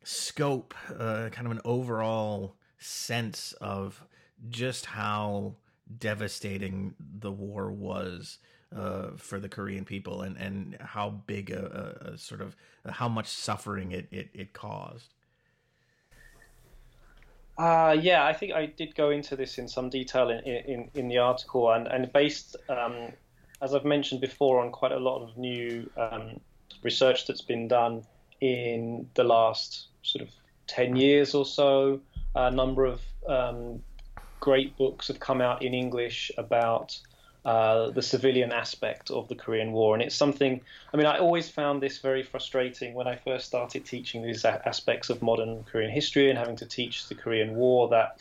scope, 0.04 0.74
uh, 0.96 1.30
kind 1.32 1.48
of 1.48 1.50
an 1.50 1.60
overall 1.64 2.54
sense 2.78 3.52
of 3.60 4.04
just 4.48 4.86
how 4.86 5.56
devastating 5.98 6.94
the 7.18 7.32
war 7.32 7.72
was 7.72 8.38
uh, 8.74 9.08
for 9.16 9.40
the 9.40 9.48
Korean 9.48 9.84
people 9.84 10.22
and, 10.22 10.36
and 10.36 10.76
how 10.80 11.10
big 11.26 11.50
a, 11.50 11.96
a, 12.04 12.10
a 12.12 12.18
sort 12.18 12.40
of 12.40 12.56
how 12.88 13.08
much 13.08 13.26
suffering 13.26 13.92
it, 13.92 14.06
it, 14.10 14.28
it 14.32 14.52
caused. 14.52 15.14
Uh, 17.58 17.96
yeah, 18.00 18.24
I 18.24 18.32
think 18.32 18.54
I 18.54 18.66
did 18.66 18.94
go 18.94 19.10
into 19.10 19.36
this 19.36 19.58
in 19.58 19.68
some 19.68 19.90
detail 19.90 20.30
in, 20.30 20.38
in, 20.38 20.90
in 20.94 21.08
the 21.08 21.18
article 21.18 21.70
and, 21.72 21.86
and 21.88 22.10
based, 22.12 22.56
um, 22.70 23.12
as 23.60 23.74
I've 23.74 23.84
mentioned 23.84 24.22
before, 24.22 24.64
on 24.64 24.72
quite 24.72 24.92
a 24.92 24.98
lot 24.98 25.22
of 25.22 25.36
new 25.36 25.90
um, 25.96 26.40
research 26.82 27.26
that's 27.26 27.42
been 27.42 27.68
done 27.68 28.02
in 28.40 29.06
the 29.14 29.24
last 29.24 29.88
sort 30.02 30.22
of 30.22 30.32
10 30.68 30.96
years 30.96 31.34
or 31.34 31.44
so. 31.44 32.00
A 32.34 32.50
number 32.50 32.86
of 32.86 33.02
um, 33.28 33.82
great 34.38 34.74
books 34.78 35.08
have 35.08 35.20
come 35.20 35.42
out 35.42 35.62
in 35.62 35.74
English 35.74 36.30
about 36.38 36.98
uh, 37.44 37.90
the 37.90 38.02
civilian 38.02 38.52
aspect 38.52 39.10
of 39.10 39.28
the 39.28 39.34
Korean 39.34 39.72
War. 39.72 39.94
And 39.94 40.02
it's 40.02 40.14
something, 40.14 40.60
I 40.92 40.96
mean, 40.96 41.06
I 41.06 41.18
always 41.18 41.48
found 41.48 41.82
this 41.82 41.98
very 41.98 42.22
frustrating 42.22 42.92
when 42.92 43.06
I 43.06 43.16
first 43.16 43.46
started 43.46 43.84
teaching 43.84 44.22
these 44.22 44.44
aspects 44.44 45.08
of 45.08 45.22
modern 45.22 45.64
Korean 45.64 45.90
history 45.90 46.28
and 46.28 46.38
having 46.38 46.56
to 46.56 46.66
teach 46.66 47.08
the 47.08 47.14
Korean 47.14 47.54
War 47.54 47.88
that 47.88 48.20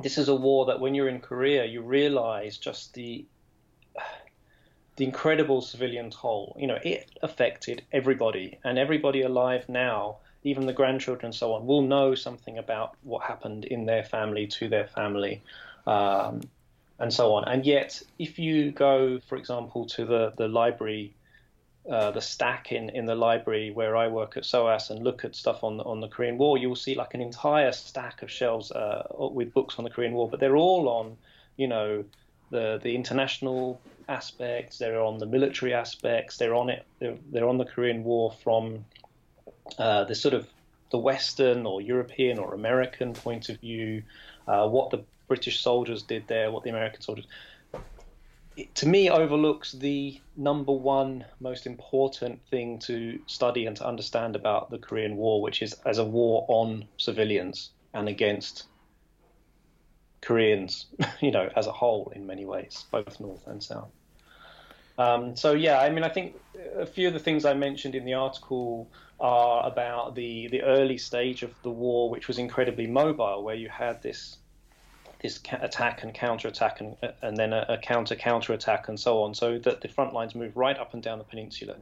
this 0.00 0.16
is 0.16 0.28
a 0.28 0.34
war 0.34 0.64
that 0.66 0.80
when 0.80 0.94
you're 0.94 1.08
in 1.08 1.20
Korea, 1.20 1.66
you 1.66 1.82
realize 1.82 2.56
just 2.56 2.94
the 2.94 3.24
the 4.96 5.04
incredible 5.04 5.60
civilian 5.60 6.10
toll. 6.10 6.56
You 6.58 6.66
know, 6.66 6.78
it 6.82 7.10
affected 7.22 7.82
everybody, 7.92 8.58
and 8.64 8.78
everybody 8.78 9.22
alive 9.22 9.68
now, 9.68 10.16
even 10.44 10.66
the 10.66 10.72
grandchildren 10.72 11.26
and 11.26 11.34
so 11.34 11.52
on, 11.54 11.66
will 11.66 11.82
know 11.82 12.14
something 12.14 12.58
about 12.58 12.94
what 13.02 13.22
happened 13.24 13.64
in 13.64 13.86
their 13.86 14.04
family 14.04 14.46
to 14.48 14.68
their 14.68 14.86
family. 14.86 15.42
Um, 15.86 16.42
and 17.02 17.12
so 17.12 17.34
on. 17.34 17.44
And 17.44 17.66
yet, 17.66 18.00
if 18.18 18.38
you 18.38 18.70
go, 18.70 19.18
for 19.28 19.36
example, 19.36 19.86
to 19.96 20.06
the 20.06 20.32
the 20.36 20.48
library, 20.48 21.12
uh, 21.90 22.12
the 22.12 22.20
stack 22.20 22.70
in, 22.70 22.90
in 22.90 23.06
the 23.06 23.16
library 23.16 23.72
where 23.72 23.96
I 23.96 24.06
work 24.06 24.36
at 24.36 24.44
SOAS 24.44 24.90
and 24.90 25.02
look 25.02 25.24
at 25.24 25.34
stuff 25.34 25.64
on 25.64 25.80
on 25.80 26.00
the 26.00 26.08
Korean 26.08 26.38
War, 26.38 26.56
you 26.56 26.68
will 26.68 26.82
see 26.86 26.94
like 26.94 27.12
an 27.14 27.20
entire 27.20 27.72
stack 27.72 28.22
of 28.22 28.30
shelves 28.30 28.70
uh, 28.70 29.02
with 29.18 29.52
books 29.52 29.74
on 29.78 29.84
the 29.84 29.90
Korean 29.90 30.12
War, 30.12 30.28
but 30.30 30.38
they're 30.40 30.56
all 30.56 30.88
on, 30.88 31.16
you 31.56 31.66
know, 31.66 32.04
the 32.50 32.78
the 32.82 32.94
international 32.94 33.80
aspects. 34.08 34.78
They're 34.78 35.02
on 35.02 35.18
the 35.18 35.26
military 35.26 35.74
aspects. 35.74 36.36
They're 36.36 36.54
on 36.54 36.70
it. 36.70 36.86
They're, 37.00 37.18
they're 37.32 37.48
on 37.48 37.58
the 37.58 37.64
Korean 37.64 38.04
War 38.04 38.32
from 38.44 38.84
uh, 39.76 40.04
the 40.04 40.14
sort 40.14 40.34
of 40.34 40.46
the 40.90 40.98
Western 40.98 41.66
or 41.66 41.80
European 41.80 42.38
or 42.38 42.54
American 42.54 43.12
point 43.14 43.48
of 43.48 43.58
view, 43.60 44.02
uh, 44.46 44.68
what 44.68 44.90
the 44.90 45.02
British 45.32 45.62
soldiers 45.62 46.02
did 46.02 46.28
there, 46.28 46.50
what 46.50 46.62
the 46.62 46.68
American 46.68 47.00
soldiers. 47.00 47.26
It, 48.54 48.74
to 48.74 48.86
me, 48.86 49.08
overlooks 49.08 49.72
the 49.72 50.20
number 50.36 50.72
one 50.72 51.24
most 51.40 51.66
important 51.66 52.38
thing 52.50 52.78
to 52.80 53.18
study 53.24 53.64
and 53.64 53.74
to 53.78 53.86
understand 53.86 54.36
about 54.36 54.68
the 54.68 54.76
Korean 54.76 55.16
War, 55.16 55.40
which 55.40 55.62
is 55.62 55.72
as 55.86 55.96
a 55.96 56.04
war 56.04 56.44
on 56.48 56.84
civilians 56.98 57.70
and 57.94 58.10
against 58.10 58.66
Koreans, 60.20 60.84
you 61.22 61.30
know, 61.30 61.48
as 61.56 61.66
a 61.66 61.72
whole 61.72 62.12
in 62.14 62.26
many 62.26 62.44
ways, 62.44 62.84
both 62.90 63.18
North 63.18 63.46
and 63.46 63.62
South. 63.62 63.88
Um, 64.98 65.34
so 65.34 65.52
yeah, 65.52 65.80
I 65.80 65.88
mean, 65.88 66.04
I 66.04 66.10
think 66.10 66.36
a 66.76 66.84
few 66.84 67.08
of 67.08 67.14
the 67.14 67.20
things 67.20 67.46
I 67.46 67.54
mentioned 67.54 67.94
in 67.94 68.04
the 68.04 68.12
article 68.12 68.86
are 69.18 69.66
about 69.66 70.14
the 70.14 70.48
the 70.48 70.60
early 70.60 70.98
stage 70.98 71.42
of 71.42 71.54
the 71.62 71.70
war, 71.70 72.10
which 72.10 72.28
was 72.28 72.36
incredibly 72.36 72.86
mobile, 72.86 73.42
where 73.42 73.54
you 73.54 73.70
had 73.70 74.02
this 74.02 74.36
this 75.22 75.40
attack 75.60 76.02
and 76.02 76.12
counter 76.12 76.48
attack 76.48 76.80
and, 76.80 76.96
and 77.22 77.36
then 77.36 77.52
a, 77.52 77.64
a 77.68 77.78
counter 77.78 78.16
counter 78.16 78.52
attack 78.52 78.88
and 78.88 78.98
so 78.98 79.22
on, 79.22 79.34
so 79.34 79.58
that 79.58 79.80
the 79.80 79.88
front 79.88 80.12
lines 80.12 80.34
move 80.34 80.56
right 80.56 80.76
up 80.76 80.94
and 80.94 81.02
down 81.02 81.18
the 81.18 81.24
peninsula, 81.24 81.74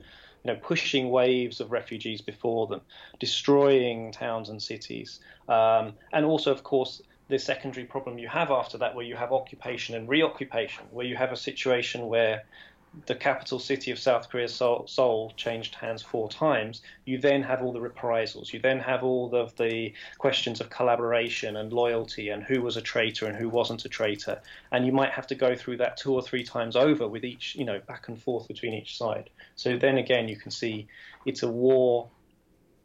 you 0.45 0.53
know, 0.53 0.59
pushing 0.63 1.11
waves 1.11 1.61
of 1.61 1.73
refugees 1.73 2.21
before 2.21 2.67
them, 2.67 2.81
destroying 3.19 4.13
towns 4.13 4.51
and 4.51 4.63
cities, 4.63 5.21
um, 5.49 5.95
and 6.13 6.25
also, 6.25 6.53
of 6.53 6.63
course, 6.63 7.03
the 7.29 7.39
secondary 7.39 7.87
problem 7.87 8.19
you 8.19 8.29
have 8.29 8.51
after 8.51 8.77
that, 8.79 8.95
where 8.95 9.05
you 9.05 9.17
have 9.17 9.33
occupation 9.33 9.95
and 9.95 10.09
reoccupation, 10.09 10.85
where 10.91 11.07
you 11.07 11.17
have 11.17 11.33
a 11.33 11.37
situation 11.37 12.09
where 12.09 12.43
the 13.07 13.15
capital 13.15 13.59
city 13.61 13.93
of 13.93 13.99
South 13.99 14.29
Korea, 14.29 14.49
Seoul, 14.49 15.33
changed 15.37 15.77
hands 15.77 16.03
four 16.03 16.29
times, 16.29 16.83
you 17.05 17.19
then 17.19 17.43
have 17.43 17.63
all 17.63 17.73
the 17.73 17.81
reprisals. 17.81 18.53
You 18.53 18.59
then 18.59 18.81
have 18.81 19.05
all 19.05 19.33
of 19.35 19.55
the 19.57 19.93
questions 20.19 20.61
of 20.61 20.71
collaboration 20.71 21.57
and 21.57 21.73
loyalty 21.73 22.31
and 22.31 22.43
who 22.43 22.63
was 22.63 22.77
a 22.77 22.83
traitor 22.83 23.27
and 23.27 23.37
who 23.37 23.49
wasn't 23.49 23.85
a 23.85 23.89
traitor. 23.89 24.41
And 24.73 24.85
you 24.85 24.93
might 24.93 25.13
have 25.13 25.27
to 25.29 25.37
go 25.37 25.55
through 25.55 25.77
that 25.79 25.97
two 25.99 26.13
or 26.13 26.23
three 26.23 26.43
times 26.43 26.75
over 26.75 27.07
with 27.07 27.25
each, 27.25 27.55
you 27.55 27.65
know, 27.65 27.81
back 27.87 28.09
and 28.09 28.21
forth 28.21 28.49
between 28.49 28.75
each 28.75 28.99
side. 28.99 29.31
So 29.55 29.77
then 29.77 29.97
again, 29.97 30.29
you 30.29 30.37
can 30.37 30.51
see 30.51 30.89
it's 31.25 31.45
a 31.45 31.51
war 31.51 32.09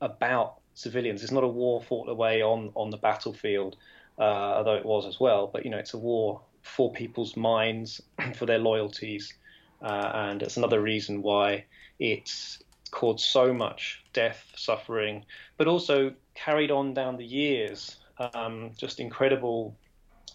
about 0.01 0.59
civilians. 0.75 1.23
It's 1.23 1.31
not 1.31 1.43
a 1.43 1.47
war 1.47 1.81
fought 1.81 2.09
away 2.09 2.43
on, 2.43 2.71
on 2.75 2.91
the 2.91 2.97
battlefield, 2.97 3.75
uh, 4.19 4.21
although 4.21 4.75
it 4.75 4.85
was 4.85 5.07
as 5.07 5.19
well. 5.19 5.47
But, 5.51 5.65
you 5.65 5.71
know, 5.71 5.79
it's 5.79 5.95
a 5.95 5.97
war 5.97 6.41
for 6.61 6.91
people's 6.93 7.35
minds, 7.35 8.01
for 8.35 8.45
their 8.45 8.59
loyalties 8.59 9.33
uh, 9.81 10.11
and 10.13 10.41
it's 10.41 10.57
another 10.57 10.81
reason 10.81 11.21
why 11.21 11.65
it's 11.99 12.59
caused 12.91 13.25
so 13.25 13.53
much 13.53 14.03
death, 14.13 14.51
suffering, 14.55 15.25
but 15.57 15.67
also 15.67 16.13
carried 16.33 16.71
on 16.71 16.93
down 16.93 17.17
the 17.17 17.25
years, 17.25 17.97
um, 18.33 18.71
just 18.77 18.99
incredible 18.99 19.75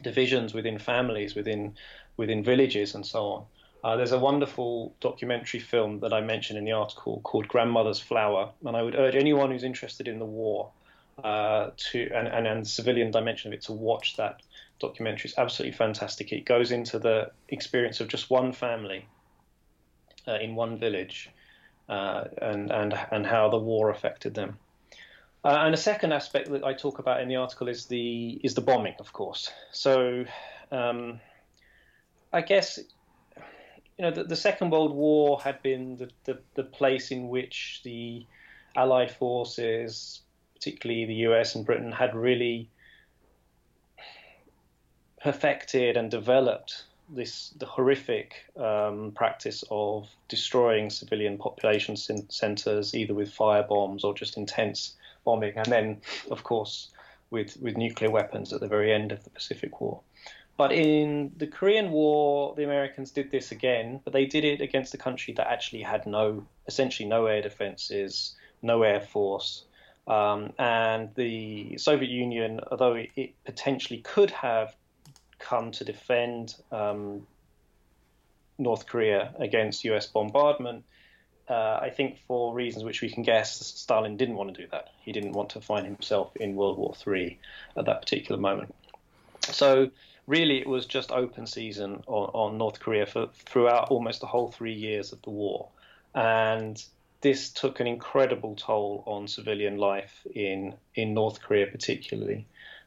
divisions 0.03 0.55
within 0.55 0.79
families, 0.79 1.35
within 1.35 1.75
within 2.17 2.45
villages, 2.45 2.95
and 2.95 3.07
so 3.07 3.25
on. 3.25 3.45
Uh, 3.83 3.97
there's 3.97 4.13
a 4.13 4.19
wonderful 4.19 4.95
documentary 5.01 5.61
film 5.61 6.01
that 6.01 6.13
I 6.13 6.21
mentioned 6.21 6.59
in 6.59 6.67
the 6.67 6.73
article 6.73 7.21
called 7.23 7.49
Grandmother's 7.49 7.99
Flower, 7.99 8.51
and 8.67 8.77
I 8.77 8.83
would 8.83 8.95
urge 8.95 9.15
anyone 9.15 9.51
who's 9.51 9.65
interested 9.65 10.07
in 10.07 10.19
the 10.19 10.27
war 10.27 10.71
uh, 11.25 11.71
to 11.77 12.11
and, 12.15 12.29
and, 12.29 12.47
and 12.47 12.65
the 12.65 12.69
civilian 12.69 13.11
dimension 13.11 13.51
of 13.51 13.55
it 13.55 13.63
to 13.63 13.73
watch 13.73 14.17
that 14.17 14.43
documentary. 14.81 15.31
It's 15.31 15.39
absolutely 15.39 15.77
fantastic. 15.77 16.33
It 16.33 16.45
goes 16.45 16.73
into 16.73 16.99
the 16.99 17.31
experience 17.49 18.01
of 18.01 18.09
just 18.09 18.29
one 18.29 18.53
family 18.53 19.07
uh, 20.31 20.39
in 20.41 20.55
one 20.55 20.79
village 20.79 21.31
uh, 21.89 22.25
and 22.41 22.71
and 22.71 22.95
and 23.11 23.27
how 23.27 23.51
the 23.51 23.59
war 23.59 23.91
affected 23.91 24.35
them. 24.35 24.59
Uh, 25.43 25.57
and 25.61 25.75
a 25.75 25.79
second 25.79 26.13
aspect 26.13 26.51
that 26.51 26.65
I 26.65 26.75
talk 26.75 26.99
about 26.99 27.21
in 27.21 27.29
the 27.29 27.37
article 27.37 27.69
is 27.69 27.87
the 27.87 28.41
is 28.45 28.55
the 28.55 28.61
bombing, 28.61 28.95
of 29.01 29.13
course. 29.13 29.51
So, 29.73 30.25
um, 30.71 31.21
I 32.33 32.43
guess 32.43 32.79
you 33.99 34.05
know 34.05 34.11
the, 34.11 34.25
the, 34.25 34.37
Second 34.37 34.71
World 34.71 34.95
War 34.95 35.41
had 35.41 35.63
been 35.63 35.97
the, 35.97 36.11
the, 36.25 36.39
the 36.55 36.65
place 36.65 37.11
in 37.11 37.29
which 37.29 37.81
the 37.85 38.27
Allied 38.77 39.11
forces, 39.11 40.21
particularly 40.55 41.07
the 41.07 41.27
US 41.31 41.55
and 41.55 41.67
Britain, 41.67 41.91
had 41.91 42.15
really 42.15 42.71
perfected 45.23 45.97
and 45.97 46.11
developed 46.11 46.85
this 47.15 47.51
the 47.59 47.67
horrific 47.67 48.35
um, 48.57 49.13
practice 49.15 49.65
of 49.71 50.09
destroying 50.29 50.91
civilian 50.91 51.39
population 51.39 51.97
centers 51.97 52.95
either 52.95 53.15
with 53.15 53.33
fire 53.33 53.63
bombs 53.63 54.05
or 54.05 54.15
just 54.15 54.37
intense 54.37 54.95
bombing, 55.25 55.53
and 55.57 55.67
then, 55.67 56.01
of 56.31 56.45
course, 56.45 56.91
with 57.31 57.57
with 57.61 57.77
nuclear 57.77 58.11
weapons 58.11 58.53
at 58.53 58.61
the 58.61 58.69
very 58.69 58.93
end 58.93 59.13
of 59.13 59.23
the 59.25 59.31
Pacific 59.31 59.81
War. 59.81 60.01
But 60.61 60.73
in 60.73 61.33
the 61.39 61.47
Korean 61.47 61.91
War, 61.91 62.55
the 62.55 62.65
Americans 62.65 63.11
did 63.11 63.31
this 63.31 63.51
again, 63.51 63.99
but 64.05 64.13
they 64.13 64.27
did 64.27 64.45
it 64.45 64.61
against 64.61 64.93
a 64.93 64.99
country 64.99 65.33
that 65.39 65.51
actually 65.51 65.81
had 65.81 66.07
no, 66.07 66.47
essentially 66.67 67.09
no 67.09 67.25
air 67.25 67.41
defenses, 67.41 68.35
no 68.61 68.83
air 68.83 69.01
force. 69.01 69.65
Um, 70.07 70.53
and 70.59 71.15
the 71.15 71.79
Soviet 71.79 72.11
Union, 72.11 72.61
although 72.71 72.93
it, 72.93 73.09
it, 73.17 73.45
potentially 73.45 74.01
could 74.01 74.31
have 74.33 74.77
come 75.41 75.73
to 75.73 75.85
defend 75.85 76.55
um, 76.71 77.27
North 78.59 78.87
Korea 78.87 79.35
against 79.39 79.85
US 79.85 80.07
bombardment, 80.07 80.85
uh, 81.49 81.81
I 81.83 81.91
think 81.91 82.19
for 82.29 82.55
reasons 82.55 82.85
which 82.85 83.03
we 83.03 83.11
can 83.11 83.25
guess, 83.25 83.59
Stalin 83.59 84.17
didn't 84.17 84.37
want 84.37 84.55
to 84.55 84.63
do 84.63 84.69
that. 84.71 84.91
He 85.01 85.11
didn't 85.11 85.33
want 85.33 85.51
to 85.51 85.61
find 85.61 85.85
himself 85.85 86.37
in 86.37 86.55
World 86.55 86.79
War 86.79 86.95
III 87.07 87.39
at 87.77 87.87
that 87.87 88.03
particular 88.03 88.41
moment. 88.41 88.73
So 89.43 89.91
really, 90.29 90.61
it 90.61 90.69
was 90.69 90.87
just 90.87 91.11
open 91.11 91.47
season 91.47 92.05
on, 92.07 92.31
on 92.33 92.59
North 92.59 92.79
Korea 92.79 93.05
for, 93.07 93.29
throughout 93.33 93.91
almost 93.91 94.21
the 94.21 94.29
whole 94.29 94.53
three 94.53 94.75
years 94.75 95.13
of 95.13 95.21
the 95.23 95.31
war, 95.31 95.69
and 96.15 96.83
this 97.21 97.51
took 97.51 97.81
an 97.81 97.87
incredible 97.87 98.55
toll 98.55 99.03
on 99.07 99.27
civilian 99.27 99.77
life 99.77 100.27
in 100.35 100.75
in 100.95 101.15
North 101.15 101.43
Korea, 101.43 101.67
particularly. 101.67 102.47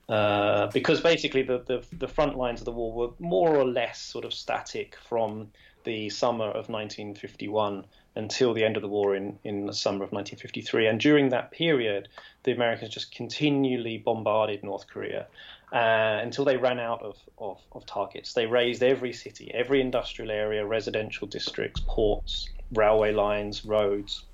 Uh, 0.09 0.67
because 0.67 0.99
basically 0.99 1.43
the, 1.43 1.59
the, 1.65 1.85
the 1.97 2.07
front 2.07 2.37
lines 2.37 2.59
of 2.59 2.65
the 2.65 2.71
war 2.71 2.91
were 2.91 3.09
more 3.19 3.55
or 3.55 3.65
less 3.65 4.01
sort 4.01 4.25
of 4.25 4.33
static 4.33 4.97
from 5.07 5.49
the 5.85 6.09
summer 6.09 6.45
of 6.45 6.69
1951 6.69 7.85
until 8.15 8.53
the 8.53 8.63
end 8.63 8.75
of 8.75 8.81
the 8.81 8.87
war 8.87 9.15
in, 9.15 9.37
in 9.43 9.65
the 9.65 9.73
summer 9.73 10.03
of 10.03 10.11
1953. 10.11 10.87
And 10.87 10.99
during 10.99 11.29
that 11.29 11.51
period, 11.51 12.09
the 12.43 12.51
Americans 12.51 12.93
just 12.93 13.13
continually 13.13 13.97
bombarded 13.97 14.63
North 14.63 14.87
Korea 14.87 15.25
uh, 15.71 16.19
until 16.21 16.45
they 16.45 16.57
ran 16.57 16.79
out 16.79 17.01
of, 17.01 17.17
of, 17.37 17.59
of, 17.71 17.85
targets. 17.85 18.33
They 18.33 18.45
razed 18.45 18.83
every 18.83 19.13
city, 19.13 19.51
every 19.53 19.81
industrial 19.81 20.31
area, 20.31 20.65
residential 20.65 21.27
districts, 21.27 21.81
ports, 21.87 22.49
railway 22.73 23.11
lines, 23.13 23.65
roads, 23.65 24.25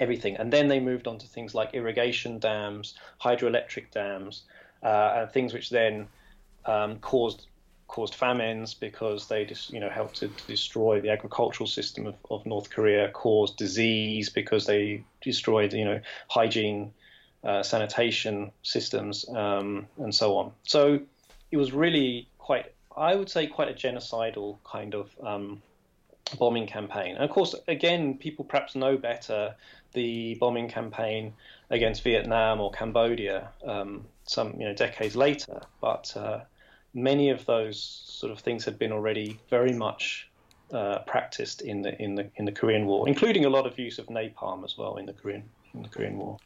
everything. 0.00 0.36
And 0.36 0.52
then 0.52 0.66
they 0.66 0.80
moved 0.80 1.06
on 1.06 1.18
to 1.18 1.26
things 1.26 1.54
like 1.54 1.74
irrigation 1.74 2.40
dams, 2.40 2.94
hydroelectric 3.20 3.92
dams, 3.92 4.42
and 4.82 5.30
things 5.30 5.52
which 5.52 5.70
then 5.70 6.08
um, 6.66 6.98
caused 6.98 7.46
caused 7.92 8.14
famines 8.14 8.72
because 8.72 9.28
they 9.28 9.44
just 9.44 9.70
you 9.70 9.78
know 9.78 9.90
helped 9.90 10.16
to 10.16 10.28
destroy 10.46 11.00
the 11.00 11.10
agricultural 11.10 11.66
system 11.66 12.06
of, 12.06 12.14
of 12.30 12.46
North 12.46 12.70
Korea, 12.70 13.10
caused 13.10 13.56
disease 13.56 14.30
because 14.30 14.66
they 14.66 15.04
destroyed 15.20 15.72
you 15.72 15.84
know 15.84 16.00
hygiene, 16.28 16.92
uh, 17.44 17.62
sanitation 17.62 18.50
systems, 18.62 19.28
um, 19.28 19.86
and 19.98 20.14
so 20.14 20.36
on. 20.36 20.52
So 20.62 21.00
it 21.50 21.56
was 21.58 21.72
really 21.72 22.28
quite, 22.38 22.72
I 22.96 23.14
would 23.14 23.28
say, 23.28 23.46
quite 23.46 23.68
a 23.68 23.74
genocidal 23.74 24.58
kind 24.64 24.94
of 24.94 25.10
um, 25.22 25.62
bombing 26.38 26.66
campaign. 26.66 27.14
And 27.14 27.24
of 27.24 27.30
course, 27.30 27.54
again, 27.68 28.16
people 28.16 28.44
perhaps 28.44 28.74
know 28.74 28.96
better 28.96 29.54
the 29.92 30.34
bombing 30.36 30.68
campaign 30.68 31.34
against 31.70 32.02
Vietnam 32.02 32.60
or 32.60 32.70
Cambodia 32.70 33.50
um, 33.66 34.06
some 34.24 34.54
you 34.58 34.66
know 34.66 34.74
decades 34.74 35.16
later, 35.16 35.60
but 35.80 36.12
uh, 36.16 36.40
many 36.94 37.30
of 37.30 37.44
those 37.46 38.02
sort 38.06 38.32
of 38.32 38.38
things 38.38 38.64
had 38.64 38.78
been 38.78 38.92
already 38.92 39.40
very 39.50 39.72
much 39.72 40.30
uh, 40.72 41.00
practiced 41.00 41.62
in 41.62 41.82
the 41.82 42.00
in 42.02 42.14
the 42.14 42.30
in 42.36 42.44
the 42.44 42.52
Korean 42.52 42.86
War, 42.86 43.08
including 43.08 43.44
a 43.44 43.50
lot 43.50 43.66
of 43.66 43.78
use 43.78 43.98
of 43.98 44.06
napalm 44.06 44.64
as 44.64 44.78
well 44.78 44.96
in 44.96 45.06
the 45.06 45.12
Korean 45.12 45.44
in 45.74 45.82
the 45.82 45.88
Korean 45.88 46.16
War. 46.16 46.38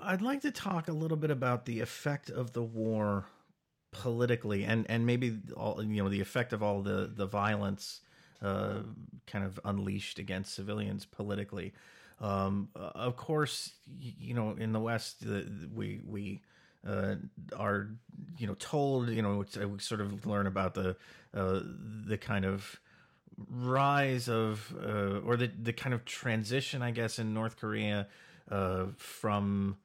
I'd 0.00 0.22
like 0.22 0.40
to 0.42 0.50
talk 0.50 0.88
a 0.88 0.92
little 0.92 1.16
bit 1.16 1.30
about 1.30 1.66
the 1.66 1.80
effect 1.80 2.30
of 2.30 2.52
the 2.52 2.62
war 2.62 3.26
politically, 3.92 4.64
and 4.64 4.86
and 4.88 5.06
maybe 5.06 5.38
all 5.56 5.82
you 5.82 6.02
know 6.02 6.08
the 6.08 6.20
effect 6.20 6.52
of 6.52 6.62
all 6.62 6.82
the 6.82 7.10
the 7.14 7.26
violence 7.26 8.00
uh, 8.42 8.80
kind 9.26 9.44
of 9.44 9.60
unleashed 9.64 10.18
against 10.18 10.54
civilians 10.54 11.04
politically. 11.04 11.72
Um, 12.20 12.68
of 12.74 13.16
course, 13.16 13.72
you 13.98 14.34
know 14.34 14.56
in 14.58 14.72
the 14.72 14.80
West, 14.80 15.24
we 15.74 16.00
we 16.06 16.42
uh, 16.86 17.16
are 17.56 17.88
you 18.38 18.46
know 18.46 18.54
told 18.54 19.10
you 19.10 19.22
know 19.22 19.44
we 19.56 19.78
sort 19.78 20.00
of 20.00 20.26
learn 20.26 20.46
about 20.46 20.74
the 20.74 20.96
uh, 21.34 21.60
the 22.06 22.18
kind 22.18 22.44
of 22.44 22.80
rise 23.50 24.28
of 24.28 24.74
uh, 24.82 25.20
or 25.24 25.36
the 25.36 25.50
the 25.62 25.72
kind 25.72 25.94
of 25.94 26.04
transition 26.04 26.82
I 26.82 26.90
guess 26.90 27.18
in 27.18 27.34
North 27.34 27.56
Korea 27.56 28.08
uh, 28.50 28.86
from 28.96 29.76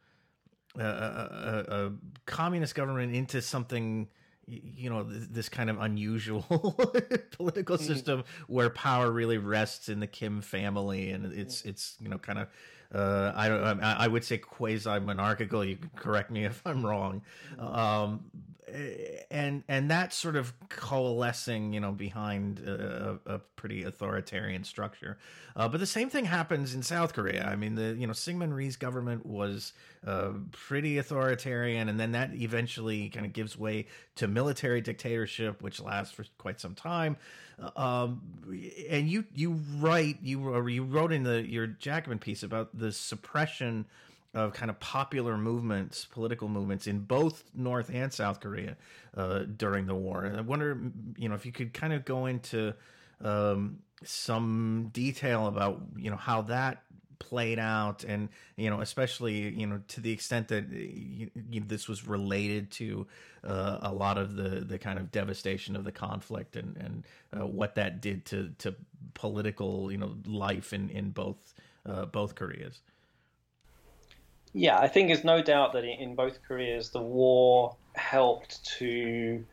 a, 0.78 0.84
a, 0.84 1.66
a, 1.86 1.92
communist 2.26 2.74
government 2.74 3.14
into 3.14 3.42
something 3.42 4.08
you 4.48 4.90
know 4.90 5.04
this 5.04 5.50
kind 5.50 5.70
of 5.70 5.80
unusual 5.80 6.42
political 7.32 7.78
mm-hmm. 7.78 7.86
system 7.86 8.24
where 8.48 8.70
power 8.70 9.12
really 9.12 9.38
rests 9.38 9.90
in 9.90 10.00
the 10.00 10.08
Kim 10.08 10.42
family 10.42 11.12
and 11.12 11.34
it's 11.34 11.62
it's 11.64 11.96
you 12.02 12.10
know 12.10 12.18
kind 12.18 12.40
of 12.40 12.48
uh, 12.94 13.34
I 13.36 13.48
don't. 13.50 13.82
I 13.82 14.08
would 14.08 14.24
say 14.24 14.38
quasi 14.38 15.00
monarchical. 15.00 15.66
You 15.66 15.78
can 15.78 15.90
correct 15.96 16.30
me 16.30 16.46
if 16.46 16.62
I'm 16.64 16.86
wrong. 16.86 17.24
Um, 17.58 18.26
and 19.30 19.64
and 19.68 19.92
that 19.92 20.14
sort 20.14 20.36
of 20.36 20.54
coalescing, 20.70 21.74
you 21.74 21.80
know, 21.80 21.92
behind 21.92 22.60
a, 22.60 23.20
a 23.26 23.40
pretty 23.40 23.84
authoritarian 23.84 24.64
structure. 24.64 25.18
Uh, 25.56 25.68
but 25.68 25.80
the 25.80 25.86
same 25.86 26.10
thing 26.10 26.26
happens 26.26 26.74
in 26.74 26.82
South 26.82 27.14
Korea. 27.14 27.46
I 27.46 27.56
mean, 27.56 27.76
the 27.76 27.96
you 27.98 28.08
know 28.08 28.14
Syngman 28.14 28.54
Rhee's 28.54 28.76
government 28.76 29.26
was 29.26 29.74
uh, 30.06 30.32
pretty 30.52 30.98
authoritarian, 30.98 31.88
and 31.88 32.00
then 32.00 32.14
that 32.14 32.34
eventually 32.34 33.10
kind 33.10 33.26
of 33.26 33.34
gives 33.34 33.58
way 33.58 33.88
to 34.16 34.28
military 34.28 34.82
dictatorship, 34.82 35.62
which 35.62 35.80
lasts 35.80 36.14
for 36.14 36.26
quite 36.38 36.60
some 36.60 36.74
time. 36.74 37.18
Um, 37.76 38.22
and 38.90 39.08
you 39.08 39.26
you 39.36 39.62
write 39.78 40.18
you 40.24 40.68
you 40.68 40.84
wrote 40.84 41.12
in 41.12 41.24
the 41.24 41.48
your 41.48 41.68
Jacobin 41.68 42.20
piece 42.20 42.42
about 42.42 42.78
the 42.78 42.92
suppression 42.92 43.86
of 44.34 44.54
kind 44.54 44.72
of 44.72 44.80
popular 44.80 45.38
movements, 45.38 46.06
political 46.06 46.48
movements 46.48 46.88
in 46.88 47.00
both 47.00 47.44
North 47.54 47.92
and 47.94 48.12
South 48.12 48.40
Korea 48.40 48.78
uh, 49.16 49.40
during 49.58 49.86
the 49.86 49.96
war. 49.96 50.24
And 50.24 50.38
I 50.38 50.42
wonder, 50.42 50.80
you 51.18 51.30
know, 51.30 51.36
if 51.36 51.46
you 51.46 51.52
could 51.52 51.74
kind 51.74 51.94
of 51.94 52.04
go 52.04 52.26
into 52.26 52.74
um, 53.22 53.80
some 54.04 54.90
detail 54.92 55.48
about 55.48 55.82
you 55.96 56.10
know 56.10 56.18
how 56.18 56.42
that 56.44 56.84
played 57.20 57.58
out 57.58 58.04
and 58.04 58.28
you 58.58 58.70
know 58.70 58.82
especially 58.82 59.50
you 59.54 59.66
know 59.66 59.80
to 59.88 60.02
the 60.02 60.12
extent 60.12 60.50
that 60.50 60.70
you, 60.70 61.30
you, 61.50 61.64
this 61.66 61.88
was 61.88 62.06
related 62.06 62.70
to 62.70 63.08
uh, 63.46 63.78
a 63.82 63.94
lot 63.94 64.18
of 64.18 64.36
the 64.36 64.62
the 64.62 64.78
kind 64.78 65.00
of 65.00 65.12
devastation 65.12 65.76
of 65.76 65.84
the 65.86 65.92
conflict 65.92 66.56
and 66.56 66.76
and 66.78 67.04
uh, 67.36 67.46
what 67.46 67.76
that 67.76 68.02
did 68.02 68.26
to 68.26 68.50
to 68.58 68.76
political 69.14 69.92
you 69.92 69.98
know 69.98 70.16
life 70.26 70.74
in 70.74 70.90
in 70.90 71.12
both 71.12 71.54
uh, 71.86 72.06
both 72.06 72.36
Koreas. 72.36 72.82
Yeah, 74.54 74.78
I 74.78 74.88
think 74.88 75.08
there's 75.08 75.24
no 75.24 75.42
doubt 75.42 75.74
that 75.74 75.84
in 75.84 76.16
both 76.16 76.44
Koreas, 76.48 76.90
the 76.90 77.02
war 77.02 77.76
helped 77.96 78.64
to 78.78 79.44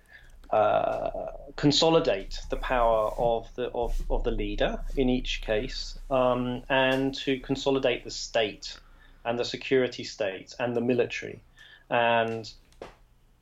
uh, 0.50 1.10
consolidate 1.56 2.38
the 2.50 2.56
power 2.56 3.10
of 3.16 3.48
the 3.54 3.68
of, 3.68 4.00
of 4.10 4.24
the 4.24 4.30
leader 4.30 4.80
in 4.96 5.08
each 5.08 5.40
case, 5.40 5.98
um, 6.10 6.62
and 6.68 7.14
to 7.14 7.38
consolidate 7.40 8.04
the 8.04 8.10
state 8.10 8.78
and 9.24 9.38
the 9.38 9.44
security 9.44 10.04
state 10.04 10.54
and 10.58 10.76
the 10.76 10.80
military. 10.80 11.40
And 11.88 12.52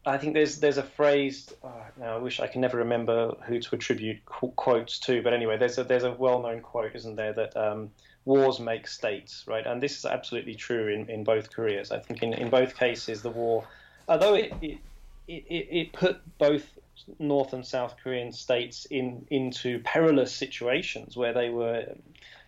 I 0.06 0.16
think 0.18 0.34
there's 0.34 0.60
there's 0.60 0.78
a 0.78 0.82
phrase. 0.82 1.52
Oh, 1.64 1.82
now 1.98 2.14
I 2.14 2.18
wish 2.18 2.40
I 2.40 2.46
can 2.46 2.60
never 2.60 2.78
remember 2.78 3.34
who 3.46 3.58
to 3.58 3.74
attribute 3.74 4.24
qu- 4.26 4.52
quotes 4.52 4.98
to, 5.00 5.22
but 5.22 5.32
anyway, 5.32 5.56
there's 5.56 5.78
a 5.78 5.84
there's 5.84 6.04
a 6.04 6.12
well-known 6.12 6.60
quote, 6.60 6.94
isn't 6.94 7.16
there, 7.16 7.32
that 7.32 7.56
um, 7.56 7.90
wars 8.28 8.60
make 8.60 8.86
states, 8.86 9.44
right? 9.48 9.66
And 9.66 9.82
this 9.82 9.98
is 9.98 10.04
absolutely 10.04 10.54
true 10.54 10.88
in, 10.88 11.08
in 11.08 11.24
both 11.24 11.50
Koreas. 11.50 11.90
I 11.90 11.98
think 11.98 12.22
in, 12.22 12.34
in 12.34 12.50
both 12.50 12.76
cases, 12.76 13.22
the 13.22 13.30
war, 13.30 13.66
although 14.06 14.34
it 14.34 14.52
it, 14.60 14.78
it, 15.26 15.66
it 15.80 15.92
put 15.94 16.20
both 16.36 16.66
North 17.18 17.54
and 17.54 17.66
South 17.66 17.96
Korean 18.02 18.30
states 18.32 18.84
in 18.90 19.26
into 19.30 19.80
perilous 19.80 20.32
situations 20.32 21.16
where 21.16 21.32
they 21.32 21.48
were, 21.48 21.86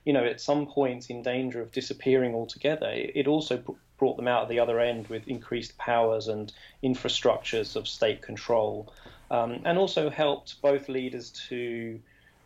you 0.05 0.13
know, 0.13 0.25
at 0.25 0.41
some 0.41 0.67
point 0.67 1.09
in 1.09 1.23
danger 1.23 1.63
of 1.63 1.73
disappearing 1.73 2.35
altogether. 2.35 2.91
It 2.93 3.27
also 3.27 3.65
brought 3.97 4.17
them 4.17 4.29
out 4.29 4.43
at 4.43 4.49
the 4.51 4.61
other 4.61 4.81
end 4.81 5.09
with 5.09 5.27
increased 5.29 5.79
powers 5.79 6.29
and 6.29 6.53
infrastructures 6.85 7.75
of 7.75 7.89
state 7.89 8.21
control, 8.21 8.93
um, 9.31 9.63
and 9.65 9.79
also 9.79 10.11
helped 10.11 10.61
both 10.61 10.91
leaders 10.91 11.31
to 11.49 12.01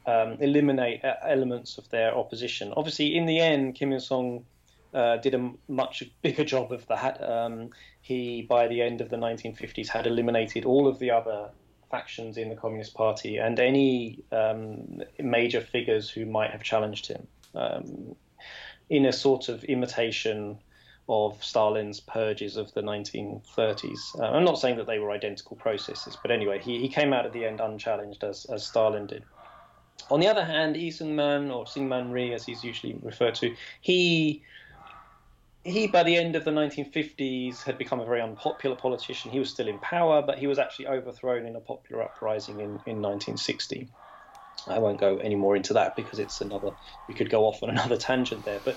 um, 0.07 0.37
eliminate 0.41 1.01
elements 1.23 1.79
of 1.79 1.89
their 1.91 2.17
opposition. 2.17 2.73
Obviously, 2.77 3.17
in 3.17 3.27
the 3.27 3.41
end, 3.41 3.75
Kim 3.75 3.93
Il 3.93 4.01
Sung 4.01 4.45
uh, 4.93 5.17
did 5.19 5.35
a 5.35 5.53
much 5.69 6.03
bigger 6.23 6.45
job 6.45 6.73
of 6.73 6.87
that. 6.87 7.23
Um, 7.23 7.71
he, 8.01 8.43
by 8.43 8.69
the 8.69 8.83
end 8.83 9.01
of 9.01 9.11
the 9.11 9.17
1950s, 9.17 9.89
had 9.89 10.07
eliminated 10.07 10.65
all 10.65 10.87
of 10.87 10.99
the 10.99 11.11
other 11.11 11.51
factions 11.91 12.37
in 12.37 12.49
the 12.49 12.57
Communist 12.57 12.95
Party 12.95 13.37
and 13.39 13.59
any 13.61 14.25
um, 14.33 15.03
major 15.21 15.61
figures 15.61 16.11
who 16.11 16.27
might 16.27 16.51
have 16.51 16.63
challenged 16.63 17.07
him 17.07 17.27
um, 17.55 18.17
in 18.91 19.07
a 19.07 19.13
sort 19.13 19.49
of 19.49 19.65
imitation 19.65 20.59
of 21.09 21.43
Stalin's 21.45 22.01
purges 22.01 22.57
of 22.57 22.73
the 22.75 22.81
1930s. 22.81 24.19
Uh, 24.19 24.25
I'm 24.25 24.45
not 24.45 24.59
saying 24.59 24.79
that 24.79 24.87
they 24.87 24.99
were 24.99 25.11
identical 25.11 25.57
processes, 25.57 26.17
but 26.21 26.31
anyway, 26.31 26.61
he, 26.61 26.81
he 26.81 26.89
came 26.89 27.13
out 27.13 27.27
at 27.27 27.33
the 27.33 27.45
end 27.45 27.61
unchallenged 27.61 28.25
as, 28.25 28.47
as 28.47 28.67
Stalin 28.67 29.07
did. 29.07 29.25
On 30.11 30.21
the 30.21 30.27
other 30.27 30.45
hand, 30.45 30.77
Lee 30.77 30.91
Seung-man, 30.91 31.51
or 31.51 31.65
Syngman 31.65 32.13
Rhee 32.13 32.35
as 32.35 32.45
he's 32.45 32.63
usually 32.63 32.97
referred 33.03 33.35
to, 33.37 33.55
he 33.81 34.43
he, 35.65 35.87
by 35.87 36.03
the 36.03 36.17
end 36.17 36.37
of 36.37 36.45
the 36.45 36.51
1950s, 36.51 37.63
had 37.63 37.79
become 37.79 37.99
a 37.99 38.05
very 38.05 38.21
unpopular 38.21 38.77
politician. 38.77 39.31
He 39.31 39.39
was 39.39 39.49
still 39.49 39.67
in 39.67 39.79
power, 39.79 40.21
but 40.21 40.39
he 40.39 40.47
was 40.47 40.59
actually 40.59 40.89
overthrown 40.89 41.47
in 41.47 41.57
a 41.57 41.61
popular 41.61 42.03
uprising 42.03 42.57
in, 42.57 42.81
in 42.85 43.01
1960. 43.01 43.89
I 44.67 44.79
won't 44.79 44.99
go 44.99 45.19
any 45.19 45.35
more 45.35 45.57
into 45.57 45.73
that 45.75 45.97
because 45.97 46.19
it's 46.19 46.41
another. 46.41 46.71
We 47.09 47.15
could 47.15 47.31
go 47.31 47.45
off 47.47 47.63
on 47.63 47.71
another 47.77 47.97
tangent 47.97 48.45
there, 48.45 48.61
but 48.65 48.77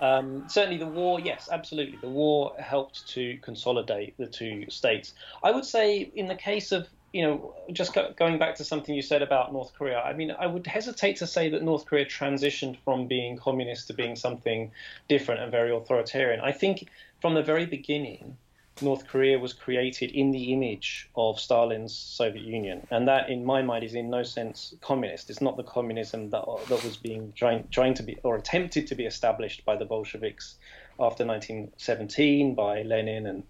um, 0.00 0.48
certainly 0.48 0.78
the 0.78 0.86
war. 0.86 1.20
Yes, 1.20 1.48
absolutely, 1.50 1.98
the 1.98 2.08
war 2.08 2.54
helped 2.58 3.08
to 3.10 3.36
consolidate 3.38 4.16
the 4.16 4.26
two 4.26 4.70
states. 4.70 5.14
I 5.42 5.50
would 5.50 5.64
say, 5.64 6.10
in 6.14 6.26
the 6.26 6.34
case 6.34 6.72
of 6.72 6.88
you 7.12 7.22
know, 7.22 7.54
just 7.72 7.96
going 8.16 8.38
back 8.38 8.54
to 8.56 8.64
something 8.64 8.94
you 8.94 9.02
said 9.02 9.22
about 9.22 9.52
North 9.52 9.72
Korea, 9.74 10.00
I 10.00 10.12
mean, 10.12 10.30
I 10.30 10.46
would 10.46 10.66
hesitate 10.66 11.16
to 11.16 11.26
say 11.26 11.48
that 11.50 11.62
North 11.62 11.86
Korea 11.86 12.06
transitioned 12.06 12.76
from 12.84 13.06
being 13.06 13.36
communist 13.36 13.88
to 13.88 13.94
being 13.94 14.14
something 14.14 14.70
different 15.08 15.40
and 15.40 15.50
very 15.50 15.74
authoritarian. 15.74 16.40
I 16.40 16.52
think 16.52 16.88
from 17.20 17.34
the 17.34 17.42
very 17.42 17.66
beginning, 17.66 18.36
North 18.80 19.06
Korea 19.08 19.38
was 19.38 19.52
created 19.52 20.12
in 20.12 20.30
the 20.30 20.52
image 20.52 21.10
of 21.16 21.38
Stalin's 21.38 21.94
Soviet 21.94 22.44
Union, 22.44 22.86
and 22.90 23.08
that, 23.08 23.28
in 23.28 23.44
my 23.44 23.60
mind, 23.60 23.84
is 23.84 23.94
in 23.94 24.08
no 24.08 24.22
sense 24.22 24.74
communist. 24.80 25.28
It's 25.28 25.40
not 25.40 25.56
the 25.56 25.64
communism 25.64 26.30
that 26.30 26.44
that 26.68 26.84
was 26.84 26.96
being 26.96 27.32
trying 27.36 27.66
trying 27.70 27.94
to 27.94 28.02
be 28.02 28.16
or 28.22 28.36
attempted 28.36 28.86
to 28.86 28.94
be 28.94 29.04
established 29.04 29.64
by 29.64 29.76
the 29.76 29.84
Bolsheviks 29.84 30.54
after 30.98 31.26
1917 31.26 32.54
by 32.54 32.82
Lenin 32.82 33.26
and 33.26 33.42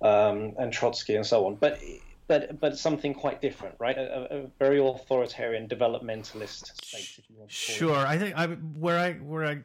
um, 0.00 0.54
and 0.58 0.72
Trotsky 0.72 1.14
and 1.14 1.26
so 1.26 1.46
on. 1.46 1.56
But 1.56 1.80
but 2.28 2.60
but 2.60 2.78
something 2.78 3.14
quite 3.14 3.40
different, 3.40 3.74
right? 3.78 3.96
A, 3.96 4.42
a 4.42 4.46
very 4.58 4.78
authoritarian 4.78 5.66
developmentalist 5.66 6.84
state, 6.84 7.24
Sure, 7.48 7.96
I 7.96 8.18
think 8.18 8.36
I 8.36 8.46
where 8.46 8.98
I 8.98 9.14
where 9.14 9.44
I 9.44 9.58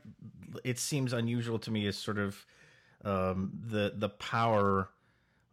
it 0.64 0.80
seems 0.80 1.14
unusual 1.14 1.60
to 1.60 1.72
me 1.72 1.86
is 1.86 1.98
sort 1.98 2.18
of 2.18 2.46
um, 3.04 3.52
the 3.68 3.94
the 3.96 4.10
power 4.10 4.90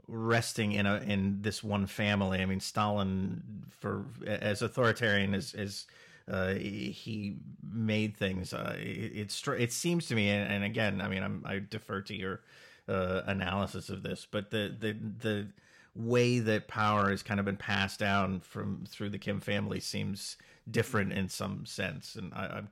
resting 0.06 0.72
in 0.72 0.86
a 0.86 0.96
in 0.98 1.42
this 1.42 1.62
one 1.62 1.86
family. 1.86 2.40
I 2.40 2.46
mean, 2.46 2.60
Stalin, 2.60 3.42
for 3.70 4.06
as 4.26 4.62
authoritarian 4.62 5.34
as 5.34 5.52
as 5.54 5.86
uh, 6.30 6.54
he 6.54 7.38
made 7.72 8.16
things, 8.16 8.54
uh, 8.54 8.76
it, 8.78 9.32
it, 9.32 9.48
it 9.58 9.72
seems 9.72 10.06
to 10.06 10.14
me, 10.14 10.30
and, 10.30 10.52
and 10.52 10.62
again, 10.62 11.00
I 11.00 11.08
mean, 11.08 11.24
I'm, 11.24 11.42
I 11.44 11.58
defer 11.58 12.02
to 12.02 12.14
your 12.14 12.42
uh, 12.88 13.22
analysis 13.26 13.88
of 13.88 14.04
this, 14.04 14.28
but 14.30 14.50
the 14.50 14.72
the 14.78 14.92
the 14.92 15.48
way 15.94 16.38
that 16.38 16.68
power 16.68 17.10
has 17.10 17.22
kind 17.22 17.40
of 17.40 17.46
been 17.46 17.56
passed 17.56 17.98
down 17.98 18.40
from 18.40 18.84
through 18.88 19.10
the 19.10 19.18
Kim 19.18 19.40
family 19.40 19.80
seems 19.80 20.36
different 20.70 21.12
in 21.12 21.28
some 21.28 21.66
sense, 21.66 22.16
and 22.16 22.32
I, 22.34 22.58
am 22.58 22.68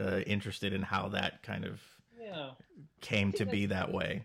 uh, 0.00 0.20
interested 0.20 0.72
in 0.72 0.82
how 0.82 1.08
that 1.08 1.42
kind 1.42 1.64
of 1.64 1.80
yeah. 2.20 2.50
came 3.00 3.32
to 3.32 3.46
be 3.46 3.66
that 3.66 3.92
way. 3.92 4.24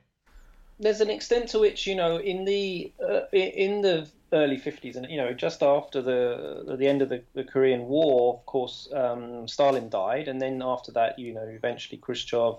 There's 0.80 1.02
an 1.02 1.10
extent 1.10 1.50
to 1.50 1.60
which 1.60 1.88
you 1.88 1.96
know 1.96 2.18
in 2.18 2.46
the 2.46 2.92
uh, 3.02 3.22
in 3.32 3.82
the 3.82 4.08
early 4.34 4.58
50s 4.58 4.96
and 4.96 5.10
you 5.10 5.18
know 5.18 5.32
just 5.32 5.64
after 5.64 6.02
the 6.02 6.76
the 6.78 6.88
end 6.88 7.02
of 7.02 7.10
the, 7.10 7.22
the 7.34 7.44
Korean 7.44 7.86
War, 7.88 8.34
of 8.34 8.46
course, 8.46 8.90
um, 8.94 9.48
Stalin 9.48 9.90
died, 9.90 10.28
and 10.28 10.42
then 10.42 10.62
after 10.62 10.92
that, 10.94 11.18
you 11.18 11.34
know, 11.34 11.44
eventually 11.44 11.98
Khrushchev 11.98 12.58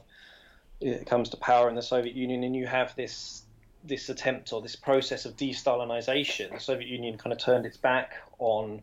uh, 0.87 1.05
comes 1.07 1.29
to 1.31 1.37
power 1.37 1.69
in 1.69 1.75
the 1.75 1.83
Soviet 1.83 2.15
Union, 2.15 2.45
and 2.45 2.57
you 2.57 2.67
have 2.67 2.95
this 2.97 3.43
this 3.87 4.09
attempt 4.09 4.53
or 4.53 4.61
this 4.61 4.77
process 4.77 5.25
of 5.25 5.37
de-Stalinization, 5.37 6.53
the 6.53 6.61
Soviet 6.61 6.89
Union 6.89 7.19
kind 7.19 7.33
of 7.33 7.39
turned 7.39 7.67
its 7.67 7.77
back 7.77 8.15
on 8.39 8.83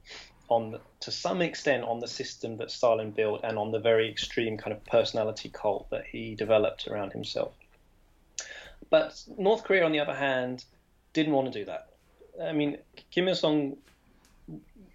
on 0.49 0.77
to 0.99 1.09
some 1.09 1.41
extent 1.41 1.83
on 1.83 1.99
the 1.99 2.07
system 2.07 2.57
that 2.57 2.69
Stalin 2.69 3.11
built 3.11 3.41
and 3.43 3.57
on 3.57 3.71
the 3.71 3.79
very 3.79 4.09
extreme 4.09 4.57
kind 4.57 4.73
of 4.73 4.83
personality 4.85 5.49
cult 5.49 5.89
that 5.89 6.05
he 6.05 6.35
developed 6.35 6.87
around 6.87 7.13
himself. 7.13 7.53
But 8.89 9.19
North 9.37 9.63
Korea, 9.63 9.85
on 9.85 9.93
the 9.93 9.99
other 10.01 10.13
hand, 10.13 10.65
didn't 11.13 11.33
want 11.33 11.51
to 11.51 11.59
do 11.59 11.65
that. 11.65 11.89
I 12.41 12.51
mean, 12.51 12.77
Kim 13.09 13.27
Il 13.27 13.35
Sung 13.35 13.77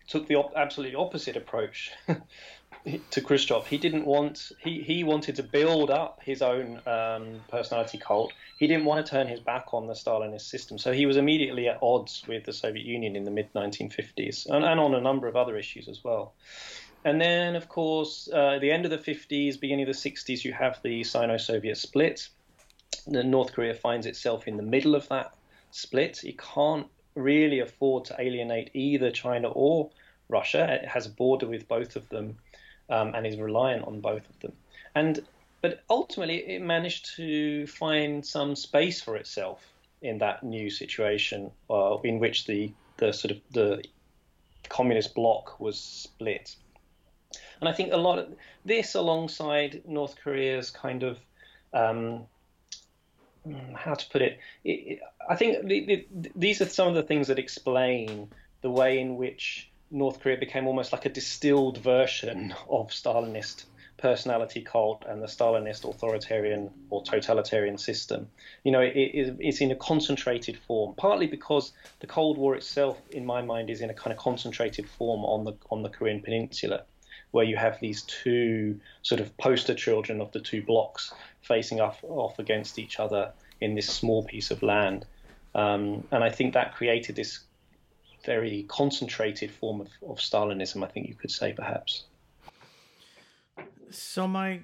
took 0.07 0.27
the 0.27 0.37
op- 0.37 0.53
absolutely 0.55 0.97
opposite 0.97 1.37
approach 1.37 1.93
to 3.11 3.21
Khrushchev. 3.21 3.67
He 3.67 3.79
didn't 3.79 4.05
want 4.05 4.53
he 4.59 4.83
he 4.83 5.05
wanted 5.05 5.37
to 5.37 5.43
build 5.43 5.91
up 5.91 6.21
his 6.23 6.43
own 6.43 6.81
um, 6.87 7.41
personality 7.49 7.99
cult. 7.99 8.33
He 8.59 8.67
didn't 8.67 8.85
want 8.85 9.05
to 9.05 9.11
turn 9.11 9.27
his 9.27 9.41
back 9.41 9.73
on 9.73 9.87
the 9.87 9.95
Stalinist 9.95 10.43
system. 10.43 10.79
So 10.79 10.93
he 10.93 11.07
was 11.07 11.17
immediately 11.17 11.69
at 11.69 11.79
odds 11.83 12.25
with 12.27 12.45
the 12.45 12.53
Soviet 12.53 12.85
Union 12.85 13.17
in 13.17 13.25
the 13.25 13.31
mid 13.31 13.53
1950s 13.55 14.47
and, 14.47 14.65
and 14.65 14.81
on 14.81 14.95
a 14.95 15.01
number 15.01 15.27
of 15.27 15.37
other 15.37 15.57
issues 15.57 15.89
as 15.89 16.03
well. 16.03 16.35
And 17.05 17.21
then, 17.21 17.55
of 17.55 17.69
course, 17.69 18.29
uh, 18.33 18.55
at 18.57 18.61
the 18.61 18.73
end 18.73 18.85
of 18.85 18.91
the 18.91 18.99
50s, 18.99 19.61
beginning 19.61 19.89
of 19.89 19.95
the 19.95 20.11
60s, 20.11 20.45
you 20.45 20.53
have 20.53 20.81
the 20.83 21.05
Sino-Soviet 21.05 21.77
split. 21.77 22.29
The 23.07 23.23
North 23.23 23.53
Korea 23.53 23.75
finds 23.75 24.05
itself 24.05 24.49
in 24.49 24.57
the 24.57 24.65
middle 24.65 24.97
of 24.97 25.09
that 25.09 25.33
split. 25.71 26.25
It 26.25 26.39
can't 26.39 26.89
really 27.15 27.61
afford 27.61 28.05
to 28.07 28.17
alienate 28.19 28.71
either 28.75 29.13
China 29.13 29.49
or 29.49 29.91
Russia. 30.29 30.81
It 30.83 30.89
has 30.89 31.07
a 31.07 31.11
border 31.11 31.47
with 31.47 31.69
both 31.69 31.95
of 31.95 32.09
them 32.09 32.37
um, 32.89 33.15
and 33.15 33.27
is 33.27 33.37
reliant 33.37 33.87
on 33.87 34.01
both 34.01 34.29
of 34.29 34.41
them. 34.41 34.53
And 34.95 35.21
but 35.61 35.83
ultimately, 35.91 36.37
it 36.37 36.63
managed 36.63 37.17
to 37.17 37.67
find 37.67 38.25
some 38.25 38.55
space 38.55 39.01
for 39.01 39.17
itself 39.17 39.61
in 40.03 40.19
that 40.19 40.45
new 40.45 40.71
situation, 40.71 41.51
uh, 41.69 41.99
in 42.05 42.19
which 42.19 42.47
the 42.47 42.73
the 42.99 43.13
sort 43.13 43.33
of 43.33 43.39
the 43.53 43.85
communist 44.69 45.15
bloc 45.15 45.59
was 45.61 45.79
split. 45.79 46.57
And 47.61 47.69
I 47.69 47.73
think 47.73 47.93
a 47.93 47.97
lot 47.97 48.19
of 48.19 48.29
this, 48.65 48.95
alongside 48.95 49.83
North 49.87 50.17
Korea's 50.23 50.71
kind 50.71 51.03
of 51.03 51.19
um, 51.73 52.27
how 53.75 53.95
to 53.95 54.09
put 54.11 54.23
it, 54.23 54.39
it, 54.65 54.71
it 54.71 55.01
I 55.29 55.37
think 55.37 55.67
the, 55.67 56.07
the, 56.11 56.31
these 56.37 56.61
are 56.63 56.69
some 56.69 56.89
of 56.89 56.95
the 56.95 57.03
things 57.03 57.29
that 57.29 57.39
explain 57.39 58.29
the 58.63 58.71
way 58.71 58.99
in 58.99 59.17
which 59.17 59.68
North 59.91 60.21
Korea 60.21 60.37
became 60.37 60.67
almost 60.67 60.93
like 60.93 61.07
a 61.07 61.09
distilled 61.09 61.79
version 61.79 62.55
of 62.69 62.89
Stalinist 62.89 63.65
personality 63.97 64.63
cult 64.63 65.05
and 65.09 65.21
the 65.21 65.27
Stalinist 65.27 65.89
authoritarian 65.89 66.71
or 66.89 67.03
totalitarian 67.03 67.77
system. 67.79 68.29
You 68.65 68.73
know, 68.73 68.81
it, 68.81 68.95
it, 68.97 69.37
it's 69.41 69.61
in 69.61 69.71
a 69.71 69.77
concentrated 69.77 70.57
form, 70.57 70.95
partly 70.97 71.27
because 71.27 71.73
the 72.01 72.07
Cold 72.07 72.39
War 72.39 72.55
itself, 72.55 72.99
in 73.11 73.27
my 73.27 73.43
mind, 73.43 73.71
is 73.71 73.81
in 73.81 73.91
a 73.91 73.95
kind 73.95 74.13
of 74.13 74.19
concentrated 74.19 74.89
form 74.89 75.25
on 75.25 75.45
the 75.45 75.55
on 75.71 75.83
the 75.83 75.89
Korean 75.89 76.21
Peninsula, 76.21 76.85
where 77.33 77.45
you 77.45 77.57
have 77.57 77.81
these 77.81 78.03
two 78.03 78.81
sort 79.03 79.21
of 79.21 79.37
poster 79.37 79.75
children 79.75 80.21
of 80.21 80.33
the 80.33 80.41
two 80.41 80.63
blocs 80.63 81.13
facing 81.43 81.81
off, 81.81 82.03
off 82.05 82.39
against 82.39 82.79
each 82.79 83.01
other 83.01 83.33
in 83.61 83.75
this 83.75 83.89
small 83.89 84.23
piece 84.23 84.51
of 84.51 84.63
land. 84.63 85.05
Um, 85.55 86.07
and 86.13 86.23
I 86.23 86.31
think 86.31 86.55
that 86.55 86.75
created 86.75 87.17
this 87.17 87.41
very 88.29 88.65
concentrated 88.69 89.51
form 89.51 89.81
of, 89.81 89.89
of 90.07 90.19
Stalinism, 90.19 90.85
I 90.85 90.89
think 90.89 91.09
you 91.09 91.15
could 91.15 91.31
say, 91.31 91.55
perhaps. 91.55 92.05
So, 93.91 94.29
my 94.29 94.61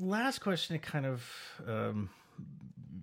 last 0.00 0.38
question, 0.38 0.80
to 0.80 0.80
kind 0.80 1.04
of 1.04 1.22
um, 1.68 2.08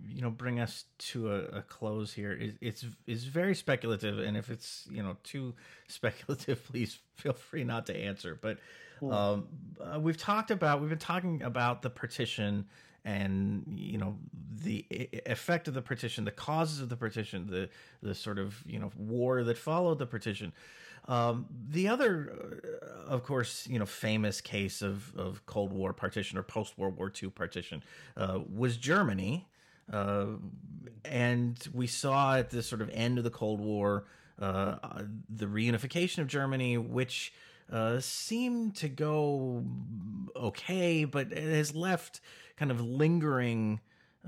you 0.10 0.24
know 0.24 0.32
bring 0.32 0.60
us 0.60 0.86
to 1.12 1.32
a, 1.32 1.40
a 1.60 1.62
close 1.62 2.12
here 2.12 2.32
is 2.32 2.54
it's 2.60 2.86
it's 3.06 3.24
very 3.24 3.54
speculative, 3.54 4.18
and 4.18 4.36
if 4.36 4.50
it's 4.50 4.88
you 4.92 5.04
know 5.04 5.16
too 5.24 5.54
speculative, 5.88 6.66
please 6.66 6.98
feel 7.18 7.34
free 7.34 7.64
not 7.64 7.86
to 7.86 7.96
answer. 7.96 8.40
But 8.42 8.58
um, 9.04 9.48
uh, 9.80 10.00
we've 10.00 10.18
talked 10.18 10.50
about 10.50 10.82
we've 10.82 10.90
been 10.90 10.98
talking 10.98 11.44
about 11.44 11.84
the 11.84 11.92
partition 11.92 12.66
and 13.04 13.64
you 13.68 13.98
know 13.98 14.18
the 14.64 14.86
effect 15.26 15.68
of 15.68 15.74
the 15.74 15.82
partition, 15.82 16.26
the 16.26 16.32
causes 16.32 16.80
of 16.80 16.90
the 16.90 16.98
partition, 16.98 17.48
the 17.48 17.70
the 18.02 18.14
sort 18.14 18.38
of 18.40 18.64
you 18.66 18.80
know 18.80 18.92
war 18.96 19.44
that 19.44 19.58
followed 19.58 20.00
the 20.00 20.06
partition. 20.06 20.54
Um, 21.08 21.48
the 21.70 21.88
other, 21.88 22.32
uh, 22.84 23.10
of 23.10 23.24
course, 23.24 23.68
you 23.68 23.80
know, 23.80 23.86
famous 23.86 24.40
case 24.40 24.82
of 24.82 25.16
of 25.18 25.46
Cold 25.46 25.74
War 25.74 25.94
partition 25.94 26.38
or 26.38 26.44
post 26.44 26.78
World 26.78 26.98
War 26.98 27.12
II 27.22 27.30
partition 27.30 27.84
uh, 28.16 28.40
was 28.54 28.78
Germany, 28.78 29.48
uh, 29.92 30.28
and 31.04 31.58
we 31.74 31.88
saw 31.88 32.38
at 32.38 32.52
the 32.52 32.62
sort 32.62 32.82
of 32.82 32.90
end 32.94 33.18
of 33.18 33.24
the 33.24 33.32
Cold 33.32 33.60
War 33.60 34.06
uh, 34.40 34.76
the 35.30 35.46
reunification 35.46 36.20
of 36.20 36.28
Germany, 36.28 36.78
which 36.78 37.34
uh, 37.72 38.00
seemed 38.00 38.76
to 38.76 38.90
go 38.90 39.64
okay, 40.36 41.06
but 41.06 41.32
it 41.32 41.56
has 41.56 41.76
left 41.76 42.22
kind 42.62 42.70
of 42.70 42.80
lingering 42.80 43.80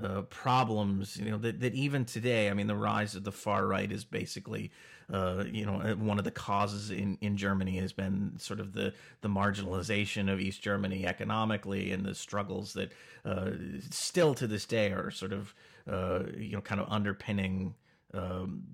uh, 0.02 0.22
problems, 0.22 1.16
you 1.16 1.30
know, 1.30 1.38
that, 1.38 1.60
that 1.60 1.72
even 1.72 2.04
today, 2.04 2.50
I 2.50 2.54
mean, 2.54 2.66
the 2.66 2.74
rise 2.74 3.14
of 3.14 3.22
the 3.22 3.30
far 3.30 3.64
right 3.64 3.92
is 3.92 4.04
basically, 4.04 4.72
uh, 5.12 5.44
you 5.52 5.64
know, 5.64 5.80
uh, 5.80 5.94
one 5.94 6.18
of 6.18 6.24
the 6.24 6.32
causes 6.32 6.90
in, 6.90 7.16
in 7.20 7.36
Germany 7.36 7.76
has 7.76 7.92
been 7.92 8.32
sort 8.36 8.58
of 8.58 8.72
the, 8.72 8.92
the 9.20 9.28
marginalization 9.28 10.28
of 10.32 10.40
East 10.40 10.62
Germany 10.62 11.06
economically 11.06 11.92
and 11.92 12.04
the 12.04 12.12
struggles 12.12 12.72
that 12.72 12.90
uh, 13.24 13.52
still 13.88 14.34
to 14.34 14.48
this 14.48 14.64
day 14.64 14.90
are 14.90 15.12
sort 15.12 15.32
of, 15.32 15.54
uh, 15.88 16.24
you 16.36 16.54
know, 16.54 16.60
kind 16.60 16.80
of 16.80 16.88
underpinning 16.90 17.76
um, 18.14 18.64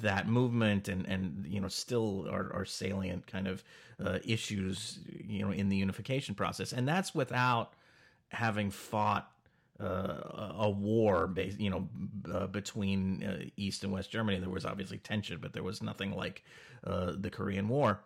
that 0.00 0.26
movement 0.26 0.88
and 0.88 1.06
and 1.06 1.46
you 1.48 1.60
know 1.60 1.68
still 1.68 2.26
are, 2.28 2.52
are 2.52 2.64
salient 2.64 3.24
kind 3.28 3.46
of 3.46 3.62
uh, 4.04 4.18
issues 4.24 4.98
you 5.24 5.44
know 5.44 5.52
in 5.52 5.68
the 5.68 5.76
unification 5.76 6.34
process. 6.34 6.72
And 6.72 6.88
that's 6.88 7.14
without 7.14 7.74
having 8.28 8.70
fought 8.70 9.30
uh, 9.80 10.54
a 10.58 10.70
war 10.70 11.32
you 11.36 11.70
know 11.70 11.88
uh, 12.32 12.46
between 12.46 13.22
uh, 13.22 13.38
east 13.56 13.84
and 13.84 13.92
west 13.92 14.10
germany 14.10 14.38
there 14.38 14.50
was 14.50 14.64
obviously 14.64 14.98
tension 14.98 15.38
but 15.40 15.52
there 15.52 15.62
was 15.62 15.82
nothing 15.82 16.12
like 16.12 16.42
uh, 16.84 17.12
the 17.16 17.30
korean 17.30 17.68
war 17.68 18.00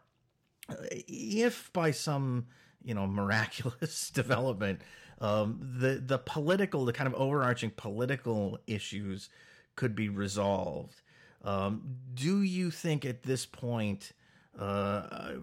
uh, 0.69 0.75
if 1.09 1.73
by 1.73 1.91
some 1.91 2.47
you 2.85 2.95
know 2.95 3.07
miraculous 3.23 4.11
development 4.15 4.81
um, 5.23 5.59
the 5.79 6.03
the 6.05 6.19
political 6.19 6.85
the 6.85 6.93
kind 6.93 7.07
of 7.07 7.15
overarching 7.15 7.71
political 7.71 8.59
issues 8.67 9.31
could 9.77 9.95
be 9.95 10.09
resolved. 10.09 11.01
Um, 11.45 11.97
do 12.15 12.43
you 12.43 12.71
think 12.71 13.05
at 13.05 13.23
this 13.23 13.47
point 13.47 14.13
uh, 14.59 15.35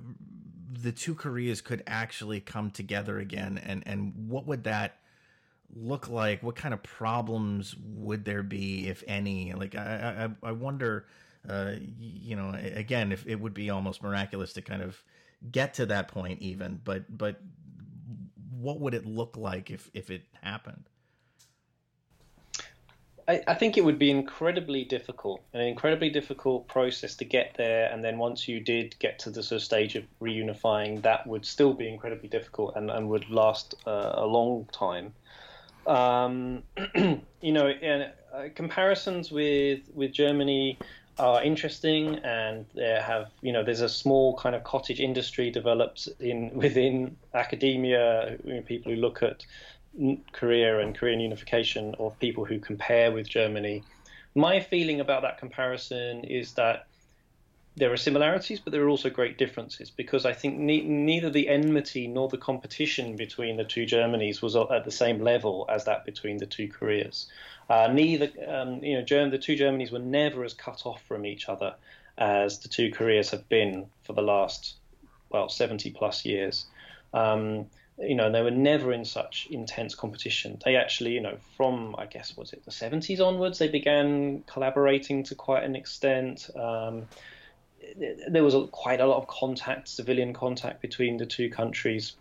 the 0.72 0.91
two 0.91 1.15
Koreas 1.15 1.61
could 1.61 1.84
actually 1.88 2.39
come 2.39 2.72
together 2.72 3.20
again? 3.20 3.59
And, 3.63 3.84
and 3.86 4.13
what 4.28 4.45
would 4.45 4.63
that 4.65 4.97
look 5.76 6.09
like? 6.09 6.43
What 6.43 6.55
kind 6.55 6.74
of 6.74 6.84
problems 6.84 7.76
would 7.84 8.26
there 8.26 8.43
be, 8.43 8.88
if 8.88 9.03
any? 9.07 9.53
Like, 9.53 9.76
I, 9.76 10.30
I, 10.43 10.49
I 10.49 10.51
wonder, 10.51 11.05
uh, 11.47 11.74
you 11.99 12.36
know, 12.36 12.55
again, 12.55 13.11
if 13.11 13.26
it 13.28 13.39
would 13.39 13.53
be 13.53 13.70
almost 13.70 14.03
miraculous 14.03 14.53
to 14.53 14.61
kind 14.61 14.82
of 14.82 15.01
get 15.51 15.76
to 15.76 15.86
that 15.88 16.07
point, 16.07 16.41
even, 16.41 16.82
but, 16.84 17.17
but 17.17 17.39
what 18.51 18.80
would 18.80 18.93
it 18.93 19.05
look 19.05 19.38
like 19.38 19.72
if, 19.72 19.89
if 19.93 20.09
it 20.09 20.24
happened? 20.41 20.88
I, 23.30 23.43
I, 23.47 23.53
think 23.53 23.77
it 23.77 23.86
would 23.86 23.99
be 23.99 24.09
incredibly 24.09 24.84
difficult, 24.84 25.41
an 25.53 25.61
incredibly 25.61 26.09
difficult 26.09 26.67
process 26.67 27.15
to 27.17 27.25
get 27.25 27.53
there. 27.57 27.91
And 27.91 28.03
then 28.03 28.17
once 28.17 28.47
you 28.47 28.59
did 28.59 28.97
get 28.97 29.19
to 29.19 29.30
the 29.30 29.43
sort 29.43 29.61
of 29.61 29.63
stage 29.63 29.95
of 29.95 30.03
reunifying, 30.19 31.03
that 31.03 31.27
would 31.27 31.45
still 31.45 31.75
be 31.75 31.88
incredibly 31.88 32.27
difficult 32.27 32.75
and, 32.75 32.89
and 32.89 33.07
would 33.09 33.30
last 33.30 33.75
uh, 33.86 34.13
a 34.15 34.25
long 34.25 34.67
time. 34.71 35.13
Um, 35.86 36.63
you 36.95 37.51
know, 37.51 37.67
and, 37.67 38.11
uh, 38.34 38.45
comparisons 38.55 39.32
with 39.32 39.82
with 39.93 40.11
Germany 40.11 40.80
are 41.19 41.43
interesting, 41.43 42.15
and 42.19 42.65
there 42.73 43.01
have 43.01 43.30
you 43.41 43.51
know 43.51 43.63
there's 43.63 43.82
a 43.82 43.89
small 43.89 44.38
kind 44.38 44.55
of 44.55 44.63
cottage 44.63 44.99
industry 44.99 45.51
developed 45.51 46.07
in 46.19 46.51
within 46.53 47.15
academia. 47.34 48.38
You 48.43 48.55
know, 48.55 48.61
people 48.61 48.91
who 48.91 48.99
look 48.99 49.21
at 49.23 49.45
Korea 50.31 50.79
and 50.79 50.95
Korean 50.95 51.19
unification 51.19 51.95
of 51.99 52.17
people 52.19 52.45
who 52.45 52.59
compare 52.59 53.11
with 53.11 53.27
Germany. 53.27 53.83
My 54.35 54.59
feeling 54.59 54.99
about 54.99 55.23
that 55.23 55.37
comparison 55.37 56.23
is 56.23 56.53
that 56.53 56.87
there 57.75 57.91
are 57.91 57.97
similarities, 57.97 58.59
but 58.59 58.71
there 58.71 58.83
are 58.83 58.89
also 58.89 59.09
great 59.09 59.37
differences 59.37 59.89
because 59.89 60.25
I 60.25 60.33
think 60.33 60.59
ne- 60.59 60.81
neither 60.81 61.29
the 61.29 61.47
enmity 61.47 62.07
nor 62.07 62.27
the 62.27 62.37
competition 62.37 63.15
between 63.15 63.57
the 63.57 63.63
two 63.63 63.85
Germanys 63.85 64.41
was 64.41 64.55
at 64.55 64.83
the 64.83 64.91
same 64.91 65.21
level 65.21 65.65
as 65.69 65.85
that 65.85 66.05
between 66.05 66.37
the 66.37 66.45
two 66.45 66.67
Koreas. 66.67 67.27
Uh, 67.69 67.87
neither, 67.91 68.29
um, 68.47 68.83
you 68.83 68.95
know, 68.95 69.01
Germ- 69.01 69.29
the 69.29 69.37
two 69.37 69.55
Germanys 69.55 69.91
were 69.91 69.99
never 69.99 70.43
as 70.43 70.53
cut 70.53 70.85
off 70.85 71.01
from 71.03 71.25
each 71.25 71.47
other 71.47 71.75
as 72.17 72.59
the 72.59 72.67
two 72.67 72.91
Koreas 72.91 73.31
have 73.31 73.47
been 73.47 73.85
for 74.03 74.13
the 74.13 74.21
last, 74.21 74.75
well, 75.29 75.47
70 75.47 75.91
plus 75.91 76.25
years. 76.25 76.65
Um, 77.13 77.67
you 78.02 78.16
know, 78.16 78.32
they 78.32 78.41
were 78.41 78.52
never 78.52 78.93
in 78.93 79.04
such 79.04 79.47
intense 79.52 79.93
competition. 79.95 80.60
They 80.64 80.76
actually, 80.76 81.12
you 81.12 81.22
know, 81.22 81.38
from 81.58 81.95
I 81.97 82.06
guess 82.06 82.36
was 82.38 82.54
it 82.54 82.64
the 82.66 82.72
70s 82.72 83.20
onwards, 83.20 83.60
they 83.60 83.68
began 83.68 84.43
collaborating 84.47 85.24
to 85.24 85.36
quite 85.36 85.64
an 85.64 85.76
extent. 85.76 86.50
Um, 86.56 87.08
there 88.30 88.43
was 88.43 88.56
a, 88.56 88.68
quite 88.68 89.02
a 89.02 89.06
lot 89.06 89.18
of 89.18 89.28
contact, 89.28 89.88
civilian 89.88 90.34
contact 90.34 90.82
between 90.82 91.18
the 91.18 91.26
two 91.26 91.50
countries. 91.50 92.16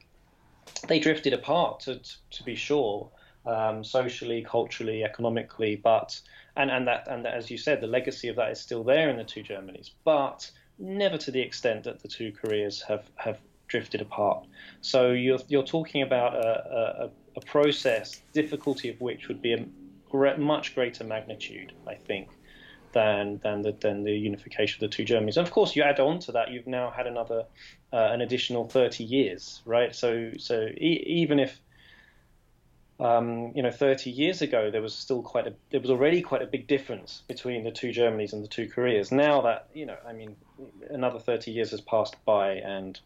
They 0.86 0.98
drifted 0.98 1.32
apart, 1.32 1.80
to, 1.80 2.00
to 2.30 2.42
be 2.42 2.54
sure, 2.54 3.08
um, 3.46 3.84
socially, 3.84 4.42
culturally, 4.42 5.04
economically, 5.04 5.76
but 5.76 6.20
and 6.56 6.70
and 6.70 6.88
that 6.88 7.06
and 7.08 7.24
that, 7.24 7.34
as 7.34 7.50
you 7.50 7.58
said, 7.58 7.80
the 7.80 7.86
legacy 7.86 8.28
of 8.28 8.36
that 8.36 8.50
is 8.50 8.60
still 8.60 8.82
there 8.82 9.08
in 9.10 9.16
the 9.16 9.24
two 9.24 9.42
Germanys, 9.42 9.90
but 10.04 10.50
never 10.78 11.18
to 11.18 11.30
the 11.30 11.40
extent 11.40 11.84
that 11.84 12.00
the 12.00 12.08
two 12.08 12.32
Koreas 12.32 12.82
have 12.82 13.04
have 13.16 13.38
drifted 13.68 14.00
apart. 14.00 14.46
So 14.80 15.12
you're 15.12 15.38
you're 15.48 15.62
talking 15.62 16.02
about 16.02 16.34
a, 16.34 17.04
a, 17.04 17.10
a 17.36 17.40
process, 17.42 18.20
difficulty 18.32 18.88
of 18.88 19.00
which 19.00 19.28
would 19.28 19.40
be 19.40 19.54
a 19.54 19.66
much 20.38 20.74
greater 20.74 21.04
magnitude, 21.04 21.72
I 21.86 21.94
think, 21.94 22.28
than 22.92 23.40
than 23.42 23.62
the 23.62 23.72
than 23.72 24.04
the 24.04 24.12
unification 24.12 24.82
of 24.82 24.90
the 24.90 24.96
two 24.96 25.04
Germanys. 25.04 25.36
And 25.36 25.46
of 25.46 25.52
course, 25.52 25.76
you 25.76 25.82
add 25.82 26.00
on 26.00 26.18
to 26.20 26.32
that, 26.32 26.50
you've 26.50 26.66
now 26.66 26.90
had 26.90 27.06
another 27.06 27.44
uh, 27.92 27.96
an 27.96 28.20
additional 28.20 28.68
30 28.68 29.04
years, 29.04 29.62
right? 29.64 29.94
So 29.94 30.32
so 30.38 30.66
e- 30.76 31.04
even 31.06 31.38
if 31.38 31.60
um, 33.00 33.52
you 33.54 33.62
know, 33.62 33.70
30 33.70 34.10
years 34.10 34.42
ago, 34.42 34.70
there 34.70 34.82
was 34.82 34.94
still 34.94 35.22
quite 35.22 35.46
a, 35.46 35.54
there 35.70 35.80
was 35.80 35.90
already 35.90 36.20
quite 36.20 36.42
a 36.42 36.46
big 36.46 36.66
difference 36.66 37.22
between 37.28 37.62
the 37.62 37.70
two 37.70 37.90
Germanys 37.90 38.32
and 38.32 38.42
the 38.42 38.48
two 38.48 38.68
Koreas. 38.68 39.12
Now 39.12 39.40
that, 39.42 39.68
you 39.72 39.86
know, 39.86 39.96
I 40.06 40.12
mean, 40.12 40.34
another 40.90 41.20
30 41.20 41.52
years 41.52 41.70
has 41.70 41.80
passed 41.80 42.16
by 42.24 42.54
and 42.54 42.98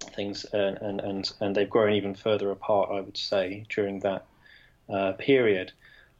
things, 0.00 0.44
and 0.52 1.00
and 1.00 1.32
and 1.40 1.54
they've 1.54 1.70
grown 1.70 1.92
even 1.94 2.14
further 2.14 2.50
apart. 2.50 2.90
I 2.92 3.00
would 3.00 3.16
say 3.16 3.64
during 3.68 4.00
that 4.00 4.26
uh, 4.88 5.12
period. 5.12 5.72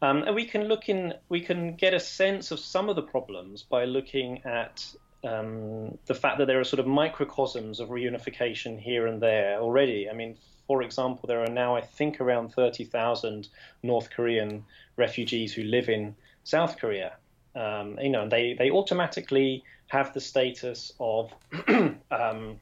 Um, 0.03 0.23
and 0.23 0.35
we 0.35 0.47
can 0.47 0.65
look 0.65 0.89
in, 0.89 1.15
we 1.29 1.41
can 1.43 1.77
get 1.77 1.93
a 1.93 2.01
sense 2.01 2.51
of 2.51 2.59
some 2.59 2.89
of 2.89 2.97
the 2.97 3.03
problems 3.03 3.63
by 3.63 3.85
looking 3.85 4.43
at 4.47 4.83
um, 5.25 5.99
the 6.07 6.15
fact 6.15 6.39
that 6.39 6.47
there 6.47 6.59
are 6.59 6.65
sort 6.65 6.81
of 6.81 6.87
microcosms 6.87 7.81
of 7.81 7.91
reunification 7.91 8.81
here 8.81 9.07
and 9.07 9.21
there 9.21 9.59
already. 9.59 10.09
I 10.09 10.15
mean, 10.15 10.37
for 10.67 10.83
example, 10.83 11.27
there 11.27 11.43
are 11.43 11.51
now, 11.51 11.77
I 11.77 11.83
think, 11.83 12.21
around 12.21 12.55
30,000 12.55 13.49
North 13.83 14.11
Korean 14.11 14.65
refugees 14.97 15.53
who 15.53 15.65
live 15.65 15.89
in 15.89 16.15
South 16.45 16.79
Korea. 16.79 17.13
Um, 17.55 17.99
you 18.01 18.11
know, 18.11 18.29
they, 18.29 18.55
they 18.55 18.71
automatically 18.71 19.65
have 19.89 20.15
the 20.15 20.21
status 20.21 20.93
of 21.01 21.33
um, 21.69 22.61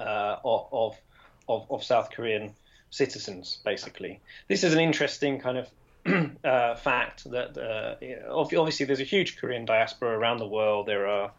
uh, 0.00 0.36
of, 0.44 0.96
of, 1.48 1.66
of 1.70 1.84
South 1.84 2.10
Korean 2.10 2.54
citizens, 2.90 3.58
basically. 3.64 4.20
This 4.48 4.64
is 4.64 4.74
an 4.74 4.80
interesting 4.80 5.40
kind 5.40 5.58
of 5.58 5.68
uh, 6.44 6.74
fact 6.76 7.30
that 7.30 7.56
uh, 7.58 7.94
obviously 8.32 8.86
there's 8.86 9.00
a 9.00 9.04
huge 9.04 9.38
Korean 9.38 9.64
diaspora 9.64 10.18
around 10.18 10.38
the 10.38 10.46
world. 10.46 10.86
There 10.86 11.06
are 11.06 11.30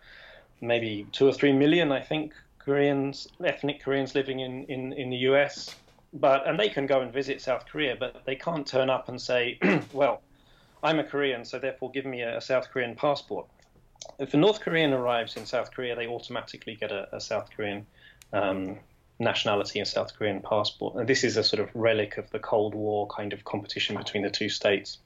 maybe 0.61 1.07
two 1.11 1.27
or 1.27 1.33
three 1.33 1.53
million, 1.53 1.91
I 1.91 2.01
think, 2.01 2.33
Koreans, 2.59 3.27
ethnic 3.43 3.83
Koreans 3.83 4.13
living 4.13 4.39
in, 4.39 4.65
in, 4.65 4.93
in 4.93 5.09
the 5.09 5.17
US. 5.17 5.75
But 6.13 6.47
and 6.47 6.59
they 6.59 6.69
can 6.69 6.87
go 6.87 7.01
and 7.01 7.11
visit 7.11 7.41
South 7.41 7.65
Korea, 7.65 7.95
but 7.97 8.23
they 8.25 8.35
can't 8.35 8.67
turn 8.67 8.89
up 8.89 9.07
and 9.07 9.19
say, 9.19 9.57
"Well, 9.93 10.21
I'm 10.83 10.99
a 10.99 11.05
Korean, 11.05 11.45
so 11.45 11.57
therefore 11.57 11.89
give 11.91 12.05
me 12.05 12.21
a, 12.21 12.41
South 12.41 12.69
Korean 12.69 12.95
passport." 12.95 13.47
If 14.19 14.33
a 14.33 14.37
North 14.37 14.59
Korean 14.59 14.91
arrives 14.91 15.37
in 15.37 15.45
South 15.45 15.71
Korea, 15.71 15.95
they 15.95 16.07
automatically 16.07 16.75
get 16.75 16.91
a, 16.91 17.15
a 17.15 17.21
South 17.21 17.49
Korean 17.55 17.85
um, 18.33 18.77
nationality 19.19 19.79
and 19.79 19.87
South 19.87 20.15
Korean 20.17 20.41
passport. 20.41 20.95
And 20.95 21.07
this 21.07 21.23
is 21.23 21.37
a 21.37 21.43
sort 21.43 21.61
of 21.61 21.69
relic 21.73 22.17
of 22.17 22.29
the 22.31 22.39
Cold 22.39 22.75
War 22.75 23.07
kind 23.07 23.33
of 23.33 23.43
competition 23.43 23.95
between 23.97 24.23
the 24.23 24.29
two 24.29 24.49
states. 24.49 24.97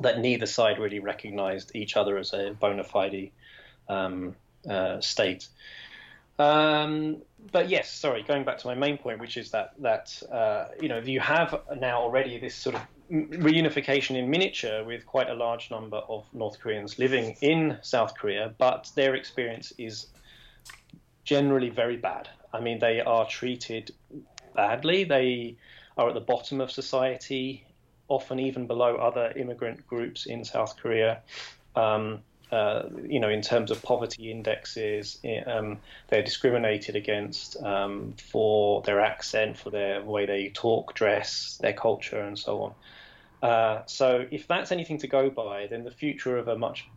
that 0.00 0.20
neither 0.20 0.46
side 0.46 0.78
really 0.78 1.00
recognized 1.00 1.74
each 1.74 1.96
other 1.96 2.16
as 2.16 2.32
a 2.32 2.52
bona 2.58 2.84
fide 2.84 3.30
um, 3.88 4.36
uh, 4.68 5.00
state. 5.00 5.48
Um, 6.38 7.22
but 7.52 7.68
yes, 7.68 7.92
sorry, 7.92 8.22
going 8.22 8.44
back 8.44 8.58
to 8.58 8.66
my 8.66 8.74
main 8.74 8.96
point, 8.98 9.20
which 9.20 9.36
is 9.36 9.50
that 9.50 9.74
that 9.80 10.22
uh, 10.32 10.68
you 10.80 10.88
know 10.88 10.98
you 10.98 11.20
have 11.20 11.60
now 11.76 12.00
already 12.00 12.38
this 12.38 12.54
sort 12.54 12.76
of 12.76 12.82
reunification 13.10 14.16
in 14.16 14.30
miniature 14.30 14.84
with 14.84 15.04
quite 15.04 15.28
a 15.28 15.34
large 15.34 15.70
number 15.70 15.98
of 15.98 16.24
North 16.32 16.60
Koreans 16.60 16.98
living 16.98 17.36
in 17.42 17.78
South 17.82 18.14
Korea, 18.16 18.54
but 18.56 18.90
their 18.94 19.14
experience 19.16 19.72
is 19.76 20.06
generally 21.24 21.68
very 21.68 21.96
bad. 21.96 22.28
I 22.52 22.60
mean, 22.60 22.78
they 22.78 23.00
are 23.00 23.26
treated 23.26 23.92
badly. 24.54 25.04
They 25.04 25.56
are 25.96 26.08
at 26.08 26.14
the 26.14 26.20
bottom 26.20 26.60
of 26.60 26.70
society, 26.70 27.64
often 28.08 28.38
even 28.40 28.66
below 28.66 28.96
other 28.96 29.32
immigrant 29.36 29.86
groups 29.86 30.26
in 30.26 30.44
South 30.44 30.76
Korea. 30.76 31.20
Um, 31.76 32.20
uh, 32.50 32.88
you 33.06 33.20
know, 33.20 33.28
in 33.28 33.42
terms 33.42 33.70
of 33.70 33.80
poverty 33.80 34.30
indexes, 34.30 35.20
um, 35.46 35.78
they're 36.08 36.22
discriminated 36.22 36.96
against 36.96 37.62
um, 37.62 38.14
for 38.30 38.82
their 38.82 39.00
accent, 39.00 39.56
for 39.56 39.70
their 39.70 40.02
way 40.02 40.26
they 40.26 40.48
talk, 40.48 40.94
dress, 40.94 41.58
their 41.60 41.72
culture, 41.72 42.20
and 42.20 42.36
so 42.36 42.62
on. 42.62 43.48
Uh, 43.48 43.82
so, 43.86 44.26
if 44.32 44.48
that's 44.48 44.72
anything 44.72 44.98
to 44.98 45.06
go 45.06 45.30
by, 45.30 45.68
then 45.68 45.84
the 45.84 45.92
future 45.92 46.36
of 46.36 46.48
a 46.48 46.58
much, 46.58 46.88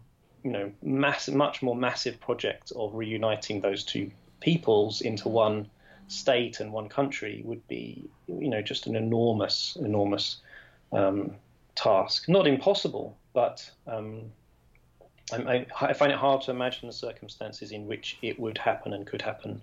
you 0.43 0.51
know, 0.51 0.71
mass, 0.81 1.29
much 1.29 1.61
more 1.61 1.75
massive 1.75 2.19
project 2.19 2.71
of 2.75 2.95
reuniting 2.95 3.61
those 3.61 3.83
two 3.83 4.09
peoples 4.43 5.01
into 5.01 5.29
one 5.29 5.69
state 6.07 6.59
and 6.59 6.71
one 6.71 6.89
country 6.89 7.41
would 7.45 7.65
be, 7.67 8.09
you 8.27 8.49
know, 8.49 8.61
just 8.61 8.87
an 8.87 8.95
enormous, 8.95 9.77
enormous 9.79 10.37
um, 10.91 11.35
task. 11.75 12.27
Not 12.27 12.45
impossible, 12.45 13.17
but 13.33 13.69
um, 13.87 14.31
I, 15.31 15.65
I, 15.79 15.93
find 15.93 16.11
it 16.11 16.17
hard 16.17 16.41
to 16.43 16.51
imagine 16.51 16.87
the 16.87 16.93
circumstances 16.93 17.71
in 17.71 17.87
which 17.87 18.17
it 18.21 18.37
would 18.39 18.57
happen 18.57 18.93
and 18.93 19.07
could 19.07 19.21
happen 19.21 19.61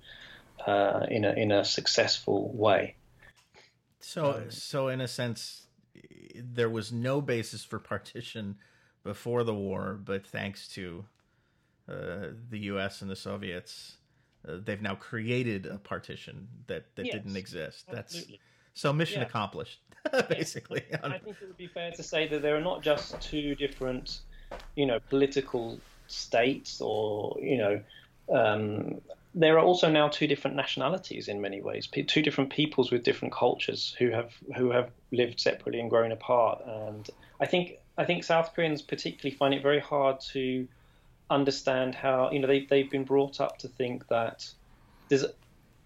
uh, 0.66 1.06
in 1.10 1.24
a 1.24 1.32
in 1.32 1.52
a 1.52 1.64
successful 1.64 2.50
way. 2.52 2.96
So, 4.00 4.44
so 4.48 4.88
in 4.88 5.02
a 5.02 5.08
sense, 5.08 5.66
there 6.34 6.70
was 6.70 6.90
no 6.90 7.20
basis 7.20 7.64
for 7.64 7.78
partition 7.78 8.56
before 9.04 9.44
the 9.44 9.54
war, 9.54 9.98
but 10.02 10.26
thanks 10.26 10.66
to 10.68 11.04
uh, 11.86 12.28
the 12.48 12.58
U.S. 12.60 13.02
and 13.02 13.10
the 13.10 13.16
Soviets, 13.16 13.96
uh, 14.48 14.56
they've 14.64 14.82
now 14.82 14.94
created 14.94 15.66
a 15.66 15.78
partition 15.78 16.48
that 16.66 16.94
that 16.96 17.06
yes, 17.06 17.14
didn't 17.14 17.36
exist. 17.36 17.86
Absolutely. 17.92 18.34
That's 18.34 18.80
so 18.80 18.92
mission 18.92 19.20
yeah. 19.20 19.26
accomplished, 19.26 19.80
basically. 20.28 20.84
I 21.02 21.10
think 21.10 21.22
it 21.26 21.36
would 21.40 21.56
be 21.56 21.66
fair 21.66 21.90
to 21.92 22.02
say 22.02 22.28
that 22.28 22.42
there 22.42 22.56
are 22.56 22.60
not 22.60 22.82
just 22.82 23.20
two 23.20 23.54
different 23.54 24.20
you 24.74 24.86
know, 24.86 24.98
political 25.08 25.78
states 26.06 26.80
or, 26.80 27.36
you 27.40 27.58
know, 27.58 27.80
um, 28.32 29.00
there 29.34 29.56
are 29.56 29.64
also 29.64 29.88
now 29.88 30.08
two 30.08 30.26
different 30.26 30.56
nationalities 30.56 31.28
in 31.28 31.40
many 31.40 31.60
ways, 31.60 31.86
two 31.86 32.22
different 32.22 32.50
peoples 32.50 32.90
with 32.90 33.04
different 33.04 33.32
cultures 33.32 33.94
who 33.98 34.10
have 34.10 34.32
who 34.56 34.70
have 34.70 34.90
lived 35.12 35.38
separately 35.38 35.80
and 35.80 35.88
grown 35.88 36.10
apart. 36.10 36.62
And 36.66 37.08
I 37.40 37.46
think 37.46 37.74
I 37.96 38.04
think 38.04 38.24
South 38.24 38.52
Koreans 38.54 38.82
particularly 38.82 39.36
find 39.36 39.54
it 39.54 39.62
very 39.62 39.78
hard 39.78 40.20
to 40.32 40.66
understand 41.30 41.94
how 41.94 42.30
you 42.30 42.40
know 42.40 42.48
they 42.48 42.66
they've 42.66 42.90
been 42.90 43.04
brought 43.04 43.40
up 43.40 43.58
to 43.58 43.68
think 43.68 44.08
that 44.08 44.48
there's 45.08 45.24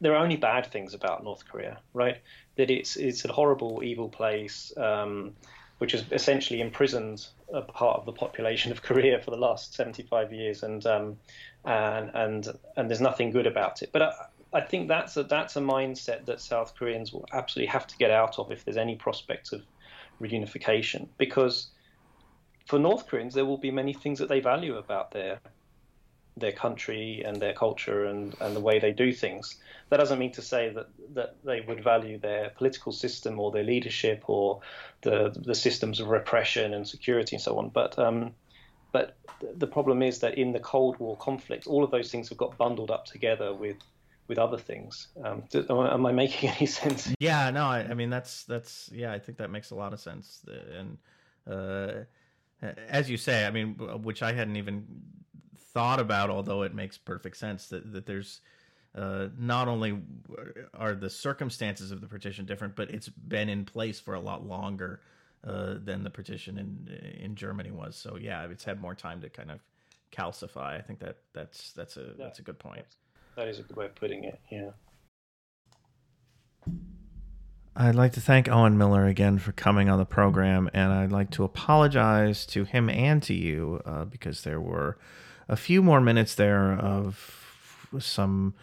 there 0.00 0.14
are 0.14 0.22
only 0.22 0.36
bad 0.36 0.66
things 0.66 0.94
about 0.94 1.22
North 1.22 1.46
Korea, 1.48 1.78
right? 1.92 2.18
That 2.56 2.70
it's 2.70 2.96
it's 2.96 3.24
a 3.24 3.32
horrible, 3.32 3.82
evil 3.84 4.08
place. 4.08 4.72
Um, 4.76 5.34
which 5.78 5.92
has 5.92 6.04
essentially 6.12 6.60
imprisoned 6.60 7.26
a 7.52 7.60
part 7.60 7.98
of 7.98 8.06
the 8.06 8.12
population 8.12 8.72
of 8.72 8.82
Korea 8.88 9.20
for 9.20 9.30
the 9.30 9.36
last 9.36 9.74
75 9.74 10.32
years, 10.32 10.62
and 10.62 10.86
um, 10.86 11.18
and 11.64 12.10
and 12.14 12.48
and 12.76 12.88
there's 12.88 13.00
nothing 13.00 13.30
good 13.30 13.46
about 13.46 13.82
it. 13.82 13.90
But 13.92 14.02
I, 14.02 14.12
I 14.54 14.60
think 14.60 14.88
that's 14.88 15.16
a 15.16 15.24
that's 15.24 15.56
a 15.56 15.60
mindset 15.60 16.26
that 16.26 16.40
South 16.40 16.74
Koreans 16.76 17.12
will 17.12 17.26
absolutely 17.32 17.72
have 17.72 17.86
to 17.88 17.96
get 17.96 18.10
out 18.10 18.38
of 18.38 18.52
if 18.52 18.64
there's 18.64 18.76
any 18.76 18.96
prospect 18.96 19.52
of 19.52 19.62
reunification, 20.20 21.08
because 21.18 21.68
for 22.66 22.78
North 22.78 23.06
Koreans 23.06 23.34
there 23.34 23.44
will 23.44 23.58
be 23.58 23.70
many 23.70 23.92
things 23.92 24.18
that 24.18 24.28
they 24.28 24.40
value 24.40 24.76
about 24.76 25.10
their 25.10 25.40
their 26.36 26.52
country 26.52 27.22
and 27.24 27.40
their 27.40 27.52
culture 27.52 28.06
and, 28.06 28.34
and 28.40 28.56
the 28.56 28.60
way 28.60 28.80
they 28.80 28.90
do 28.90 29.12
things. 29.12 29.56
That 29.90 29.98
doesn't 29.98 30.18
mean 30.18 30.32
to 30.32 30.42
say 30.42 30.68
that, 30.70 30.88
that 31.14 31.36
they 31.44 31.60
would 31.60 31.84
value 31.84 32.18
their 32.18 32.50
political 32.50 32.90
system 32.90 33.38
or 33.38 33.52
their 33.52 33.62
leadership 33.62 34.24
or 34.26 34.60
the 35.02 35.32
the 35.36 35.54
systems 35.54 36.00
of 36.00 36.08
repression 36.08 36.74
and 36.74 36.88
security 36.88 37.36
and 37.36 37.42
so 37.42 37.58
on. 37.58 37.68
But 37.68 37.98
um, 37.98 38.34
but 38.90 39.16
the 39.56 39.66
problem 39.66 40.02
is 40.02 40.20
that 40.20 40.38
in 40.38 40.52
the 40.52 40.60
Cold 40.60 40.98
War 40.98 41.16
conflict, 41.16 41.66
all 41.66 41.84
of 41.84 41.90
those 41.90 42.10
things 42.10 42.28
have 42.28 42.38
got 42.38 42.56
bundled 42.56 42.90
up 42.90 43.04
together 43.04 43.54
with 43.54 43.76
with 44.26 44.38
other 44.38 44.58
things. 44.58 45.08
Um, 45.22 45.44
am 45.68 46.06
I 46.06 46.12
making 46.12 46.50
any 46.56 46.66
sense? 46.66 47.12
Yeah, 47.18 47.50
no, 47.50 47.66
I, 47.66 47.80
I, 47.80 47.94
mean 47.94 48.10
that's 48.10 48.44
that's 48.44 48.90
yeah, 48.92 49.12
I 49.12 49.18
think 49.18 49.38
that 49.38 49.50
makes 49.50 49.70
a 49.70 49.74
lot 49.74 49.92
of 49.92 50.00
sense. 50.00 50.44
And 50.76 50.98
uh, 51.46 52.04
as 52.88 53.10
you 53.10 53.16
say, 53.16 53.46
I 53.46 53.50
mean, 53.50 53.74
which 54.02 54.22
I 54.22 54.32
hadn't 54.32 54.56
even 54.56 54.86
thought 55.72 56.00
about, 56.00 56.30
although 56.30 56.62
it 56.62 56.74
makes 56.74 56.96
perfect 56.96 57.36
sense 57.36 57.68
that, 57.68 57.92
that 57.92 58.06
there's 58.06 58.40
uh, 58.94 59.28
not 59.36 59.66
only 59.66 59.98
are 60.72 60.94
the 60.94 61.10
circumstances 61.10 61.90
of 61.90 62.00
the 62.00 62.06
partition 62.06 62.46
different, 62.46 62.76
but 62.76 62.90
it's 62.90 63.08
been 63.08 63.48
in 63.48 63.64
place 63.64 63.98
for 63.98 64.14
a 64.14 64.20
lot 64.20 64.46
longer 64.46 65.00
uh, 65.42 65.74
than 65.82 66.04
the 66.04 66.10
partition 66.10 66.58
in 66.58 67.20
in 67.20 67.34
Germany 67.34 67.70
was. 67.70 67.96
So 67.96 68.16
yeah, 68.16 68.46
it's 68.46 68.64
had 68.64 68.80
more 68.80 68.94
time 68.94 69.20
to 69.22 69.28
kind 69.28 69.50
of 69.50 69.60
calcify. 70.12 70.78
I 70.78 70.80
think 70.80 71.00
that 71.00 71.18
that's 71.32 71.72
that's 71.72 71.96
a 71.96 72.00
yeah, 72.00 72.24
that's 72.24 72.38
a 72.38 72.42
good 72.42 72.58
point. 72.58 72.86
That 73.36 73.48
is 73.48 73.58
a 73.58 73.62
good 73.62 73.76
way 73.76 73.86
of 73.86 73.94
putting 73.96 74.24
it. 74.24 74.38
Yeah. 74.50 74.70
I'd 77.76 77.96
like 77.96 78.12
to 78.12 78.20
thank 78.20 78.48
Owen 78.48 78.78
Miller 78.78 79.06
again 79.06 79.38
for 79.38 79.50
coming 79.50 79.88
on 79.88 79.98
the 79.98 80.04
program, 80.04 80.70
and 80.72 80.92
I'd 80.92 81.10
like 81.10 81.30
to 81.30 81.42
apologize 81.42 82.46
to 82.46 82.62
him 82.64 82.88
and 82.88 83.20
to 83.24 83.34
you 83.34 83.82
uh, 83.84 84.04
because 84.04 84.42
there 84.42 84.60
were 84.60 84.96
a 85.48 85.56
few 85.56 85.82
more 85.82 86.00
minutes 86.00 86.36
there 86.36 86.72
of 86.72 87.88
some 87.98 88.54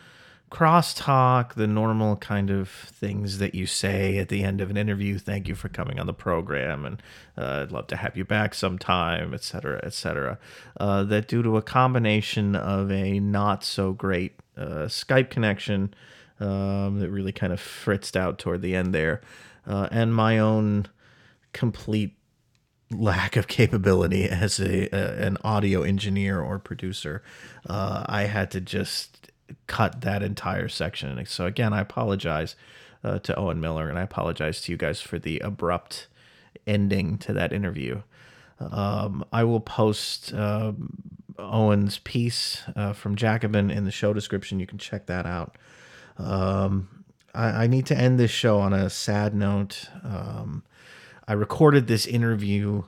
crosstalk, 0.50 1.56
the 1.56 1.68
normal 1.68 2.16
kind 2.16 2.50
of 2.50 2.70
things 2.70 3.38
that 3.40 3.54
you 3.54 3.66
say 3.66 4.18
at 4.18 4.30
the 4.30 4.44
end 4.44 4.62
of 4.62 4.70
an 4.70 4.78
interview. 4.78 5.18
Thank 5.18 5.50
you 5.50 5.56
for 5.56 5.68
coming 5.68 6.00
on 6.00 6.08
the 6.08 6.14
program, 6.14 6.86
and 6.86 7.04
uh, 7.38 7.64
I'd 7.64 7.72
love 7.74 7.88
to 7.88 7.98
have 7.98 8.16
you 8.16 8.24
back 8.24 8.54
sometime, 8.54 9.34
etc., 9.34 9.82
etc. 9.84 10.40
Uh, 10.80 11.04
that 11.04 11.28
due 11.28 11.44
to 11.44 11.58
a 11.58 11.62
combination 11.62 12.56
of 12.56 12.90
a 12.90 13.20
not 13.20 13.66
so 13.66 13.92
great 13.92 14.40
uh, 14.56 14.86
Skype 14.88 15.30
connection 15.30 15.94
um, 16.42 17.00
that 17.00 17.10
really 17.10 17.32
kind 17.32 17.54
of 17.54 17.60
fritzed 17.60 18.18
out 18.18 18.40
toward 18.40 18.62
the 18.62 18.76
end 18.76 18.94
there, 18.94 19.22
uh, 19.68 19.88
and 19.92 20.14
my 20.14 20.40
own 20.40 20.88
complete 21.54 22.18
lack 22.90 23.38
of 23.38 23.48
capability 23.48 24.26
as 24.26 24.60
a, 24.60 24.94
a 24.94 25.26
an 25.26 25.38
audio 25.44 25.82
engineer 25.82 26.42
or 26.42 26.60
producer, 26.60 27.24
uh, 27.70 28.04
I 28.08 28.24
had 28.24 28.52
to 28.52 28.62
just 28.62 29.32
cut 29.68 30.02
that 30.02 30.24
entire 30.24 30.68
section. 30.68 31.26
So 31.26 31.46
again, 31.46 31.74
I 31.74 31.82
apologize 31.82 32.56
uh, 33.04 33.20
to 33.20 33.36
Owen 33.38 33.62
Miller, 33.62 33.90
and 33.90 33.98
I 33.98 34.02
apologize 34.02 34.62
to 34.62 34.72
you 34.72 34.78
guys 34.78 35.02
for 35.02 35.20
the 35.20 35.40
abrupt 35.40 36.08
ending 36.68 37.18
to 37.20 37.34
that 37.34 37.54
interview. 37.54 38.02
Um, 38.60 39.26
I 39.32 39.44
will 39.44 39.60
post 39.60 40.34
uh, 40.34 40.74
Owen's 41.40 41.98
piece 42.00 42.62
uh, 42.76 42.94
from 42.94 43.16
Jacobin 43.16 43.72
in 43.72 43.86
the 43.86 43.92
show 43.92 44.14
description. 44.14 44.60
You 44.60 44.68
can 44.68 44.78
check 44.78 45.08
that 45.08 45.26
out. 45.26 45.58
Um, 46.18 47.06
I, 47.34 47.64
I, 47.64 47.68
need 47.68 47.86
to 47.88 47.98
end 47.98 48.20
this 48.20 48.32
show 48.32 48.60
on 48.60 48.74
a 48.74 48.90
sad 48.90 49.34
note. 49.34 49.90
Um, 50.04 50.64
I 51.28 51.34
recorded 51.34 51.88
this 51.88 52.06
interview 52.06 52.84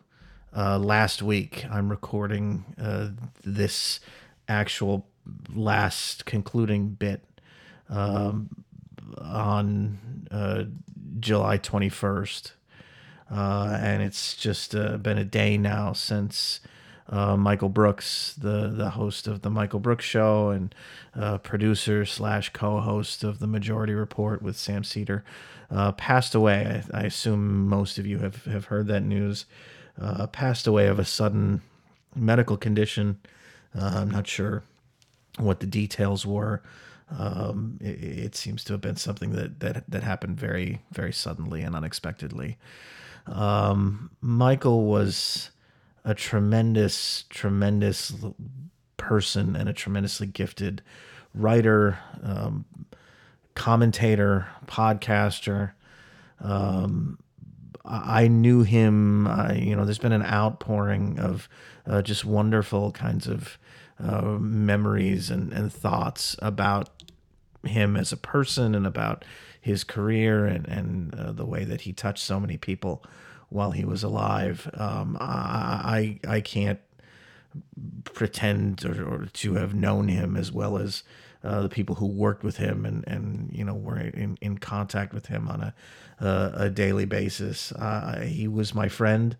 uh, 0.55 0.77
last 0.77 1.21
week. 1.21 1.65
I'm 1.71 1.89
recording 1.89 2.65
uh, 2.79 3.09
this 3.43 3.99
actual 4.47 5.07
last 5.53 6.25
concluding 6.25 6.89
bit 6.89 7.23
um, 7.89 8.49
on 9.17 10.27
uh, 10.31 10.63
July 11.19 11.57
21st. 11.57 12.51
Uh, 13.31 13.77
and 13.81 14.03
it's 14.03 14.35
just 14.35 14.75
uh, 14.75 14.97
been 14.97 15.17
a 15.17 15.23
day 15.23 15.57
now 15.57 15.93
since 15.93 16.59
uh, 17.13 17.37
Michael 17.37 17.69
Brooks, 17.69 18.33
the 18.39 18.69
the 18.69 18.89
host 18.89 19.27
of 19.27 19.43
the 19.43 19.49
Michael 19.51 19.79
Brooks 19.79 20.03
Show 20.03 20.49
and 20.49 20.73
uh, 21.15 21.37
producer 21.37 22.05
slash 22.05 22.49
co-host 22.49 23.23
of 23.23 23.37
the 23.37 23.45
Majority 23.45 23.93
Report 23.93 24.41
with 24.41 24.57
Sam 24.57 24.83
Seder, 24.83 25.23
uh, 25.69 25.91
passed 25.91 26.33
away. 26.33 26.83
I, 26.91 27.01
I, 27.01 27.03
assume 27.03 27.67
most 27.67 27.99
of 27.99 28.07
you 28.07 28.17
have 28.19 28.45
have 28.45 28.65
heard 28.65 28.87
that 28.87 29.03
news. 29.03 29.45
Uh, 30.01 30.25
passed 30.25 30.65
away 30.65 30.87
of 30.87 30.97
a 30.97 31.05
sudden 31.05 31.61
medical 32.15 32.57
condition. 32.57 33.19
Uh, 33.79 33.91
I'm 33.97 34.09
not 34.09 34.25
sure 34.25 34.63
what 35.37 35.59
the 35.59 35.67
details 35.67 36.25
were. 36.25 36.63
Um, 37.15 37.77
it, 37.79 38.03
it, 38.03 38.35
seems 38.35 38.63
to 38.63 38.73
have 38.73 38.81
been 38.81 38.95
something 38.95 39.33
that 39.33 39.59
that 39.59 39.83
that 39.87 40.01
happened 40.01 40.39
very 40.39 40.81
very 40.91 41.13
suddenly 41.13 41.61
and 41.61 41.75
unexpectedly. 41.75 42.57
Um, 43.27 44.09
Michael 44.19 44.85
was 44.85 45.51
a 46.05 46.13
tremendous, 46.13 47.25
tremendous 47.29 48.13
person 48.97 49.55
and 49.55 49.69
a 49.69 49.73
tremendously 49.73 50.27
gifted 50.27 50.81
writer, 51.33 51.99
um, 52.21 52.65
commentator, 53.55 54.47
podcaster. 54.65 55.71
Um, 56.39 57.19
I 57.85 58.27
knew 58.27 58.63
him. 58.63 59.27
Uh, 59.27 59.53
you 59.53 59.75
know, 59.75 59.85
there's 59.85 59.97
been 59.97 60.11
an 60.13 60.23
outpouring 60.23 61.19
of 61.19 61.49
uh, 61.85 62.01
just 62.01 62.23
wonderful 62.25 62.91
kinds 62.91 63.27
of 63.27 63.57
uh, 63.99 64.37
memories 64.39 65.29
and, 65.29 65.51
and 65.53 65.71
thoughts 65.71 66.35
about 66.39 66.89
him 67.65 67.95
as 67.95 68.11
a 68.11 68.17
person 68.17 68.75
and 68.75 68.85
about 68.85 69.23
his 69.59 69.83
career 69.83 70.45
and, 70.45 70.67
and 70.67 71.15
uh, 71.15 71.31
the 71.31 71.45
way 71.45 71.63
that 71.63 71.81
he 71.81 71.93
touched 71.93 72.23
so 72.23 72.39
many 72.39 72.57
people 72.57 73.03
while 73.53 73.71
he 73.71 73.85
was 73.85 74.03
alive. 74.03 74.69
Um, 74.73 75.15
I, 75.19 76.19
I, 76.27 76.41
can't 76.41 76.79
pretend 78.03 78.83
or, 78.83 79.05
or, 79.05 79.25
to 79.27 79.53
have 79.53 79.75
known 79.75 80.07
him 80.07 80.35
as 80.35 80.51
well 80.51 80.77
as 80.77 81.03
uh, 81.43 81.61
the 81.61 81.69
people 81.69 81.95
who 81.95 82.07
worked 82.07 82.43
with 82.43 82.57
him 82.57 82.85
and, 82.85 83.07
and 83.07 83.51
you 83.53 83.63
know 83.63 83.75
were 83.75 83.99
in, 83.99 84.37
in 84.41 84.57
contact 84.57 85.13
with 85.13 85.27
him 85.27 85.47
on 85.47 85.61
a 85.61 85.73
uh, 86.19 86.51
a 86.55 86.69
daily 86.69 87.05
basis. 87.05 87.71
Uh, 87.73 88.21
he 88.21 88.47
was 88.47 88.73
my 88.73 88.87
friend 88.87 89.37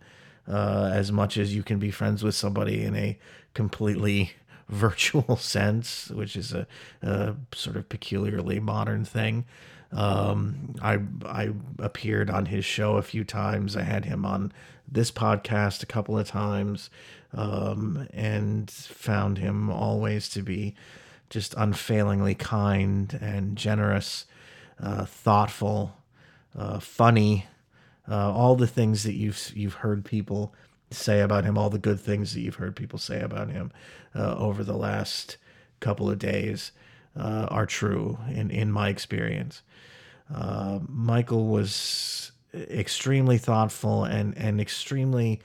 uh, 0.47 0.91
as 0.93 1.11
much 1.11 1.37
as 1.37 1.55
you 1.55 1.63
can 1.63 1.79
be 1.79 1.91
friends 1.91 2.23
with 2.23 2.35
somebody 2.35 2.83
in 2.83 2.95
a 2.95 3.17
completely 3.53 4.31
virtual 4.69 5.37
sense, 5.37 6.09
which 6.09 6.35
is 6.35 6.53
a, 6.53 6.67
a 7.01 7.35
sort 7.53 7.77
of 7.77 7.89
peculiarly 7.89 8.59
modern 8.59 9.05
thing. 9.05 9.45
Um, 9.93 10.75
I 10.81 10.99
I 11.25 11.51
appeared 11.79 12.29
on 12.29 12.47
his 12.47 12.65
show 12.65 12.97
a 12.97 13.01
few 13.03 13.23
times. 13.23 13.77
I 13.77 13.83
had 13.83 14.05
him 14.05 14.25
on 14.25 14.51
this 14.91 15.11
podcast 15.11 15.83
a 15.83 15.87
couple 15.87 16.17
of 16.17 16.27
times, 16.27 16.89
um, 17.33 18.07
and 18.13 18.69
found 18.69 19.37
him 19.37 19.69
always 19.69 20.29
to 20.29 20.41
be 20.41 20.75
just 21.29 21.53
unfailingly 21.57 22.35
kind 22.35 23.17
and 23.21 23.55
generous, 23.55 24.25
uh, 24.79 25.05
thoughtful, 25.05 25.97
uh, 26.57 26.79
funny, 26.79 27.47
uh, 28.09 28.31
all 28.31 28.55
the 28.55 28.67
things 28.67 29.03
that 29.03 29.13
you've 29.13 29.51
you've 29.55 29.75
heard 29.75 30.05
people 30.05 30.53
say 30.91 31.21
about 31.21 31.43
him, 31.43 31.57
all 31.57 31.69
the 31.69 31.79
good 31.79 31.99
things 31.99 32.33
that 32.33 32.41
you've 32.41 32.55
heard 32.55 32.75
people 32.75 32.99
say 32.99 33.21
about 33.21 33.49
him 33.49 33.71
uh, 34.15 34.35
over 34.35 34.63
the 34.63 34.77
last 34.77 35.37
couple 35.79 36.09
of 36.09 36.19
days 36.19 36.71
uh, 37.17 37.47
are 37.49 37.65
true 37.65 38.17
in 38.29 38.51
in 38.51 38.71
my 38.71 38.89
experience. 38.89 39.61
Uh, 40.33 40.79
Michael 40.87 41.47
was 41.47 42.31
extremely 42.53 43.37
thoughtful 43.37 44.03
and 44.03 44.37
and 44.37 44.61
extremely 44.61 45.41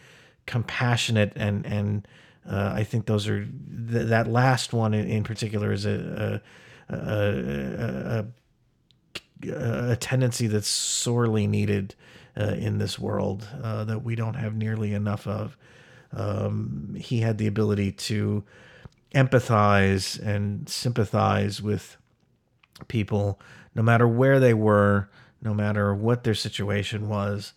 compassionate 0.46 1.32
and 1.36 1.66
and 1.66 2.08
uh, 2.48 2.72
I 2.74 2.84
think 2.84 3.06
those 3.06 3.28
are 3.28 3.44
th- 3.44 4.06
that 4.08 4.26
last 4.26 4.72
one 4.72 4.94
in, 4.94 5.06
in 5.06 5.24
particular 5.24 5.72
is 5.72 5.84
a 5.86 6.40
a, 6.88 6.94
a, 6.96 8.24
a, 9.48 9.92
a 9.92 9.96
tendency 9.96 10.46
that's 10.46 10.68
sorely 10.68 11.46
needed 11.46 11.94
uh, 12.38 12.54
in 12.58 12.78
this 12.78 12.98
world 12.98 13.46
uh, 13.62 13.84
that 13.84 14.02
we 14.02 14.14
don't 14.14 14.34
have 14.34 14.54
nearly 14.54 14.94
enough 14.94 15.26
of. 15.26 15.56
Um, 16.12 16.96
he 16.98 17.20
had 17.20 17.36
the 17.38 17.46
ability 17.46 17.92
to 17.92 18.44
empathize 19.14 20.18
and 20.20 20.68
sympathize 20.68 21.60
with 21.60 21.96
people 22.86 23.40
no 23.78 23.84
matter 23.84 24.08
where 24.08 24.40
they 24.40 24.52
were, 24.52 25.08
no 25.40 25.54
matter 25.54 25.94
what 25.94 26.24
their 26.24 26.34
situation 26.34 27.08
was. 27.08 27.52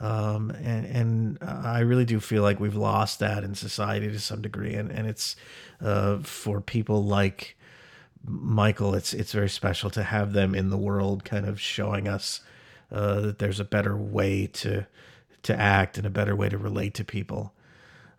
Um, 0.00 0.48
and, 0.50 0.86
and 0.86 1.38
I 1.42 1.80
really 1.80 2.06
do 2.06 2.20
feel 2.20 2.42
like 2.42 2.58
we've 2.58 2.74
lost 2.74 3.18
that 3.18 3.44
in 3.44 3.54
society 3.54 4.08
to 4.08 4.18
some 4.18 4.40
degree. 4.40 4.72
And, 4.72 4.90
and 4.90 5.06
it's 5.06 5.36
uh, 5.82 6.20
for 6.20 6.62
people 6.62 7.04
like 7.04 7.54
Michael, 8.24 8.94
it's, 8.94 9.12
it's 9.12 9.32
very 9.32 9.50
special 9.50 9.90
to 9.90 10.04
have 10.04 10.32
them 10.32 10.54
in 10.54 10.70
the 10.70 10.78
world 10.78 11.26
kind 11.26 11.44
of 11.44 11.60
showing 11.60 12.08
us 12.08 12.40
uh, 12.90 13.20
that 13.20 13.38
there's 13.38 13.60
a 13.60 13.64
better 13.64 13.94
way 13.94 14.46
to, 14.46 14.86
to 15.42 15.54
act 15.54 15.98
and 15.98 16.06
a 16.06 16.10
better 16.10 16.34
way 16.34 16.48
to 16.48 16.56
relate 16.56 16.94
to 16.94 17.04
people. 17.04 17.52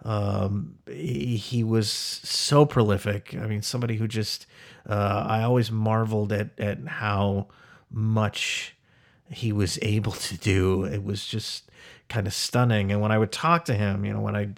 Um, 0.03 0.75
he, 0.87 1.35
he, 1.35 1.63
was 1.63 1.91
so 1.91 2.65
prolific. 2.65 3.35
I 3.35 3.47
mean, 3.47 3.61
somebody 3.61 3.97
who 3.97 4.07
just, 4.07 4.45
uh, 4.87 5.25
I 5.27 5.43
always 5.43 5.71
marveled 5.71 6.31
at, 6.31 6.57
at 6.57 6.87
how 6.87 7.47
much 7.91 8.77
he 9.29 9.51
was 9.51 9.77
able 9.81 10.13
to 10.13 10.37
do. 10.37 10.85
It 10.85 11.03
was 11.03 11.25
just 11.25 11.69
kind 12.07 12.27
of 12.27 12.33
stunning. 12.33 12.91
And 12.91 13.01
when 13.01 13.11
I 13.11 13.17
would 13.17 13.31
talk 13.31 13.65
to 13.65 13.73
him, 13.73 14.05
you 14.05 14.13
know, 14.13 14.21
when 14.21 14.35
I 14.35 14.49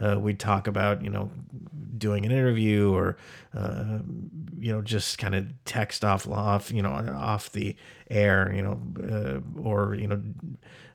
uh, 0.00 0.18
we'd 0.18 0.38
talk 0.38 0.66
about 0.66 1.02
you 1.02 1.10
know 1.10 1.30
doing 1.96 2.24
an 2.24 2.30
interview 2.30 2.92
or 2.94 3.16
uh, 3.56 3.98
you 4.58 4.72
know 4.72 4.80
just 4.80 5.18
kind 5.18 5.34
of 5.34 5.46
text 5.64 6.04
off 6.04 6.28
off 6.28 6.70
you 6.70 6.82
know 6.82 6.90
off 6.90 7.50
the 7.52 7.74
air, 8.10 8.52
you 8.54 8.62
know, 8.62 8.80
uh, 9.02 9.60
or 9.60 9.94
you 9.94 10.06
know 10.06 10.22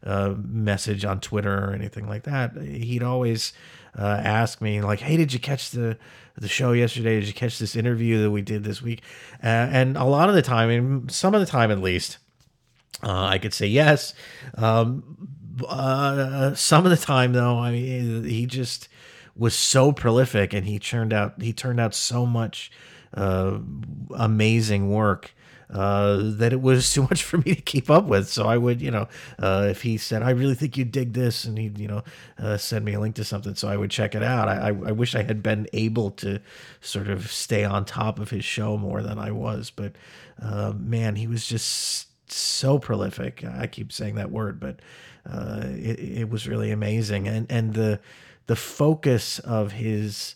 uh, 0.04 0.34
message 0.38 1.04
on 1.04 1.20
Twitter 1.20 1.70
or 1.70 1.74
anything 1.74 2.08
like 2.08 2.24
that, 2.24 2.56
he'd 2.58 3.04
always 3.04 3.54
uh, 3.98 4.22
ask 4.24 4.62
me 4.62 4.82
like, 4.82 5.00
"Hey, 5.00 5.18
did 5.18 5.34
you 5.34 5.39
catch 5.39 5.72
the 5.72 5.98
the 6.36 6.48
show 6.48 6.72
yesterday? 6.72 7.20
Did 7.20 7.28
you 7.28 7.34
catch 7.34 7.60
this 7.60 7.76
interview 7.76 8.22
that 8.24 8.32
we 8.32 8.41
did 8.41 8.64
this 8.64 8.82
week?" 8.82 9.02
Uh, 9.44 9.48
and 9.48 9.98
a 9.98 10.04
lot 10.04 10.30
of 10.30 10.36
the 10.36 10.41
time, 10.41 10.70
and 10.70 11.12
some 11.12 11.34
of 11.34 11.39
the 11.39 11.48
time 11.48 11.72
at 11.72 11.80
least, 11.80 12.18
uh, 13.04 13.26
I 13.26 13.38
could 13.38 13.54
say 13.54 13.68
yes. 13.68 14.14
Um, 14.56 15.28
uh, 15.68 16.54
some 16.56 16.86
of 16.86 16.91
the 16.91 16.98
time, 16.98 17.34
though, 17.34 17.60
I 17.60 17.72
mean, 17.72 18.24
he 18.24 18.46
just 18.46 18.89
was 19.36 19.54
so 19.56 19.91
prolific, 19.91 20.54
and 20.54 20.66
he 20.66 20.80
turned 20.80 21.14
out 21.14 21.41
he 21.41 21.54
turned 21.54 21.80
out 21.80 21.94
so 21.94 22.26
much 22.26 22.72
uh, 23.14 23.60
amazing 24.16 24.89
work 24.89 25.34
uh, 25.74 26.19
that 26.21 26.53
it 26.53 26.61
was 26.61 26.93
too 26.93 27.01
much 27.03 27.24
for 27.24 27.38
me 27.39 27.55
to 27.55 27.61
keep 27.61 27.89
up 27.89 28.05
with. 28.05 28.30
So 28.30 28.45
I 28.45 28.57
would, 28.57 28.82
you 28.82 28.91
know, 28.91 29.07
uh, 29.39 29.67
if 29.69 29.82
he 29.82 29.97
said, 29.97 30.21
I 30.21 30.30
really 30.30 30.55
think 30.55 30.78
you 30.78 30.86
dig 30.86 31.13
this, 31.13 31.45
and 31.45 31.57
he'd, 31.57 31.80
you 31.80 31.88
know, 31.88 32.03
uh, 32.38 32.57
send 32.57 32.86
me 32.86 32.93
a 32.93 32.99
link 32.99 33.15
to 33.15 33.24
something, 33.24 33.55
so 33.55 33.67
I 33.67 33.76
would 33.76 33.91
check 33.91 34.15
it 34.15 34.24
out. 34.24 34.47
I, 34.47 34.53
I, 34.53 34.67
I, 34.67 34.91
wish 34.91 35.15
I 35.15 35.24
had 35.24 35.41
been 35.41 35.67
able 35.74 36.11
to 36.11 36.39
sort 36.80 37.09
of 37.09 37.32
stay 37.32 37.63
on 37.63 37.86
top 37.86 38.19
of 38.19 38.30
his 38.30 38.45
show 38.45 38.78
more 38.78 39.01
than 39.01 39.17
I 39.17 39.32
was, 39.32 39.71
but 39.71 39.93
uh, 40.41 40.74
man, 40.78 41.15
he 41.15 41.28
was 41.28 41.47
just 41.47 42.07
so 42.32 42.78
prolific. 42.78 43.43
I 43.43 43.67
keep 43.67 43.91
saying 43.91 44.15
that 44.15 44.32
word, 44.32 44.59
but 44.59 44.80
uh, 45.30 45.63
it, 45.65 45.99
it 45.99 46.30
was 46.30 46.47
really 46.47 46.71
amazing, 46.71 47.28
and 47.28 47.51
and 47.51 47.74
the 47.74 47.99
the 48.45 48.55
focus 48.55 49.39
of 49.39 49.71
his 49.71 50.36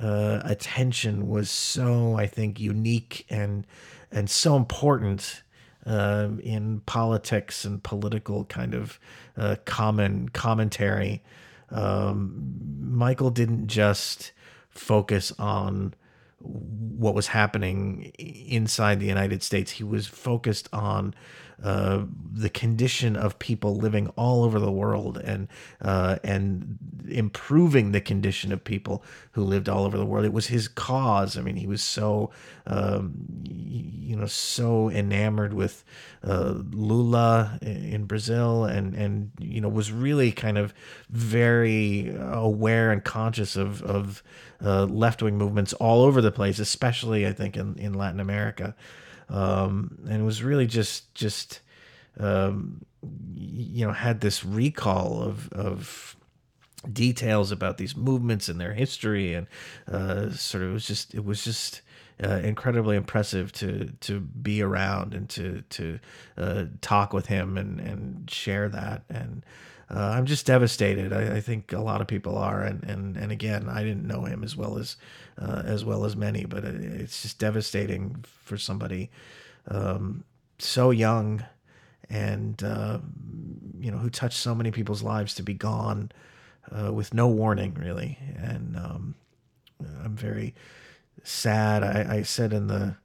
attention 0.00 1.28
was 1.28 1.50
so, 1.50 2.14
I 2.14 2.26
think, 2.28 2.60
unique 2.60 3.26
and 3.28 3.66
and 4.10 4.28
so 4.28 4.56
important 4.56 5.42
uh, 5.86 6.28
in 6.42 6.80
politics 6.80 7.64
and 7.64 7.82
political 7.82 8.44
kind 8.44 8.74
of 8.74 8.98
uh, 9.36 9.56
common 9.64 10.28
commentary. 10.28 11.22
Um, 11.70 12.58
Michael 12.80 13.30
didn't 13.30 13.68
just 13.68 14.32
focus 14.70 15.32
on 15.38 15.94
what 16.40 17.14
was 17.14 17.28
happening 17.28 18.12
inside 18.16 19.00
the 19.00 19.06
United 19.06 19.42
States. 19.42 19.72
He 19.72 19.84
was 19.84 20.06
focused 20.06 20.68
on 20.72 21.14
uh, 21.62 22.04
the 22.32 22.48
condition 22.48 23.16
of 23.16 23.38
people 23.40 23.74
living 23.74 24.08
all 24.16 24.44
over 24.44 24.60
the 24.60 24.70
world 24.70 25.18
and 25.18 25.48
uh, 25.80 26.16
and 26.22 26.78
improving 27.08 27.90
the 27.90 28.00
condition 28.00 28.52
of 28.52 28.62
people 28.62 29.02
who 29.32 29.42
lived 29.42 29.68
all 29.68 29.84
over 29.84 29.98
the 29.98 30.04
world. 30.04 30.24
It 30.24 30.32
was 30.32 30.46
his 30.46 30.68
cause. 30.68 31.36
I 31.36 31.40
mean, 31.40 31.56
he 31.56 31.66
was 31.66 31.82
so 31.82 32.30
um, 32.66 33.12
you 33.44 34.14
know 34.14 34.26
so 34.26 34.88
enamored 34.88 35.52
with 35.52 35.84
uh, 36.22 36.54
Lula 36.70 37.58
in 37.60 38.04
Brazil 38.04 38.64
and 38.64 38.94
and 38.94 39.32
you 39.40 39.60
know 39.60 39.68
was 39.68 39.90
really 39.90 40.30
kind 40.30 40.58
of 40.58 40.72
very 41.10 42.14
aware 42.20 42.92
and 42.92 43.02
conscious 43.02 43.56
of 43.56 43.82
of 43.82 44.22
uh, 44.64 44.84
left 44.84 45.22
wing 45.22 45.36
movements 45.36 45.72
all 45.74 46.04
over 46.04 46.22
the 46.22 46.32
place, 46.32 46.60
especially 46.60 47.26
I 47.26 47.32
think 47.32 47.56
in 47.56 47.76
in 47.78 47.94
Latin 47.94 48.20
America 48.20 48.76
um, 49.28 49.98
and 50.08 50.24
was 50.24 50.42
really 50.42 50.66
just 50.66 51.14
just 51.14 51.60
um, 52.18 52.84
you 53.34 53.86
know 53.86 53.92
had 53.92 54.20
this 54.20 54.44
recall 54.44 55.22
of 55.22 55.52
of 55.52 56.16
details 56.92 57.50
about 57.50 57.76
these 57.76 57.96
movements 57.96 58.48
and 58.48 58.60
their 58.60 58.72
history 58.72 59.34
and 59.34 59.46
uh, 59.90 60.30
sort 60.30 60.62
of 60.62 60.70
it 60.70 60.72
was 60.72 60.86
just 60.86 61.14
it 61.14 61.24
was 61.24 61.42
just 61.44 61.82
uh, 62.22 62.40
incredibly 62.42 62.96
impressive 62.96 63.52
to 63.52 63.92
to 64.00 64.20
be 64.20 64.62
around 64.62 65.14
and 65.14 65.28
to 65.28 65.62
to 65.70 65.98
uh, 66.36 66.64
talk 66.80 67.12
with 67.12 67.26
him 67.26 67.56
and 67.56 67.80
and 67.80 68.30
share 68.30 68.68
that 68.68 69.02
and 69.08 69.44
uh, 69.90 70.12
I'm 70.14 70.26
just 70.26 70.44
devastated. 70.44 71.14
I, 71.14 71.36
I, 71.36 71.40
think 71.40 71.72
a 71.72 71.80
lot 71.80 72.02
of 72.02 72.06
people 72.06 72.36
are, 72.36 72.62
and, 72.62 72.84
and 72.84 73.16
and 73.16 73.32
again, 73.32 73.70
I 73.70 73.82
didn't 73.82 74.06
know 74.06 74.24
him 74.24 74.44
as 74.44 74.54
well 74.54 74.76
as 74.76 74.96
uh, 75.40 75.62
as 75.64 75.84
well 75.84 76.04
as 76.04 76.16
many, 76.16 76.44
but 76.44 76.64
it's 76.64 77.22
just 77.22 77.38
devastating 77.38 78.24
for 78.44 78.56
somebody 78.56 79.10
um, 79.68 80.24
so 80.58 80.90
young 80.90 81.44
and 82.10 82.62
uh, 82.62 82.98
you 83.78 83.90
know 83.90 83.98
who 83.98 84.10
touched 84.10 84.38
so 84.38 84.54
many 84.54 84.70
people's 84.70 85.02
lives 85.02 85.34
to 85.34 85.42
be 85.42 85.54
gone 85.54 86.10
uh, 86.70 86.92
with 86.92 87.14
no 87.14 87.28
warning, 87.28 87.74
really. 87.74 88.18
And 88.36 88.76
um, 88.76 89.14
I'm 90.04 90.16
very 90.16 90.54
sad. 91.22 91.82
I, 91.82 92.16
I 92.16 92.22
said 92.22 92.52
in 92.52 92.66
the 92.66 92.96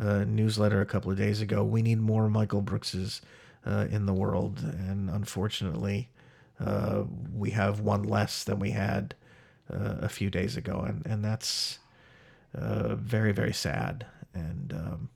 uh, 0.00 0.24
newsletter 0.24 0.80
a 0.80 0.86
couple 0.86 1.10
of 1.10 1.18
days 1.18 1.40
ago, 1.40 1.64
we 1.64 1.82
need 1.82 2.00
more 2.00 2.28
Michael 2.28 2.62
Brookses 2.62 3.20
uh, 3.66 3.86
in 3.90 4.06
the 4.06 4.12
world, 4.12 4.60
and 4.60 5.10
unfortunately, 5.10 6.08
uh, 6.60 7.04
we 7.34 7.50
have 7.50 7.80
one 7.80 8.02
less 8.02 8.44
than 8.44 8.58
we 8.58 8.70
had 8.70 9.14
uh, 9.72 9.96
a 10.00 10.08
few 10.08 10.30
days 10.30 10.56
ago, 10.56 10.84
and 10.86 11.04
and 11.06 11.24
that's 11.24 11.78
uh, 12.54 12.94
very 12.96 13.32
very 13.32 13.52
sad. 13.52 14.06
And 14.34 14.72
um, 14.72 15.08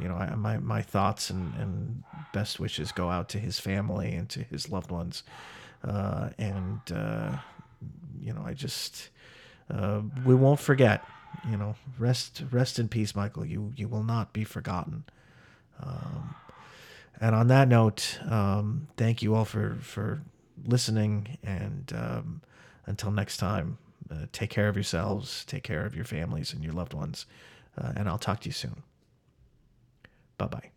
you 0.00 0.08
know, 0.08 0.16
I, 0.16 0.34
my 0.34 0.58
my 0.58 0.82
thoughts 0.82 1.30
and, 1.30 1.54
and 1.54 2.02
best 2.32 2.60
wishes 2.60 2.92
go 2.92 3.10
out 3.10 3.28
to 3.30 3.38
his 3.38 3.58
family 3.58 4.12
and 4.14 4.28
to 4.30 4.42
his 4.42 4.70
loved 4.70 4.90
ones, 4.90 5.22
uh, 5.84 6.30
and 6.38 6.80
you 8.22 8.32
know, 8.32 8.42
I 8.44 8.54
just 8.54 9.10
we 10.24 10.34
won't 10.34 10.60
forget 10.60 11.02
you 11.50 11.56
know, 11.56 11.74
rest 11.98 12.42
rest 12.50 12.78
in 12.78 12.88
peace, 12.88 13.14
Michael. 13.14 13.44
You 13.44 13.72
you 13.76 13.88
will 13.88 14.02
not 14.02 14.32
be 14.32 14.44
forgotten. 14.44 15.04
Um, 15.82 16.34
and 17.20 17.34
on 17.34 17.48
that 17.48 17.68
note, 17.68 18.18
um, 18.28 18.88
thank 18.96 19.22
you 19.22 19.34
all 19.34 19.44
for 19.44 19.76
for 19.80 20.22
listening. 20.64 21.38
And 21.42 21.92
um, 21.96 22.42
until 22.86 23.10
next 23.10 23.36
time, 23.38 23.78
uh, 24.10 24.26
take 24.32 24.50
care 24.50 24.68
of 24.68 24.76
yourselves, 24.76 25.44
take 25.44 25.62
care 25.62 25.84
of 25.84 25.94
your 25.94 26.04
families 26.04 26.52
and 26.52 26.62
your 26.62 26.72
loved 26.72 26.94
ones. 26.94 27.26
Uh, 27.76 27.92
and 27.96 28.08
I'll 28.08 28.18
talk 28.18 28.40
to 28.40 28.48
you 28.48 28.52
soon. 28.52 28.82
Bye 30.38 30.46
bye. 30.46 30.75